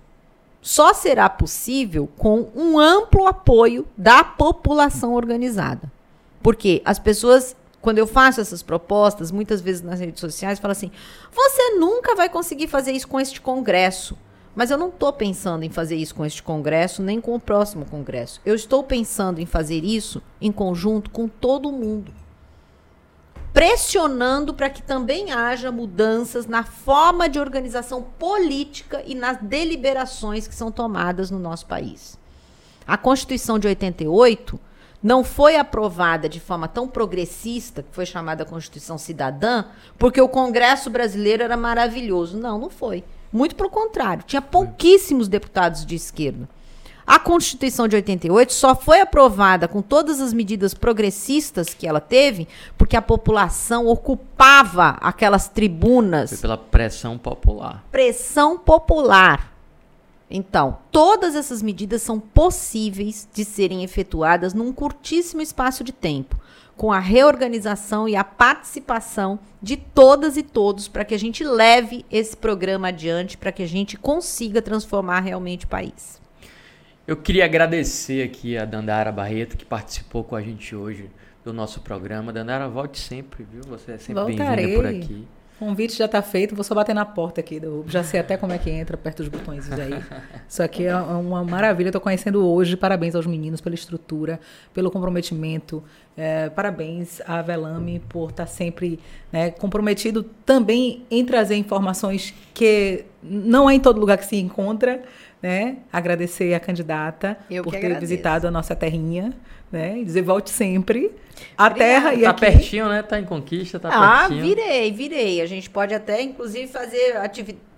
só 0.62 0.94
será 0.94 1.28
possível 1.30 2.08
com 2.18 2.48
um 2.56 2.78
amplo 2.78 3.26
apoio 3.26 3.88
da 3.98 4.24
população 4.24 5.14
organizada. 5.16 5.92
Porque 6.42 6.82
as 6.86 7.00
pessoas, 7.00 7.56
quando 7.82 7.98
eu 7.98 8.08
faço 8.08 8.42
essas 8.42 8.64
propostas, 8.64 9.32
muitas 9.32 9.62
vezes 9.62 9.82
nas 9.82 10.00
redes 10.00 10.20
sociais, 10.20 10.60
falam 10.60 10.72
assim: 10.72 10.92
você 11.32 11.72
nunca 11.76 12.16
vai 12.16 12.30
conseguir 12.30 12.68
fazer 12.68 12.92
isso 12.92 13.08
com 13.08 13.20
este 13.20 13.42
Congresso. 13.42 14.18
Mas 14.56 14.72
eu 14.72 14.78
não 14.78 14.90
estou 14.90 15.14
pensando 15.14 15.64
em 15.64 15.70
fazer 15.70 15.96
isso 15.96 16.16
com 16.16 16.26
este 16.26 16.44
Congresso, 16.44 17.02
nem 17.02 17.22
com 17.22 17.34
o 17.36 17.40
próximo 17.40 17.86
Congresso. 17.86 18.42
Eu 18.46 18.56
estou 18.56 18.84
pensando 18.84 19.40
em 19.40 19.46
fazer 19.46 19.86
isso 19.86 20.22
em 20.42 20.52
conjunto 20.52 21.10
com 21.12 21.28
todo 21.28 21.72
mundo. 21.72 22.12
Pressionando 23.54 24.54
para 24.54 24.70
que 24.70 24.82
também 24.82 25.32
haja 25.32 25.72
mudanças 25.72 26.46
na 26.46 26.64
forma 26.64 27.30
de 27.30 27.40
organização 27.40 28.04
política 28.04 29.02
e 29.06 29.16
nas 29.16 29.38
deliberações 29.38 30.48
que 30.48 30.56
são 30.56 30.72
tomadas 30.72 31.32
no 31.32 31.40
nosso 31.40 31.66
país. 31.66 32.18
A 32.86 32.98
Constituição 32.98 33.58
de 33.60 33.68
88 33.68 34.60
não 35.02 35.24
foi 35.24 35.56
aprovada 35.56 36.28
de 36.28 36.40
forma 36.40 36.68
tão 36.68 36.88
progressista, 36.88 37.84
que 37.84 37.94
foi 37.94 38.06
chamada 38.06 38.46
Constituição 38.46 38.98
Cidadã, 38.98 39.66
porque 39.98 40.20
o 40.20 40.28
Congresso 40.28 40.90
brasileiro 40.90 41.44
era 41.44 41.56
maravilhoso. 41.56 42.38
Não, 42.38 42.58
não 42.58 42.70
foi. 42.70 43.04
Muito 43.32 43.56
pelo 43.56 43.70
contrário, 43.70 44.24
tinha 44.26 44.42
pouquíssimos 44.42 45.28
deputados 45.28 45.86
de 45.86 45.96
esquerda. 45.96 46.50
A 47.10 47.18
Constituição 47.18 47.88
de 47.88 47.96
88 47.96 48.54
só 48.54 48.76
foi 48.76 49.02
aprovada 49.02 49.68
com 49.68 49.82
todas 49.82 50.22
as 50.22 50.32
medidas 50.32 50.76
progressistas 50.76 51.74
que 51.74 51.88
ela 51.88 52.00
teve, 52.00 52.48
porque 52.78 52.96
a 52.96 53.02
população 53.02 53.88
ocupava 53.88 54.90
aquelas 55.02 55.48
tribunas. 55.48 56.30
Foi 56.30 56.38
pela 56.38 56.58
pressão 56.58 57.18
popular. 57.18 57.84
Pressão 57.92 58.60
popular. 58.60 59.59
Então, 60.30 60.78
todas 60.92 61.36
essas 61.36 61.62
medidas 61.62 62.02
são 62.02 62.20
possíveis 62.20 63.28
de 63.34 63.44
serem 63.44 63.84
efetuadas 63.84 64.54
num 64.54 64.72
curtíssimo 64.72 65.42
espaço 65.42 65.84
de 65.84 65.92
tempo 65.92 66.40
com 66.80 66.94
a 66.94 67.00
reorganização 67.00 68.08
e 68.08 68.16
a 68.16 68.24
participação 68.24 69.38
de 69.62 69.76
todas 69.76 70.38
e 70.38 70.44
todos 70.44 70.88
para 70.88 71.04
que 71.04 71.14
a 71.14 71.20
gente 71.20 71.44
leve 71.44 72.06
esse 72.10 72.38
programa 72.38 72.88
adiante, 72.88 73.38
para 73.38 73.52
que 73.52 73.62
a 73.62 73.68
gente 73.68 73.98
consiga 73.98 74.62
transformar 74.62 75.20
realmente 75.20 75.66
o 75.66 75.68
país. 75.68 76.22
Eu 77.06 77.18
queria 77.18 77.44
agradecer 77.44 78.24
aqui 78.24 78.58
a 78.58 78.64
Dandara 78.64 79.12
Barreto 79.12 79.58
que 79.58 79.66
participou 79.66 80.24
com 80.24 80.38
a 80.38 80.42
gente 80.42 80.74
hoje 80.74 81.10
do 81.44 81.52
nosso 81.52 81.82
programa. 81.82 82.32
Dandara, 82.32 82.70
volte 82.70 82.98
sempre, 82.98 83.44
viu? 83.44 83.62
Você 83.68 83.92
é 83.92 83.98
sempre 83.98 84.24
bem-vinda 84.24 84.76
por 84.76 84.86
aqui. 84.86 85.28
O 85.60 85.66
convite 85.66 85.98
já 85.98 86.06
está 86.06 86.22
feito, 86.22 86.56
vou 86.56 86.64
só 86.64 86.74
bater 86.74 86.96
na 86.96 87.04
porta 87.04 87.42
aqui. 87.42 87.60
Do, 87.60 87.84
já 87.86 88.02
sei 88.02 88.22
até 88.22 88.38
como 88.38 88.54
é 88.54 88.58
que 88.58 88.70
entra 88.70 88.96
perto 88.96 89.18
dos 89.18 89.28
botões 89.28 89.70
aí. 89.70 89.92
Isso 90.48 90.64
aqui 90.64 90.86
é 90.86 90.96
uma 90.96 91.44
maravilha. 91.44 91.90
Estou 91.90 92.00
conhecendo 92.00 92.48
hoje. 92.48 92.78
Parabéns 92.78 93.14
aos 93.14 93.26
meninos 93.26 93.60
pela 93.60 93.76
estrutura, 93.76 94.40
pelo 94.74 94.90
comprometimento. 94.90 95.84
É, 96.16 96.50
parabéns 96.50 97.22
à 97.28 97.42
Velame 97.42 98.00
por 98.08 98.30
estar 98.30 98.46
tá 98.46 98.48
sempre 98.50 99.02
né, 99.34 99.52
comprometido 99.52 100.24
também 100.46 101.06
em 101.12 101.26
trazer 101.26 101.56
informações 101.56 102.34
que 102.54 103.04
não 103.22 103.70
é 103.70 103.76
em 103.76 103.82
todo 103.82 104.00
lugar 104.00 104.18
que 104.18 104.26
se 104.26 104.38
encontra. 104.38 105.04
Né? 105.42 105.80
Agradecer 105.92 106.54
a 106.54 106.60
candidata 106.60 107.38
Eu 107.52 107.64
por 107.64 107.72
ter 107.72 107.78
agradeço. 107.78 108.02
visitado 108.02 108.48
a 108.48 108.52
nossa 108.52 108.76
terrinha 108.76 109.34
né? 109.72 110.00
E 110.00 110.06
dizer 110.06 110.22
volte 110.22 110.50
sempre. 110.50 111.12
A 111.58 111.68
Obrigada. 111.68 111.92
terra 111.92 112.14
e 112.16 112.22
tá 112.22 112.30
aqui... 112.30 112.40
pertinho, 112.42 112.90
né? 112.90 113.02
Tá 113.02 113.20
em 113.20 113.26
conquista, 113.26 113.80
tá 113.80 113.90
ah, 113.90 114.28
pertinho. 114.28 114.42
Ah, 114.42 114.46
virei, 114.46 114.92
virei. 114.92 115.42
A 115.42 115.46
gente 115.46 115.70
pode 115.70 115.94
até, 115.94 116.22
inclusive, 116.22 116.68
fazer 116.68 117.18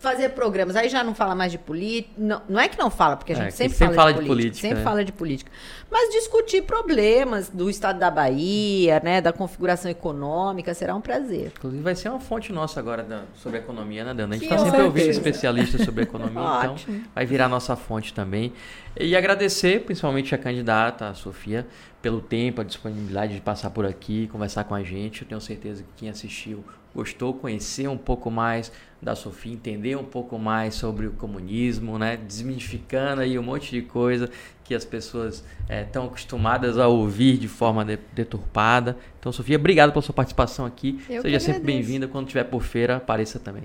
fazer 0.01 0.29
programas. 0.29 0.75
Aí 0.75 0.89
já 0.89 1.03
não 1.03 1.13
fala 1.13 1.35
mais 1.35 1.51
de 1.51 1.59
política. 1.59 2.13
Não, 2.17 2.41
não 2.49 2.59
é 2.59 2.67
que 2.67 2.77
não 2.77 2.89
fala, 2.89 3.15
porque 3.15 3.33
a 3.33 3.35
gente 3.35 3.49
é, 3.49 3.51
sempre, 3.51 3.77
sempre, 3.77 3.95
fala, 3.95 4.11
de, 4.11 4.19
de 4.19 4.25
política. 4.25 4.41
política 4.41 4.67
sempre 4.67 4.77
né? 4.79 4.83
fala 4.83 5.05
de 5.05 5.11
política. 5.11 5.51
Mas 5.91 6.11
discutir 6.11 6.63
problemas 6.63 7.49
do 7.49 7.69
estado 7.69 7.99
da 7.99 8.09
Bahia, 8.09 8.99
né? 9.03 9.21
Da 9.21 9.31
configuração 9.31 9.91
econômica, 9.91 10.73
será 10.73 10.95
um 10.95 11.01
prazer. 11.01 11.51
Inclusive, 11.55 11.83
vai 11.83 11.95
ser 11.95 12.09
uma 12.09 12.19
fonte 12.19 12.51
nossa 12.51 12.79
agora 12.79 13.03
da, 13.03 13.21
sobre 13.35 13.59
economia, 13.59 14.03
né, 14.03 14.13
Dana? 14.13 14.33
A 14.33 14.37
gente 14.37 14.51
está 14.51 14.57
sempre 14.57 14.81
ouvindo 14.81 15.09
especialistas 15.09 15.81
sobre 15.85 16.03
economia, 16.03 16.41
então 16.63 16.75
vai 17.13 17.25
virar 17.25 17.47
nossa 17.47 17.75
fonte 17.75 18.11
também. 18.11 18.51
E 18.99 19.15
agradecer 19.15 19.83
principalmente 19.85 20.35
a 20.35 20.37
candidata, 20.37 21.09
a 21.09 21.13
Sofia, 21.13 21.65
pelo 22.01 22.19
tempo, 22.19 22.61
a 22.61 22.63
disponibilidade 22.63 23.35
de 23.35 23.41
passar 23.41 23.69
por 23.69 23.85
aqui, 23.85 24.27
conversar 24.27 24.65
com 24.65 24.75
a 24.75 24.83
gente. 24.83 25.21
Eu 25.21 25.27
tenho 25.27 25.41
certeza 25.41 25.83
que 25.83 25.89
quem 25.97 26.09
assistiu 26.09 26.63
gostou, 26.93 27.33
conhecer 27.33 27.87
um 27.87 27.97
pouco 27.97 28.29
mais 28.29 28.71
da 29.01 29.15
Sofia, 29.15 29.53
entender 29.53 29.95
um 29.95 30.03
pouco 30.03 30.37
mais 30.37 30.75
sobre 30.75 31.07
o 31.07 31.11
comunismo, 31.11 31.97
né? 31.97 32.17
desmistificando 32.17 33.21
aí 33.21 33.39
um 33.39 33.43
monte 33.43 33.71
de 33.71 33.81
coisa 33.81 34.29
que 34.63 34.75
as 34.75 34.85
pessoas 34.85 35.43
estão 35.69 36.03
é, 36.03 36.07
acostumadas 36.07 36.77
a 36.77 36.87
ouvir 36.87 37.37
de 37.37 37.47
forma 37.47 37.85
deturpada. 37.85 38.97
Então, 39.19 39.31
Sofia, 39.31 39.57
obrigado 39.57 39.91
pela 39.91 40.01
sua 40.01 40.13
participação 40.13 40.65
aqui. 40.65 41.01
Eu 41.09 41.21
Seja 41.21 41.39
sempre 41.39 41.63
bem-vinda. 41.63 42.07
Quando 42.07 42.27
estiver 42.27 42.43
por 42.43 42.61
feira, 42.61 42.97
apareça 42.97 43.39
também. 43.39 43.63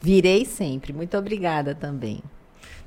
Virei 0.00 0.44
sempre. 0.44 0.92
Muito 0.92 1.16
obrigada 1.16 1.74
também. 1.74 2.22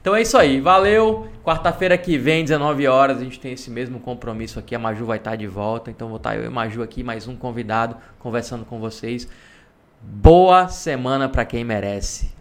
Então 0.07 0.15
é 0.15 0.21
isso 0.21 0.37
aí, 0.37 0.61
valeu. 0.61 1.27
Quarta-feira 1.43 1.97
que 1.97 2.17
vem, 2.17 2.41
19 2.41 2.87
horas, 2.87 3.17
a 3.17 3.25
gente 3.25 3.41
tem 3.41 3.51
esse 3.51 3.69
mesmo 3.69 3.99
compromisso 3.99 4.57
aqui. 4.57 4.73
A 4.73 4.79
Maju 4.79 5.05
vai 5.05 5.17
estar 5.17 5.35
de 5.35 5.45
volta, 5.47 5.91
então 5.91 6.07
vou 6.07 6.15
estar 6.15 6.37
eu 6.37 6.43
e 6.43 6.47
a 6.47 6.49
Maju 6.49 6.81
aqui, 6.81 7.03
mais 7.03 7.27
um 7.27 7.35
convidado, 7.35 7.97
conversando 8.17 8.63
com 8.63 8.79
vocês. 8.79 9.27
Boa 10.01 10.69
semana 10.69 11.27
para 11.27 11.43
quem 11.43 11.65
merece. 11.65 12.37